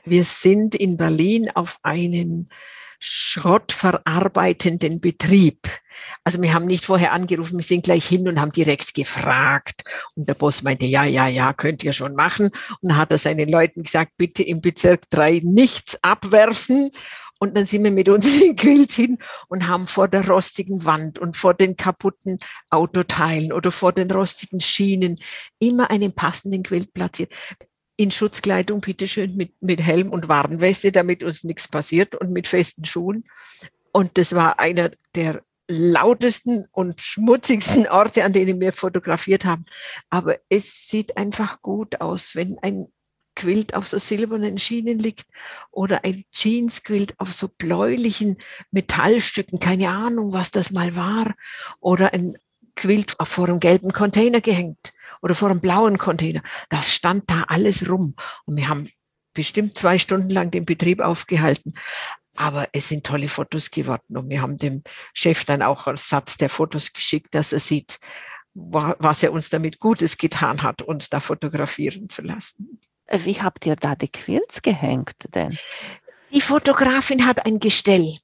Wir 0.05 0.25
sind 0.25 0.75
in 0.75 0.97
Berlin 0.97 1.51
auf 1.55 1.79
einen 1.83 2.51
schrottverarbeitenden 2.99 5.01
Betrieb. 5.01 5.69
Also 6.23 6.41
wir 6.43 6.53
haben 6.53 6.67
nicht 6.67 6.85
vorher 6.85 7.13
angerufen, 7.13 7.57
wir 7.57 7.65
sind 7.65 7.85
gleich 7.85 8.07
hin 8.07 8.29
und 8.29 8.41
haben 8.41 8.53
direkt 8.53 8.95
gefragt. 8.95 9.85
Und 10.15 10.29
der 10.29 10.35
Boss 10.35 10.63
meinte, 10.63 10.87
ja, 10.87 11.05
ja, 11.05 11.27
ja, 11.27 11.53
könnt 11.53 11.83
ihr 11.83 11.93
schon 11.93 12.15
machen. 12.15 12.51
Und 12.81 12.97
hat 12.97 13.11
er 13.11 13.19
seinen 13.19 13.49
Leuten 13.49 13.85
gesagt, 13.85 14.13
bitte 14.17 14.43
im 14.43 14.61
Bezirk 14.61 15.09
3 15.11 15.41
nichts 15.45 15.99
abwerfen. 16.03 16.91
Und 17.43 17.57
dann 17.57 17.65
sind 17.65 17.83
wir 17.85 17.91
mit 17.91 18.09
unseren 18.09 18.55
Quilts 18.57 18.95
hin 18.95 19.19
und 19.49 19.67
haben 19.67 19.87
vor 19.87 20.09
der 20.09 20.29
rostigen 20.29 20.85
Wand 20.85 21.19
und 21.19 21.37
vor 21.37 21.55
den 21.55 21.75
kaputten 21.75 22.39
Autoteilen 22.69 23.53
oder 23.53 23.73
vor 23.73 23.93
den 23.93 24.11
rostigen 24.11 24.61
Schienen 24.61 25.19
immer 25.59 25.91
einen 25.91 26.13
passenden 26.15 26.63
Quilt 26.63 26.93
platziert. 26.93 27.33
In 27.97 28.11
Schutzkleidung, 28.11 28.83
bitteschön, 28.83 29.37
mit, 29.37 29.55
mit 29.61 29.81
Helm 29.81 30.11
und 30.11 30.29
Warnweste, 30.29 30.93
damit 30.93 31.25
uns 31.25 31.43
nichts 31.43 31.67
passiert 31.67 32.15
und 32.15 32.31
mit 32.31 32.47
festen 32.47 32.85
Schuhen. 32.85 33.25
Und 33.93 34.19
das 34.19 34.35
war 34.35 34.61
einer 34.61 34.91
der 35.15 35.43
lautesten 35.67 36.67
und 36.73 37.01
schmutzigsten 37.01 37.87
Orte, 37.87 38.25
an 38.25 38.33
denen 38.33 38.61
wir 38.61 38.73
fotografiert 38.73 39.47
haben. 39.47 39.65
Aber 40.11 40.37
es 40.51 40.89
sieht 40.89 41.17
einfach 41.17 41.63
gut 41.63 42.01
aus, 42.03 42.35
wenn 42.35 42.59
ein 42.59 42.89
Quilt 43.41 43.73
auf 43.73 43.89
so 43.89 43.99
silbernen 43.99 44.59
Schienen 44.59 44.99
liegt 44.99 45.27
oder 45.71 46.05
ein 46.05 46.27
Jeans-Quilt 46.31 47.19
auf 47.19 47.33
so 47.33 47.49
bläulichen 47.49 48.37
Metallstücken, 48.71 49.59
keine 49.59 49.89
Ahnung, 49.89 50.35
was 50.35 50.51
das 50.51 50.73
mal 50.73 50.95
war, 50.95 51.35
oder 51.81 52.13
ein 52.13 52.37
Quilt 52.77 53.17
vor 53.23 53.49
einem 53.49 53.59
gelben 53.59 53.93
Container 53.93 54.43
gehängt 54.43 54.93
oder 55.23 55.35
vor 55.35 55.49
einem 55.49 55.63
blauen 55.63 55.97
Container. 55.97 56.43
Das 56.69 56.93
stand 56.93 57.31
da 57.31 57.45
alles 57.49 57.89
rum 57.89 58.15
und 58.45 58.59
wir 58.59 58.69
haben 58.69 58.91
bestimmt 59.33 59.79
zwei 59.79 59.97
Stunden 59.97 60.29
lang 60.29 60.51
den 60.51 60.67
Betrieb 60.67 61.01
aufgehalten. 61.01 61.73
Aber 62.37 62.69
es 62.73 62.91
sind 62.91 63.07
tolle 63.07 63.29
Fotos 63.29 63.71
geworden 63.71 64.19
und 64.19 64.29
wir 64.29 64.43
haben 64.43 64.59
dem 64.59 64.83
Chef 65.15 65.47
dann 65.47 65.63
auch 65.63 65.87
als 65.87 66.11
Satz 66.11 66.37
der 66.37 66.51
Fotos 66.51 66.93
geschickt, 66.93 67.35
dass 67.35 67.55
er 67.55 67.61
sieht, 67.61 68.01
was 68.53 69.23
er 69.23 69.33
uns 69.33 69.49
damit 69.49 69.79
Gutes 69.79 70.19
getan 70.19 70.63
hat, 70.63 70.83
uns 70.83 71.09
da 71.09 71.21
fotografieren 71.21 72.11
zu 72.11 72.21
lassen. 72.21 72.81
Wie 73.11 73.41
habt 73.41 73.67
ihr 73.67 73.77
da 73.77 73.95
die 73.95 74.09
Quilts 74.09 74.63
gehängt 74.63 75.17
denn? 75.35 75.59
Die 76.33 76.41
Fotografin 76.41 77.27
hat 77.27 77.45
ein 77.45 77.59
Gestell, 77.59 78.19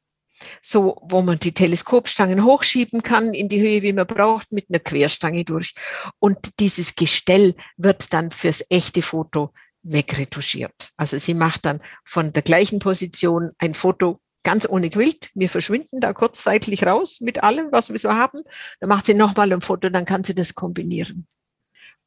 so 0.62 0.96
wo 1.02 1.22
man 1.22 1.40
die 1.40 1.52
Teleskopstangen 1.52 2.44
hochschieben 2.44 3.02
kann 3.02 3.34
in 3.34 3.48
die 3.48 3.60
Höhe, 3.60 3.82
wie 3.82 3.92
man 3.92 4.06
braucht, 4.06 4.52
mit 4.52 4.70
einer 4.70 4.78
Querstange 4.78 5.44
durch. 5.44 5.74
Und 6.20 6.60
dieses 6.60 6.94
Gestell 6.94 7.54
wird 7.76 8.12
dann 8.12 8.30
fürs 8.30 8.64
echte 8.70 9.02
Foto 9.02 9.52
wegretuschiert. 9.82 10.92
Also 10.96 11.18
sie 11.18 11.34
macht 11.34 11.64
dann 11.64 11.80
von 12.04 12.32
der 12.32 12.42
gleichen 12.42 12.78
Position 12.78 13.50
ein 13.58 13.74
Foto 13.74 14.20
ganz 14.42 14.68
ohne 14.68 14.90
Quilt. 14.90 15.30
Wir 15.34 15.48
verschwinden 15.48 16.00
da 16.00 16.12
kurzzeitig 16.12 16.86
raus 16.86 17.18
mit 17.20 17.42
allem, 17.42 17.72
was 17.72 17.90
wir 17.90 17.98
so 17.98 18.10
haben. 18.10 18.42
Dann 18.78 18.88
macht 18.88 19.06
sie 19.06 19.14
nochmal 19.14 19.52
ein 19.52 19.60
Foto, 19.60 19.88
dann 19.88 20.04
kann 20.04 20.22
sie 20.22 20.34
das 20.36 20.54
kombinieren. 20.54 21.26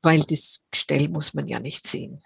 Weil 0.02 0.22
das 0.22 0.64
Gestell 0.72 1.10
muss 1.10 1.34
man 1.34 1.48
ja 1.48 1.60
nicht 1.60 1.86
sehen. 1.86 2.22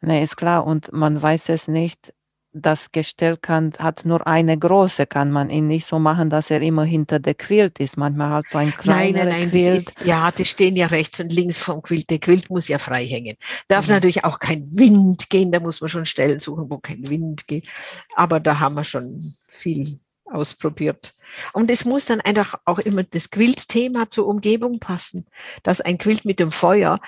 Nee, 0.00 0.22
ist 0.22 0.36
klar. 0.36 0.66
Und 0.66 0.92
man 0.92 1.20
weiß 1.20 1.48
es 1.50 1.68
nicht. 1.68 2.12
Das 2.52 2.90
Gestell 2.90 3.36
kann, 3.36 3.72
hat 3.78 4.04
nur 4.04 4.26
eine 4.26 4.58
große, 4.58 5.06
kann 5.06 5.30
man 5.30 5.50
ihn 5.50 5.68
nicht 5.68 5.86
so 5.86 6.00
machen, 6.00 6.30
dass 6.30 6.50
er 6.50 6.60
immer 6.62 6.82
hinter 6.82 7.20
der 7.20 7.34
Quilt 7.34 7.78
ist. 7.78 7.96
Manchmal 7.96 8.30
halt 8.30 8.46
so 8.50 8.58
ein 8.58 8.72
kleiner 8.72 9.18
nein, 9.18 9.28
nein, 9.28 9.40
nein, 9.40 9.50
Quilt. 9.50 9.76
Ist, 9.76 10.04
ja, 10.04 10.32
die 10.32 10.44
stehen 10.44 10.74
ja 10.74 10.86
rechts 10.86 11.20
und 11.20 11.32
links 11.32 11.60
vom 11.60 11.80
Quilt. 11.80 12.10
Der 12.10 12.18
Quilt 12.18 12.50
muss 12.50 12.66
ja 12.66 12.78
frei 12.78 13.06
hängen. 13.06 13.36
Darf 13.68 13.86
mhm. 13.86 13.94
natürlich 13.94 14.24
auch 14.24 14.40
kein 14.40 14.66
Wind 14.76 15.30
gehen. 15.30 15.52
Da 15.52 15.60
muss 15.60 15.80
man 15.80 15.90
schon 15.90 16.06
Stellen 16.06 16.40
suchen, 16.40 16.68
wo 16.68 16.78
kein 16.78 17.08
Wind 17.08 17.46
geht. 17.46 17.68
Aber 18.16 18.40
da 18.40 18.58
haben 18.58 18.74
wir 18.74 18.84
schon 18.84 19.36
viel 19.46 20.00
ausprobiert. 20.24 21.14
Und 21.52 21.70
es 21.70 21.84
muss 21.84 22.06
dann 22.06 22.20
einfach 22.20 22.54
auch 22.64 22.78
immer 22.78 23.04
das 23.04 23.30
Quilt-Thema 23.30 24.10
zur 24.10 24.26
Umgebung 24.26 24.80
passen, 24.80 25.26
dass 25.62 25.80
ein 25.80 25.98
Quilt 25.98 26.24
mit 26.24 26.40
dem 26.40 26.50
Feuer 26.50 27.00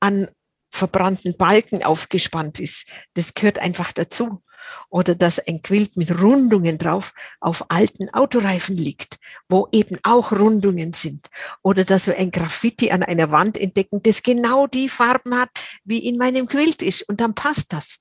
an 0.00 0.28
verbrannten 0.76 1.36
Balken 1.36 1.82
aufgespannt 1.82 2.60
ist. 2.60 2.88
Das 3.14 3.34
gehört 3.34 3.58
einfach 3.58 3.92
dazu. 3.92 4.42
Oder 4.88 5.14
dass 5.14 5.38
ein 5.38 5.62
Quilt 5.62 5.96
mit 5.96 6.20
Rundungen 6.20 6.76
drauf 6.76 7.14
auf 7.40 7.70
alten 7.70 8.08
Autoreifen 8.10 8.74
liegt, 8.74 9.18
wo 9.48 9.68
eben 9.70 9.98
auch 10.02 10.32
Rundungen 10.32 10.92
sind. 10.92 11.28
Oder 11.62 11.84
dass 11.84 12.08
wir 12.08 12.16
ein 12.16 12.32
Graffiti 12.32 12.90
an 12.90 13.04
einer 13.04 13.30
Wand 13.30 13.58
entdecken, 13.58 14.02
das 14.02 14.24
genau 14.24 14.66
die 14.66 14.88
Farben 14.88 15.38
hat, 15.38 15.50
wie 15.84 16.06
in 16.06 16.18
meinem 16.18 16.48
Quilt 16.48 16.82
ist. 16.82 17.08
Und 17.08 17.20
dann 17.20 17.34
passt 17.34 17.72
das. 17.72 18.00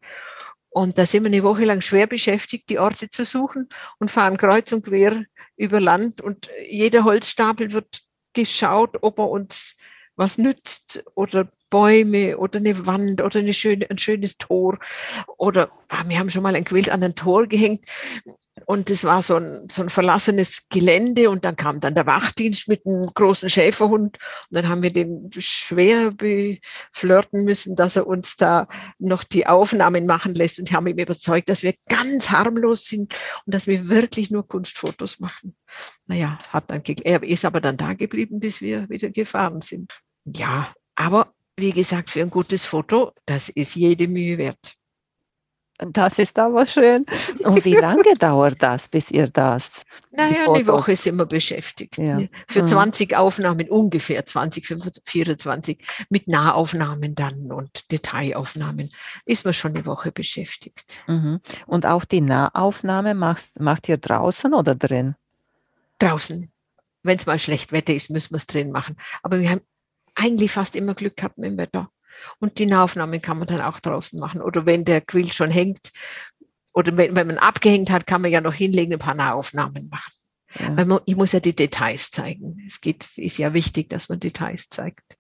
Und 0.70 0.98
da 0.98 1.06
sind 1.06 1.24
wir 1.24 1.32
eine 1.32 1.44
Woche 1.44 1.64
lang 1.64 1.82
schwer 1.82 2.08
beschäftigt, 2.08 2.70
die 2.70 2.80
Orte 2.80 3.10
zu 3.10 3.24
suchen 3.24 3.70
und 4.00 4.12
fahren 4.12 4.38
kreuz 4.38 4.72
und 4.74 4.86
quer 4.86 5.24
über 5.56 5.80
Land. 5.80 6.20
Und 6.20 6.50
jeder 6.70 7.06
Holzstapel 7.06 7.72
wird 7.72 8.02
geschaut, 8.34 8.98
ob 9.02 9.20
er 9.20 9.30
uns 9.30 9.78
was 10.18 10.38
nützt 10.38 11.04
oder 11.16 11.50
Bäume 11.70 12.38
oder 12.38 12.60
eine 12.60 12.86
Wand 12.86 13.22
oder 13.22 13.40
eine 13.40 13.54
schöne, 13.54 13.90
ein 13.90 13.98
schönes 13.98 14.38
Tor. 14.38 14.78
Oder 15.38 15.72
ah, 15.90 16.04
wir 16.08 16.20
haben 16.20 16.30
schon 16.30 16.44
mal 16.44 16.56
ein 16.56 16.66
Quilt 16.66 16.90
an 16.90 17.04
ein 17.04 17.16
Tor 17.16 17.48
gehängt 17.48 17.86
und 18.66 18.90
es 18.90 19.04
war 19.04 19.22
so 19.22 19.36
ein, 19.36 19.68
so 19.70 19.82
ein 19.82 19.90
verlassenes 19.90 20.68
Gelände 20.70 21.30
und 21.30 21.44
dann 21.44 21.56
kam 21.56 21.82
dann 21.82 21.94
der 21.94 22.06
Wachdienst 22.06 22.68
mit 22.68 22.86
einem 22.86 23.12
großen 23.14 23.50
Schäferhund 23.50 24.18
und 24.18 24.56
dann 24.56 24.70
haben 24.70 24.82
wir 24.82 24.94
den 24.94 25.30
schwer 25.38 26.12
beflirten 26.12 27.44
müssen, 27.44 27.76
dass 27.76 27.96
er 27.96 28.08
uns 28.08 28.38
da 28.38 28.68
noch 28.98 29.24
die 29.24 29.46
Aufnahmen 29.46 30.06
machen 30.06 30.34
lässt 30.36 30.60
und 30.60 30.72
haben 30.72 30.88
ihm 30.88 30.98
überzeugt, 30.98 31.50
dass 31.50 31.64
wir 31.64 31.74
ganz 31.90 32.30
harmlos 32.32 32.86
sind 32.86 33.14
und 33.46 33.54
dass 33.54 33.68
wir 33.68 33.90
wirklich 33.90 34.32
nur 34.32 34.48
Kunstfotos 34.48 35.20
machen. 35.20 35.56
Naja, 36.08 36.40
hat 36.50 36.70
dann, 36.70 36.82
er 37.04 37.24
ist 37.24 37.46
aber 37.46 37.60
dann 37.60 37.78
da 37.78 37.94
geblieben, 37.94 38.40
bis 38.40 38.62
wir 38.62 38.90
wieder 38.90 39.10
gefahren 39.10 39.62
sind. 39.62 39.94
Ja, 40.24 40.74
aber 40.96 41.35
wie 41.58 41.72
gesagt, 41.72 42.10
für 42.10 42.22
ein 42.22 42.30
gutes 42.30 42.66
Foto, 42.66 43.12
das 43.26 43.50
ist 43.50 43.76
jede 43.76 44.08
Mühe 44.08 44.38
wert. 44.38 44.76
Das 45.78 46.20
ist 46.20 46.40
aber 46.40 46.66
schön. 46.66 47.06
Und 47.44 47.66
wie 47.66 47.76
lange 47.76 48.14
dauert 48.20 48.64
das, 48.64 48.88
bis 48.88 49.12
ihr 49.12 49.28
das? 49.28 49.84
Naja, 50.12 50.50
eine 50.50 50.66
Woche 50.68 50.96
sind 50.96 51.18
wir 51.18 51.26
beschäftigt. 51.26 51.98
Ja. 51.98 52.18
Ne? 52.18 52.30
Für 52.48 52.62
mhm. 52.62 52.68
20 52.68 53.18
Aufnahmen 53.18 53.70
ungefähr, 53.70 54.26
20, 54.26 54.66
24, 55.06 55.86
mit 56.10 56.30
Nahaufnahmen 56.30 57.16
dann 57.16 57.52
und 57.52 57.92
Detailaufnahmen 57.92 58.94
ist 59.26 59.44
man 59.44 59.54
schon 59.54 59.76
eine 59.76 59.86
Woche 59.86 60.14
beschäftigt. 60.14 61.04
Mhm. 61.08 61.42
Und 61.68 61.86
auch 61.86 62.06
die 62.06 62.22
Nahaufnahme 62.22 63.14
macht, 63.14 63.46
macht 63.60 63.90
ihr 63.90 63.98
draußen 63.98 64.54
oder 64.54 64.76
drin? 64.76 65.16
Draußen. 66.00 66.52
Wenn 67.04 67.18
es 67.18 67.26
mal 67.26 67.38
schlecht 67.38 67.74
Wetter 67.74 67.94
ist, 67.94 68.10
müssen 68.10 68.32
wir 68.32 68.38
es 68.38 68.48
drin 68.48 68.72
machen. 68.72 68.96
Aber 69.24 69.42
wir 69.42 69.50
haben 69.50 69.62
eigentlich 70.16 70.52
fast 70.52 70.76
immer 70.76 70.96
Glück 70.96 71.18
gehabt 71.18 71.38
mit 71.38 71.52
dem 71.52 71.58
Wetter. 71.58 71.90
Und 72.40 72.60
die 72.60 72.66
Nahaufnahmen 72.66 73.22
kann 73.22 73.38
man 73.38 73.48
dann 73.48 73.62
auch 73.62 73.80
draußen 73.80 74.20
machen. 74.20 74.42
Oder 74.42 74.66
wenn 74.66 74.86
der 74.86 75.02
Quill 75.02 75.32
schon 75.32 75.52
hängt, 75.52 75.92
oder 76.74 76.96
wenn, 76.98 77.16
wenn 77.16 77.28
man 77.28 77.38
abgehängt 77.38 77.90
hat, 77.90 78.08
kann 78.08 78.22
man 78.22 78.32
ja 78.32 78.42
noch 78.42 78.54
hinlegen, 78.54 78.94
ein 78.94 79.00
paar 79.00 79.16
Nahaufnahmen 79.16 79.90
machen. 79.90 80.14
Ja. 80.60 80.78
Weil 80.78 80.86
man, 80.86 81.00
ich 81.06 81.16
muss 81.16 81.32
ja 81.32 81.40
die 81.40 81.56
Details 81.56 82.12
zeigen. 82.12 82.62
Es 82.66 82.82
geht, 82.82 83.18
ist 83.18 83.38
ja 83.38 83.54
wichtig, 83.54 83.90
dass 83.90 84.10
man 84.10 84.20
Details 84.20 84.70
zeigt. 84.70 85.18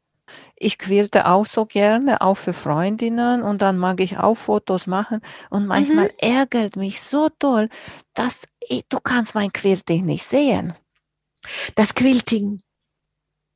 Ich 0.55 0.77
quälte 0.77 1.27
auch 1.27 1.45
so 1.45 1.65
gerne, 1.65 2.21
auch 2.21 2.35
für 2.35 2.53
Freundinnen 2.53 3.43
und 3.43 3.61
dann 3.61 3.77
mag 3.77 3.99
ich 3.99 4.17
auch 4.17 4.35
Fotos 4.35 4.87
machen 4.87 5.21
und 5.51 5.67
manchmal 5.67 6.05
mhm. 6.05 6.11
ärgert 6.17 6.75
mich 6.77 7.01
so 7.01 7.29
toll, 7.37 7.69
dass 8.15 8.39
ich, 8.67 8.85
du 8.89 8.99
kannst 8.99 9.35
mein 9.35 9.53
Quilting 9.53 10.05
nicht 10.05 10.25
sehen. 10.25 10.73
Das 11.75 11.93
Quilting, 11.93 12.61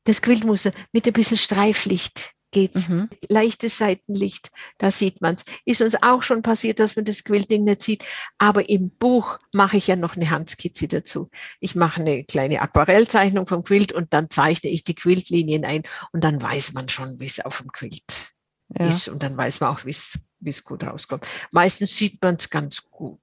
das 0.05 0.21
Quiltmuster 0.21 0.71
mit 0.91 1.07
ein 1.07 1.13
bisschen 1.13 1.37
Streiflicht 1.37 2.33
geht's. 2.51 2.89
Mhm. 2.89 3.09
Leichtes 3.27 3.77
Seitenlicht, 3.77 4.51
da 4.77 4.91
sieht 4.91 5.21
man's. 5.21 5.45
Ist 5.65 5.81
uns 5.81 6.01
auch 6.01 6.23
schon 6.23 6.41
passiert, 6.41 6.79
dass 6.79 6.95
man 6.95 7.05
das 7.05 7.23
Quilting 7.23 7.63
nicht 7.63 7.81
sieht. 7.81 8.03
Aber 8.37 8.69
im 8.69 8.89
Buch 8.89 9.39
mache 9.53 9.77
ich 9.77 9.87
ja 9.87 9.95
noch 9.95 10.15
eine 10.15 10.29
Handskizze 10.29 10.87
dazu. 10.87 11.29
Ich 11.59 11.75
mache 11.75 12.01
eine 12.01 12.23
kleine 12.23 12.61
Aquarellzeichnung 12.61 13.47
vom 13.47 13.63
Quilt 13.63 13.91
und 13.91 14.13
dann 14.13 14.29
zeichne 14.29 14.69
ich 14.69 14.83
die 14.83 14.95
Quiltlinien 14.95 15.65
ein 15.65 15.83
und 16.11 16.23
dann 16.23 16.41
weiß 16.41 16.73
man 16.73 16.89
schon, 16.89 17.19
wie 17.19 17.25
es 17.25 17.39
auf 17.39 17.59
dem 17.59 17.71
Quilt 17.71 18.33
ja. 18.77 18.87
ist 18.87 19.07
und 19.07 19.23
dann 19.23 19.37
weiß 19.37 19.59
man 19.59 19.73
auch, 19.73 19.85
wie 19.85 19.91
es 19.91 20.63
gut 20.63 20.83
rauskommt. 20.83 21.27
Meistens 21.51 21.95
sieht 21.95 22.21
man 22.21 22.35
es 22.35 22.49
ganz 22.49 22.83
gut. 22.89 23.19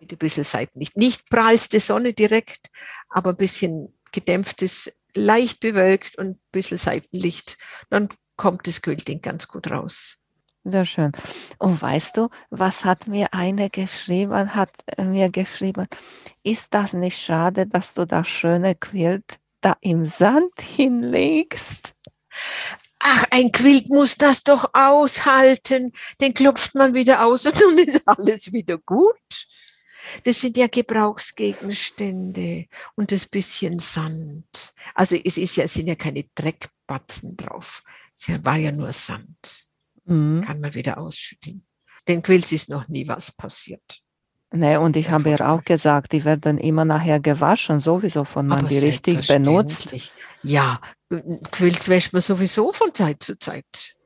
Mit 0.00 0.12
ein 0.12 0.18
bisschen 0.18 0.44
Seitenlicht. 0.44 0.96
Nicht 0.96 1.28
prallste 1.28 1.80
Sonne 1.80 2.12
direkt, 2.12 2.70
aber 3.08 3.30
ein 3.30 3.36
bisschen 3.36 3.92
gedämpftes 4.12 4.92
leicht 5.14 5.60
bewölkt 5.60 6.16
und 6.16 6.26
ein 6.26 6.40
bisschen 6.52 6.78
Seitenlicht, 6.78 7.58
dann 7.90 8.08
kommt 8.36 8.66
das 8.66 8.82
Quilting 8.82 9.20
ganz 9.20 9.48
gut 9.48 9.70
raus. 9.70 10.18
Sehr 10.64 10.84
schön. 10.84 11.12
Und 11.58 11.80
weißt 11.80 12.16
du, 12.16 12.28
was 12.50 12.84
hat 12.84 13.06
mir 13.06 13.32
eine 13.32 13.70
geschrieben, 13.70 14.54
hat 14.54 14.70
mir 14.98 15.30
geschrieben, 15.30 15.86
ist 16.42 16.74
das 16.74 16.92
nicht 16.92 17.18
schade, 17.18 17.66
dass 17.66 17.94
du 17.94 18.06
das 18.06 18.28
schöne 18.28 18.74
Quilt 18.74 19.38
da 19.60 19.76
im 19.80 20.04
Sand 20.04 20.60
hinlegst? 20.60 21.94
Ach, 22.98 23.24
ein 23.30 23.52
Quilt 23.52 23.88
muss 23.88 24.16
das 24.16 24.42
doch 24.42 24.70
aushalten. 24.74 25.92
Den 26.20 26.34
klopft 26.34 26.74
man 26.74 26.94
wieder 26.94 27.24
aus 27.24 27.46
und 27.46 27.54
dann 27.60 27.78
ist 27.78 28.06
alles 28.06 28.52
wieder 28.52 28.78
gut. 28.78 29.46
Das 30.24 30.40
sind 30.40 30.56
ja 30.56 30.66
Gebrauchsgegenstände 30.66 32.66
und 32.94 33.12
das 33.12 33.26
bisschen 33.26 33.78
Sand. 33.78 34.72
Also 34.94 35.16
es 35.16 35.38
ist 35.38 35.56
ja, 35.56 35.64
es 35.64 35.74
sind 35.74 35.88
ja 35.88 35.94
keine 35.94 36.24
Dreckbatzen 36.34 37.36
drauf. 37.36 37.82
Es 38.16 38.28
war 38.44 38.56
ja 38.56 38.72
nur 38.72 38.92
Sand. 38.92 39.66
Mhm. 40.04 40.42
Kann 40.42 40.60
man 40.60 40.74
wieder 40.74 40.98
ausschütteln. 40.98 41.64
Den 42.06 42.22
Quills 42.22 42.52
ist 42.52 42.68
noch 42.68 42.88
nie 42.88 43.06
was 43.06 43.32
passiert. 43.32 44.02
Nee, 44.50 44.78
und 44.78 44.96
ich 44.96 45.10
habe 45.10 45.28
ja 45.28 45.54
auch 45.54 45.62
gesagt, 45.62 46.12
die 46.12 46.24
werden 46.24 46.56
immer 46.56 46.86
nachher 46.86 47.20
gewaschen, 47.20 47.80
sowieso 47.80 48.24
von 48.24 48.46
man 48.46 48.60
Aber 48.60 48.68
die 48.68 48.78
richtig 48.78 49.28
benutzt. 49.28 50.14
Ja, 50.42 50.80
Quills 51.50 51.88
wäscht 51.88 52.14
man 52.14 52.22
sowieso 52.22 52.72
von 52.72 52.94
Zeit 52.94 53.22
zu 53.22 53.38
Zeit 53.38 53.97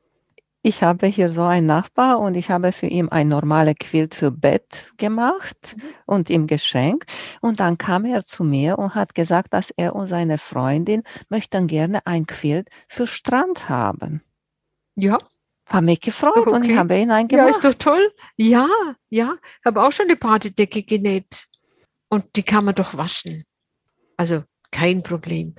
ich 0.65 0.81
habe 0.81 1.07
hier 1.07 1.29
so 1.29 1.43
einen 1.43 1.67
Nachbar 1.67 2.19
und 2.19 2.35
ich 2.35 2.49
habe 2.49 2.71
für 2.71 2.87
ihn 2.87 3.09
ein 3.09 3.27
normales 3.27 3.75
Quilt 3.77 4.15
für 4.15 4.31
Bett 4.31 4.93
gemacht 4.97 5.75
mhm. 5.75 5.83
und 6.05 6.29
ihm 6.29 6.47
geschenkt. 6.47 7.11
Und 7.41 7.59
dann 7.59 7.77
kam 7.77 8.05
er 8.05 8.23
zu 8.23 8.45
mir 8.45 8.79
und 8.79 8.95
hat 8.95 9.13
gesagt, 9.13 9.53
dass 9.53 9.71
er 9.75 9.93
und 9.93 10.07
seine 10.07 10.37
Freundin 10.37 11.03
möchten 11.27 11.67
gerne 11.67 12.07
ein 12.07 12.25
Quilt 12.25 12.69
für 12.87 13.07
Strand 13.07 13.67
haben. 13.67 14.23
Ja. 14.95 15.17
Habe 15.67 15.85
mich 15.85 15.99
gefreut 15.99 16.37
okay. 16.37 16.49
und 16.49 16.63
ich 16.63 16.77
habe 16.77 16.97
ihn 16.97 17.11
eingemacht. 17.11 17.45
Ja, 17.45 17.51
ist 17.51 17.65
doch 17.65 17.73
toll. 17.73 18.11
Ja, 18.37 18.67
ja. 19.09 19.35
Habe 19.65 19.83
auch 19.83 19.91
schon 19.91 20.05
eine 20.05 20.15
Partydecke 20.15 20.83
genäht. 20.83 21.47
Und 22.07 22.35
die 22.37 22.43
kann 22.43 22.63
man 22.63 22.75
doch 22.75 22.95
waschen. 22.95 23.43
Also 24.15 24.43
kein 24.73 25.03
Problem. 25.03 25.55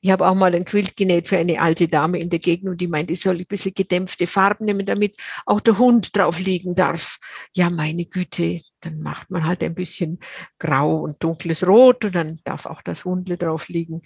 Ich 0.00 0.10
habe 0.10 0.26
auch 0.26 0.34
mal 0.34 0.54
ein 0.54 0.64
Quilt 0.64 0.96
genäht 0.96 1.28
für 1.28 1.36
eine 1.36 1.60
alte 1.60 1.88
Dame 1.88 2.18
in 2.18 2.30
der 2.30 2.38
Gegend 2.38 2.70
und 2.70 2.80
die 2.80 2.86
meinte, 2.86 3.12
ich 3.12 3.20
soll 3.20 3.38
ein 3.38 3.46
bisschen 3.46 3.74
gedämpfte 3.74 4.26
Farben 4.26 4.64
nehmen, 4.64 4.86
damit 4.86 5.16
auch 5.44 5.60
der 5.60 5.76
Hund 5.78 6.16
drauf 6.16 6.38
liegen 6.38 6.74
darf. 6.74 7.18
Ja, 7.54 7.68
meine 7.68 8.06
Güte, 8.06 8.58
dann 8.80 9.00
macht 9.02 9.30
man 9.30 9.44
halt 9.44 9.62
ein 9.62 9.74
bisschen 9.74 10.20
grau 10.58 11.00
und 11.00 11.22
dunkles 11.22 11.66
Rot 11.66 12.04
und 12.04 12.14
dann 12.14 12.40
darf 12.44 12.64
auch 12.64 12.80
das 12.80 13.04
Hundle 13.04 13.36
drauf 13.36 13.68
liegen. 13.68 14.02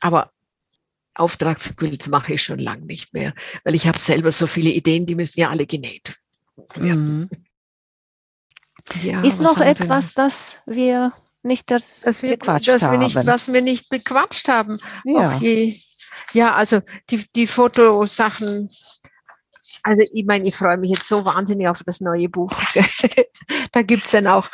Aber 0.00 0.30
Auftragsquilts 1.14 2.08
mache 2.08 2.34
ich 2.34 2.42
schon 2.42 2.60
lange 2.60 2.86
nicht 2.86 3.12
mehr, 3.12 3.34
weil 3.64 3.74
ich 3.74 3.88
habe 3.88 3.98
selber 3.98 4.30
so 4.30 4.46
viele 4.46 4.70
Ideen, 4.70 5.04
die 5.06 5.16
müssen 5.16 5.40
ja 5.40 5.50
alle 5.50 5.66
genäht 5.66 6.16
werden. 6.76 7.18
Mhm. 7.18 7.30
Ja, 9.02 9.22
Ist 9.22 9.40
noch 9.40 9.60
etwas, 9.60 10.14
das 10.14 10.62
wir 10.64 11.12
nicht 11.48 11.70
das 11.70 11.98
dass 12.02 12.22
wir, 12.22 12.36
bequatscht 12.36 12.68
dass 12.68 12.82
haben. 12.82 12.92
Wir 12.92 13.06
nicht, 13.06 13.26
was 13.26 13.52
wir 13.52 13.62
nicht 13.62 13.88
bequatscht 13.88 14.48
haben. 14.48 14.78
Ja, 15.04 15.36
je, 15.38 15.80
ja 16.32 16.54
also 16.54 16.80
die, 17.10 17.24
die 17.34 17.48
Fotosachen, 17.48 18.70
also 19.82 20.02
ich 20.12 20.24
meine, 20.24 20.46
ich 20.46 20.54
freue 20.54 20.76
mich 20.76 20.90
jetzt 20.90 21.08
so 21.08 21.24
wahnsinnig 21.24 21.66
auf 21.68 21.82
das 21.84 22.00
neue 22.00 22.28
Buch. 22.28 22.52
da 23.72 23.82
gibt 23.82 24.04
es 24.04 24.12
dann 24.12 24.26
auch 24.26 24.48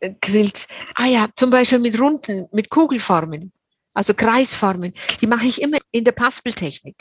äh, 0.00 0.14
Quilts. 0.20 0.66
Ah 0.94 1.06
ja, 1.06 1.28
zum 1.36 1.50
Beispiel 1.50 1.78
mit 1.78 1.98
Runden, 1.98 2.46
mit 2.52 2.70
Kugelformen, 2.70 3.52
also 3.94 4.14
Kreisformen. 4.14 4.94
Die 5.20 5.26
mache 5.26 5.46
ich 5.46 5.60
immer 5.60 5.78
in 5.90 6.04
der 6.04 6.12
Paspeltechnik. 6.12 6.96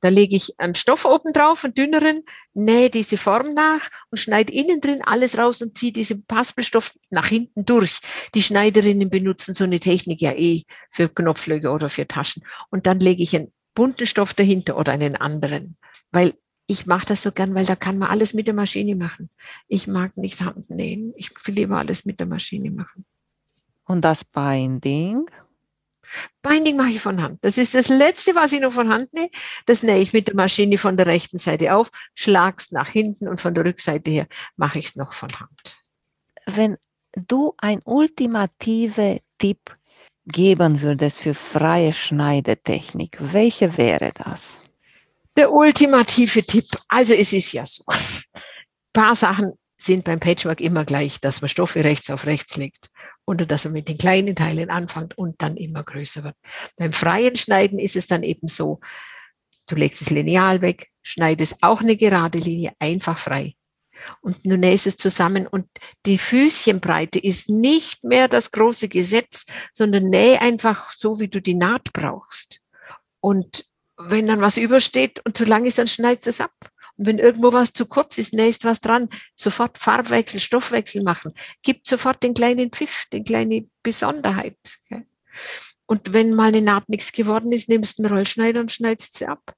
Da 0.00 0.08
lege 0.08 0.36
ich 0.36 0.58
einen 0.58 0.74
Stoff 0.74 1.04
oben 1.04 1.32
drauf, 1.32 1.64
einen 1.64 1.74
dünneren, 1.74 2.22
nähe 2.54 2.90
diese 2.90 3.16
Form 3.16 3.54
nach 3.54 3.88
und 4.10 4.18
schneide 4.18 4.52
innen 4.52 4.80
drin 4.80 5.02
alles 5.04 5.38
raus 5.38 5.62
und 5.62 5.76
ziehe 5.76 5.92
diesen 5.92 6.24
Paspelstoff 6.24 6.92
nach 7.10 7.26
hinten 7.26 7.64
durch. 7.64 8.00
Die 8.34 8.42
Schneiderinnen 8.42 9.10
benutzen 9.10 9.54
so 9.54 9.64
eine 9.64 9.80
Technik 9.80 10.20
ja 10.20 10.32
eh 10.32 10.62
für 10.90 11.08
Knopflöcher 11.08 11.72
oder 11.72 11.88
für 11.88 12.06
Taschen. 12.06 12.42
Und 12.70 12.86
dann 12.86 13.00
lege 13.00 13.22
ich 13.22 13.36
einen 13.36 13.52
bunten 13.74 14.06
Stoff 14.06 14.34
dahinter 14.34 14.76
oder 14.76 14.92
einen 14.92 15.16
anderen. 15.16 15.76
Weil 16.12 16.34
ich 16.66 16.86
mache 16.86 17.06
das 17.06 17.22
so 17.22 17.32
gern, 17.32 17.54
weil 17.54 17.66
da 17.66 17.74
kann 17.74 17.98
man 17.98 18.10
alles 18.10 18.32
mit 18.32 18.46
der 18.46 18.54
Maschine 18.54 18.94
machen. 18.94 19.28
Ich 19.66 19.86
mag 19.86 20.16
nicht 20.16 20.40
Handnähen. 20.40 21.12
Ich 21.16 21.32
will 21.44 21.54
lieber 21.56 21.78
alles 21.78 22.04
mit 22.04 22.20
der 22.20 22.28
Maschine 22.28 22.70
machen. 22.70 23.04
Und 23.84 24.02
das 24.02 24.24
Binding? 24.24 25.28
Binding 26.42 26.76
mache 26.76 26.90
ich 26.90 27.00
von 27.00 27.22
Hand. 27.22 27.38
Das 27.42 27.58
ist 27.58 27.74
das 27.74 27.88
Letzte, 27.88 28.34
was 28.34 28.52
ich 28.52 28.60
noch 28.60 28.72
von 28.72 28.92
Hand 28.92 29.12
nehme. 29.12 29.30
Das 29.66 29.82
nähe 29.82 30.00
ich 30.00 30.12
mit 30.12 30.28
der 30.28 30.34
Maschine 30.34 30.78
von 30.78 30.96
der 30.96 31.06
rechten 31.06 31.38
Seite 31.38 31.74
auf, 31.74 31.90
schlag's 32.14 32.72
nach 32.72 32.88
hinten 32.88 33.28
und 33.28 33.40
von 33.40 33.54
der 33.54 33.64
Rückseite 33.64 34.10
her 34.10 34.26
mache 34.56 34.78
ich 34.78 34.86
es 34.86 34.96
noch 34.96 35.12
von 35.12 35.28
Hand. 35.38 35.84
Wenn 36.46 36.76
du 37.14 37.54
ein 37.58 37.80
ultimative 37.84 39.20
Tipp 39.38 39.76
geben 40.26 40.80
würdest 40.80 41.18
für 41.18 41.34
freie 41.34 41.92
Schneidetechnik, 41.92 43.16
welche 43.20 43.76
wäre 43.76 44.12
das? 44.14 44.60
Der 45.36 45.52
ultimative 45.52 46.42
Tipp. 46.44 46.66
Also 46.88 47.14
es 47.14 47.32
ist 47.32 47.52
ja 47.52 47.64
so. 47.66 47.84
Ein 47.86 47.98
paar 48.92 49.14
Sachen 49.14 49.52
sind 49.82 50.04
beim 50.04 50.20
Patchwork 50.20 50.60
immer 50.60 50.84
gleich, 50.84 51.20
dass 51.20 51.40
man 51.40 51.48
Stoffe 51.48 51.84
rechts 51.84 52.10
auf 52.10 52.26
rechts 52.26 52.56
legt 52.56 52.88
oder 53.26 53.46
dass 53.46 53.64
man 53.64 53.74
mit 53.74 53.88
den 53.88 53.98
kleinen 53.98 54.36
Teilen 54.36 54.70
anfängt 54.70 55.16
und 55.16 55.40
dann 55.40 55.56
immer 55.56 55.84
größer 55.84 56.24
wird. 56.24 56.36
Beim 56.76 56.92
freien 56.92 57.36
Schneiden 57.36 57.78
ist 57.78 57.96
es 57.96 58.06
dann 58.06 58.22
eben 58.22 58.48
so, 58.48 58.80
du 59.68 59.76
legst 59.76 60.00
das 60.00 60.10
Lineal 60.10 60.62
weg, 60.62 60.88
schneidest 61.02 61.56
auch 61.62 61.80
eine 61.80 61.96
gerade 61.96 62.38
Linie 62.38 62.72
einfach 62.78 63.18
frei. 63.18 63.54
Und 64.22 64.36
du 64.44 64.56
nähst 64.56 64.86
es 64.86 64.96
zusammen 64.96 65.46
und 65.46 65.66
die 66.06 66.18
Füßchenbreite 66.18 67.18
ist 67.18 67.48
nicht 67.48 68.02
mehr 68.02 68.28
das 68.28 68.50
große 68.50 68.88
Gesetz, 68.88 69.44
sondern 69.72 70.04
nähe 70.04 70.40
einfach 70.40 70.92
so, 70.92 71.20
wie 71.20 71.28
du 71.28 71.40
die 71.40 71.54
Naht 71.54 71.92
brauchst. 71.92 72.60
Und 73.20 73.66
wenn 73.98 74.26
dann 74.26 74.40
was 74.40 74.56
übersteht 74.56 75.20
und 75.26 75.36
zu 75.36 75.44
lang 75.44 75.66
ist, 75.66 75.78
dann 75.78 75.88
schneidest 75.88 76.26
du 76.26 76.30
es 76.30 76.40
ab. 76.40 76.54
Wenn 77.02 77.18
irgendwo 77.18 77.52
was 77.52 77.72
zu 77.72 77.86
kurz 77.86 78.18
ist, 78.18 78.34
nächst 78.34 78.64
was 78.64 78.82
dran, 78.82 79.08
sofort 79.34 79.78
Farbwechsel, 79.78 80.38
Stoffwechsel 80.38 81.02
machen. 81.02 81.32
Gibt 81.62 81.86
sofort 81.86 82.22
den 82.22 82.34
kleinen 82.34 82.70
Pfiff, 82.70 83.06
den 83.10 83.24
kleine 83.24 83.66
Besonderheit. 83.82 84.78
Und 85.86 86.12
wenn 86.12 86.34
mal 86.34 86.48
eine 86.48 86.60
Naht 86.60 86.88
nichts 86.90 87.12
geworden 87.12 87.52
ist, 87.52 87.70
nimmst 87.70 87.98
du 87.98 88.04
einen 88.04 88.12
Rollschneider 88.12 88.60
und 88.60 88.70
schneidest 88.70 89.16
sie 89.16 89.26
ab. 89.26 89.54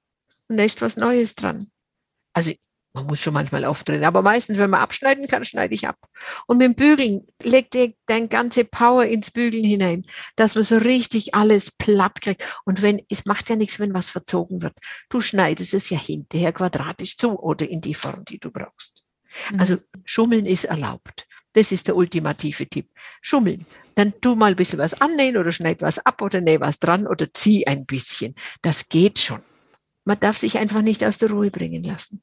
Und 0.49 0.57
nächst 0.57 0.81
was 0.83 0.97
Neues 0.97 1.35
dran. 1.35 1.71
Also 2.33 2.53
man 2.95 3.07
muss 3.07 3.21
schon 3.21 3.33
manchmal 3.33 3.65
aufdrehen, 3.65 4.05
aber 4.05 4.23
meistens, 4.23 4.59
wenn 4.59 4.71
man 4.71 4.81
abschneiden 4.81 5.27
kann, 5.27 5.45
schneide 5.45 5.75
ich 5.75 5.89
ab. 5.89 5.97
Und 6.47 6.59
mit 6.59 6.67
dem 6.67 6.75
Bügeln 6.75 7.27
leg 7.43 7.71
dir 7.71 7.95
dein 8.07 8.29
ganze 8.29 8.65
Power 8.65 9.05
ins 9.05 9.31
Bügeln 9.31 9.65
hinein, 9.65 10.05
dass 10.37 10.55
man 10.55 10.65
so 10.65 10.77
richtig 10.77 11.35
alles 11.35 11.71
platt 11.71 12.21
kriegt. 12.21 12.43
Und 12.65 12.83
wenn, 12.83 13.01
es 13.09 13.25
macht 13.25 13.49
ja 13.49 13.57
nichts, 13.57 13.81
wenn 13.81 13.95
was 13.95 14.11
verzogen 14.11 14.61
wird. 14.63 14.75
Du 15.09 15.21
schneidest 15.21 15.73
es 15.73 15.89
ja 15.89 15.99
hinterher 15.99 16.53
quadratisch 16.53 17.17
zu 17.17 17.39
oder 17.39 17.69
in 17.69 17.81
die 17.81 17.95
Form, 17.95 18.25
die 18.27 18.39
du 18.39 18.51
brauchst. 18.51 19.03
Mhm. 19.51 19.61
Also 19.61 19.77
Schummeln 20.05 20.45
ist 20.45 20.65
erlaubt. 20.65 21.27
Das 21.55 21.73
ist 21.73 21.89
der 21.89 21.97
ultimative 21.97 22.67
Tipp. 22.67 22.91
Schummeln. 23.21 23.67
Dann 23.95 24.15
tu 24.21 24.35
mal 24.37 24.53
ein 24.53 24.57
bisschen 24.57 24.79
was 24.79 24.95
annähen 25.01 25.37
oder 25.37 25.53
schneid 25.53 25.83
was 25.83 25.99
ab 25.99 26.23
oder 26.23 26.41
näh 26.41 26.61
was 26.61 26.79
dran 26.79 27.07
oder 27.07 27.33
zieh 27.33 27.67
ein 27.67 27.85
bisschen. 27.87 28.35
Das 28.63 28.89
geht 28.89 29.19
schon. 29.19 29.43
Man 30.05 30.19
darf 30.19 30.37
sich 30.37 30.59
einfach 30.59 30.83
nicht 30.83 31.05
aus 31.05 31.19
der 31.19 31.31
Ruhe 31.31 31.51
bringen 31.51 31.83
lassen. 31.83 32.23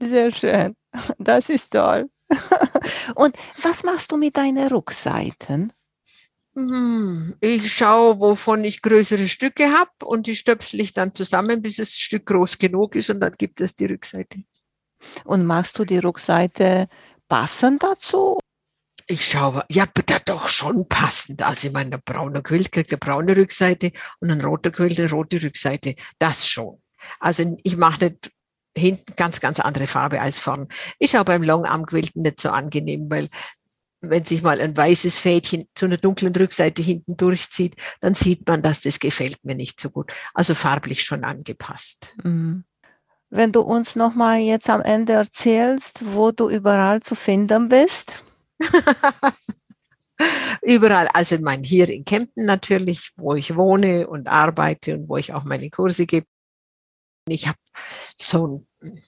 Sehr 0.00 0.30
schön. 0.30 0.76
Das 1.18 1.48
ist 1.48 1.72
toll. 1.72 2.10
Und 3.14 3.36
was 3.62 3.82
machst 3.84 4.12
du 4.12 4.16
mit 4.16 4.36
deinen 4.36 4.68
Rückseiten? 4.68 5.72
Hm, 6.56 7.36
ich 7.40 7.70
schaue, 7.72 8.18
wovon 8.18 8.64
ich 8.64 8.80
größere 8.80 9.28
Stücke 9.28 9.70
habe 9.72 9.90
und 10.06 10.26
die 10.26 10.34
stöpsel 10.34 10.80
ich 10.80 10.94
dann 10.94 11.14
zusammen, 11.14 11.60
bis 11.60 11.76
das 11.76 11.92
Stück 11.92 12.24
groß 12.24 12.56
genug 12.56 12.94
ist 12.94 13.10
und 13.10 13.20
dann 13.20 13.32
gibt 13.32 13.60
es 13.60 13.74
die 13.74 13.84
Rückseite. 13.84 14.42
Und 15.24 15.44
machst 15.44 15.78
du 15.78 15.84
die 15.84 15.98
Rückseite 15.98 16.88
passend 17.28 17.82
dazu? 17.82 18.38
Ich 19.06 19.26
schaue, 19.26 19.66
ja, 19.68 19.84
bitte 19.84 20.18
doch 20.24 20.48
schon 20.48 20.88
passend. 20.88 21.42
Also 21.42 21.68
ich 21.68 21.74
meine, 21.74 21.90
der 21.90 21.98
braune 21.98 22.42
Quilt 22.42 22.72
kriegt 22.72 22.90
eine 22.90 22.98
braune 22.98 23.36
Rückseite 23.36 23.92
und 24.20 24.30
ein 24.30 24.40
roter 24.40 24.70
Quilt 24.70 24.98
eine 24.98 25.10
rote 25.10 25.40
Rückseite. 25.42 25.94
Das 26.18 26.48
schon. 26.48 26.82
Also 27.20 27.56
ich 27.62 27.76
mache 27.76 28.06
nicht 28.06 28.32
hinten 28.76 29.14
ganz, 29.16 29.40
ganz 29.40 29.60
andere 29.60 29.86
Farbe 29.86 30.20
als 30.20 30.38
vorn. 30.38 30.68
Ist 30.98 31.16
auch 31.16 31.24
beim 31.24 31.42
Longarm-Quilten 31.42 32.22
nicht 32.22 32.40
so 32.40 32.50
angenehm, 32.50 33.10
weil 33.10 33.28
wenn 34.00 34.24
sich 34.24 34.42
mal 34.42 34.60
ein 34.60 34.76
weißes 34.76 35.18
Fädchen 35.18 35.66
zu 35.74 35.86
einer 35.86 35.96
dunklen 35.96 36.34
Rückseite 36.34 36.82
hinten 36.82 37.16
durchzieht, 37.16 37.76
dann 38.00 38.14
sieht 38.14 38.46
man, 38.46 38.62
dass 38.62 38.82
das 38.82 39.00
gefällt 39.00 39.44
mir 39.44 39.54
nicht 39.54 39.80
so 39.80 39.90
gut. 39.90 40.12
Also 40.34 40.54
farblich 40.54 41.02
schon 41.02 41.24
angepasst. 41.24 42.14
Mhm. 42.22 42.64
Wenn 43.30 43.52
du 43.52 43.60
uns 43.60 43.96
noch 43.96 44.14
mal 44.14 44.38
jetzt 44.38 44.70
am 44.70 44.82
Ende 44.82 45.14
erzählst, 45.14 46.00
wo 46.12 46.30
du 46.30 46.48
überall 46.48 47.02
zu 47.02 47.14
finden 47.14 47.68
bist. 47.68 48.22
überall, 50.62 51.08
also 51.12 51.34
ich 51.34 51.40
meine 51.40 51.64
hier 51.64 51.88
in 51.88 52.04
Kempten 52.04 52.46
natürlich, 52.46 53.12
wo 53.16 53.34
ich 53.34 53.56
wohne 53.56 54.06
und 54.06 54.28
arbeite 54.28 54.94
und 54.94 55.08
wo 55.08 55.16
ich 55.16 55.32
auch 55.32 55.44
meine 55.44 55.70
Kurse 55.70 56.06
gebe. 56.06 56.26
Ich 57.28 57.48
habe 57.48 57.58
so 58.20 58.64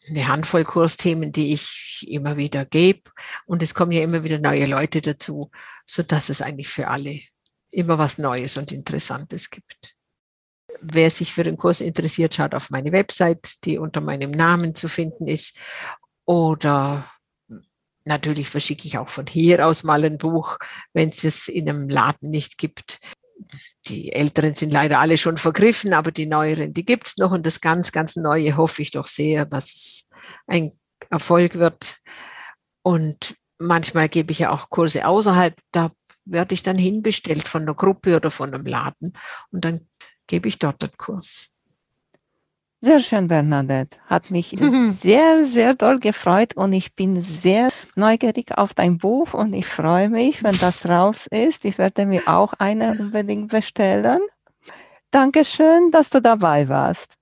eine 0.08 0.26
Handvoll 0.26 0.64
Kursthemen, 0.64 1.30
die 1.30 1.52
ich 1.52 2.04
immer 2.08 2.36
wieder 2.36 2.64
gebe. 2.64 3.10
Und 3.46 3.62
es 3.62 3.74
kommen 3.74 3.92
ja 3.92 4.02
immer 4.02 4.24
wieder 4.24 4.40
neue 4.40 4.66
Leute 4.66 5.00
dazu, 5.00 5.50
so 5.86 6.02
dass 6.02 6.28
es 6.28 6.42
eigentlich 6.42 6.68
für 6.68 6.88
alle 6.88 7.20
immer 7.70 7.98
was 7.98 8.18
Neues 8.18 8.58
und 8.58 8.72
Interessantes 8.72 9.50
gibt. 9.50 9.94
Wer 10.80 11.10
sich 11.10 11.32
für 11.32 11.44
den 11.44 11.56
Kurs 11.56 11.80
interessiert, 11.80 12.34
schaut 12.34 12.54
auf 12.54 12.70
meine 12.70 12.90
Website, 12.90 13.64
die 13.64 13.78
unter 13.78 14.00
meinem 14.00 14.32
Namen 14.32 14.74
zu 14.74 14.88
finden 14.88 15.28
ist. 15.28 15.56
Oder 16.24 17.08
natürlich 18.04 18.48
verschicke 18.48 18.88
ich 18.88 18.98
auch 18.98 19.08
von 19.08 19.26
hier 19.26 19.64
aus 19.64 19.84
mal 19.84 20.04
ein 20.04 20.18
Buch, 20.18 20.58
wenn 20.92 21.10
es 21.10 21.22
es 21.22 21.46
in 21.46 21.68
einem 21.68 21.88
Laden 21.88 22.30
nicht 22.30 22.58
gibt 22.58 22.98
die 23.86 24.12
älteren 24.12 24.54
sind 24.54 24.72
leider 24.72 25.00
alle 25.00 25.18
schon 25.18 25.38
vergriffen, 25.38 25.92
aber 25.92 26.12
die 26.12 26.26
neueren, 26.26 26.72
die 26.72 26.84
gibt 26.84 27.08
es 27.08 27.16
noch. 27.16 27.32
Und 27.32 27.46
das 27.46 27.60
ganz, 27.60 27.92
ganz 27.92 28.16
Neue 28.16 28.56
hoffe 28.56 28.82
ich 28.82 28.90
doch 28.90 29.06
sehr, 29.06 29.44
dass 29.44 29.64
es 29.66 30.08
ein 30.46 30.72
Erfolg 31.10 31.56
wird. 31.56 31.98
Und 32.82 33.36
manchmal 33.58 34.08
gebe 34.08 34.32
ich 34.32 34.40
ja 34.40 34.50
auch 34.50 34.70
Kurse 34.70 35.06
außerhalb. 35.06 35.54
Da 35.72 35.90
werde 36.24 36.54
ich 36.54 36.62
dann 36.62 36.78
hinbestellt 36.78 37.48
von 37.48 37.62
einer 37.62 37.74
Gruppe 37.74 38.16
oder 38.16 38.30
von 38.30 38.52
einem 38.52 38.66
Laden. 38.66 39.12
Und 39.50 39.64
dann 39.64 39.88
gebe 40.26 40.48
ich 40.48 40.58
dort 40.58 40.82
den 40.82 40.96
Kurs. 40.96 41.50
Sehr 42.80 43.00
schön, 43.00 43.26
Bernadette. 43.26 43.96
Hat 44.06 44.30
mich 44.30 44.54
sehr, 45.00 45.42
sehr 45.42 45.74
doll 45.74 45.98
gefreut 45.98 46.54
und 46.56 46.72
ich 46.72 46.94
bin 46.94 47.20
sehr 47.22 47.70
neugierig 47.96 48.56
auf 48.56 48.72
dein 48.72 48.98
Buch 48.98 49.34
und 49.34 49.52
ich 49.52 49.66
freue 49.66 50.08
mich, 50.08 50.44
wenn 50.44 50.56
das 50.58 50.88
raus 50.88 51.26
ist. 51.30 51.64
Ich 51.64 51.78
werde 51.78 52.06
mir 52.06 52.22
auch 52.26 52.52
eine 52.58 52.92
unbedingt 52.92 53.48
bestellen. 53.50 54.20
Dankeschön, 55.10 55.90
dass 55.90 56.10
du 56.10 56.20
dabei 56.20 56.68
warst. 56.68 57.14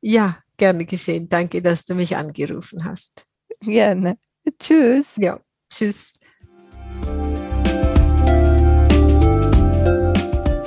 Ja, 0.00 0.38
gerne 0.56 0.84
geschehen. 0.84 1.28
Danke, 1.28 1.60
dass 1.60 1.84
du 1.84 1.94
mich 1.94 2.16
angerufen 2.16 2.84
hast. 2.84 3.26
Gerne. 3.60 4.18
Tschüss. 4.60 5.14
Ja, 5.16 5.40
tschüss. 5.68 6.12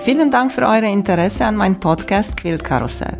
Vielen 0.03 0.29
Dank 0.29 0.51
für 0.51 0.61
euer 0.61 0.83
Interesse 0.83 1.45
an 1.45 1.55
meinem 1.55 1.79
Podcast 1.79 2.37
Quilt 2.37 2.63
Karussell. 2.63 3.19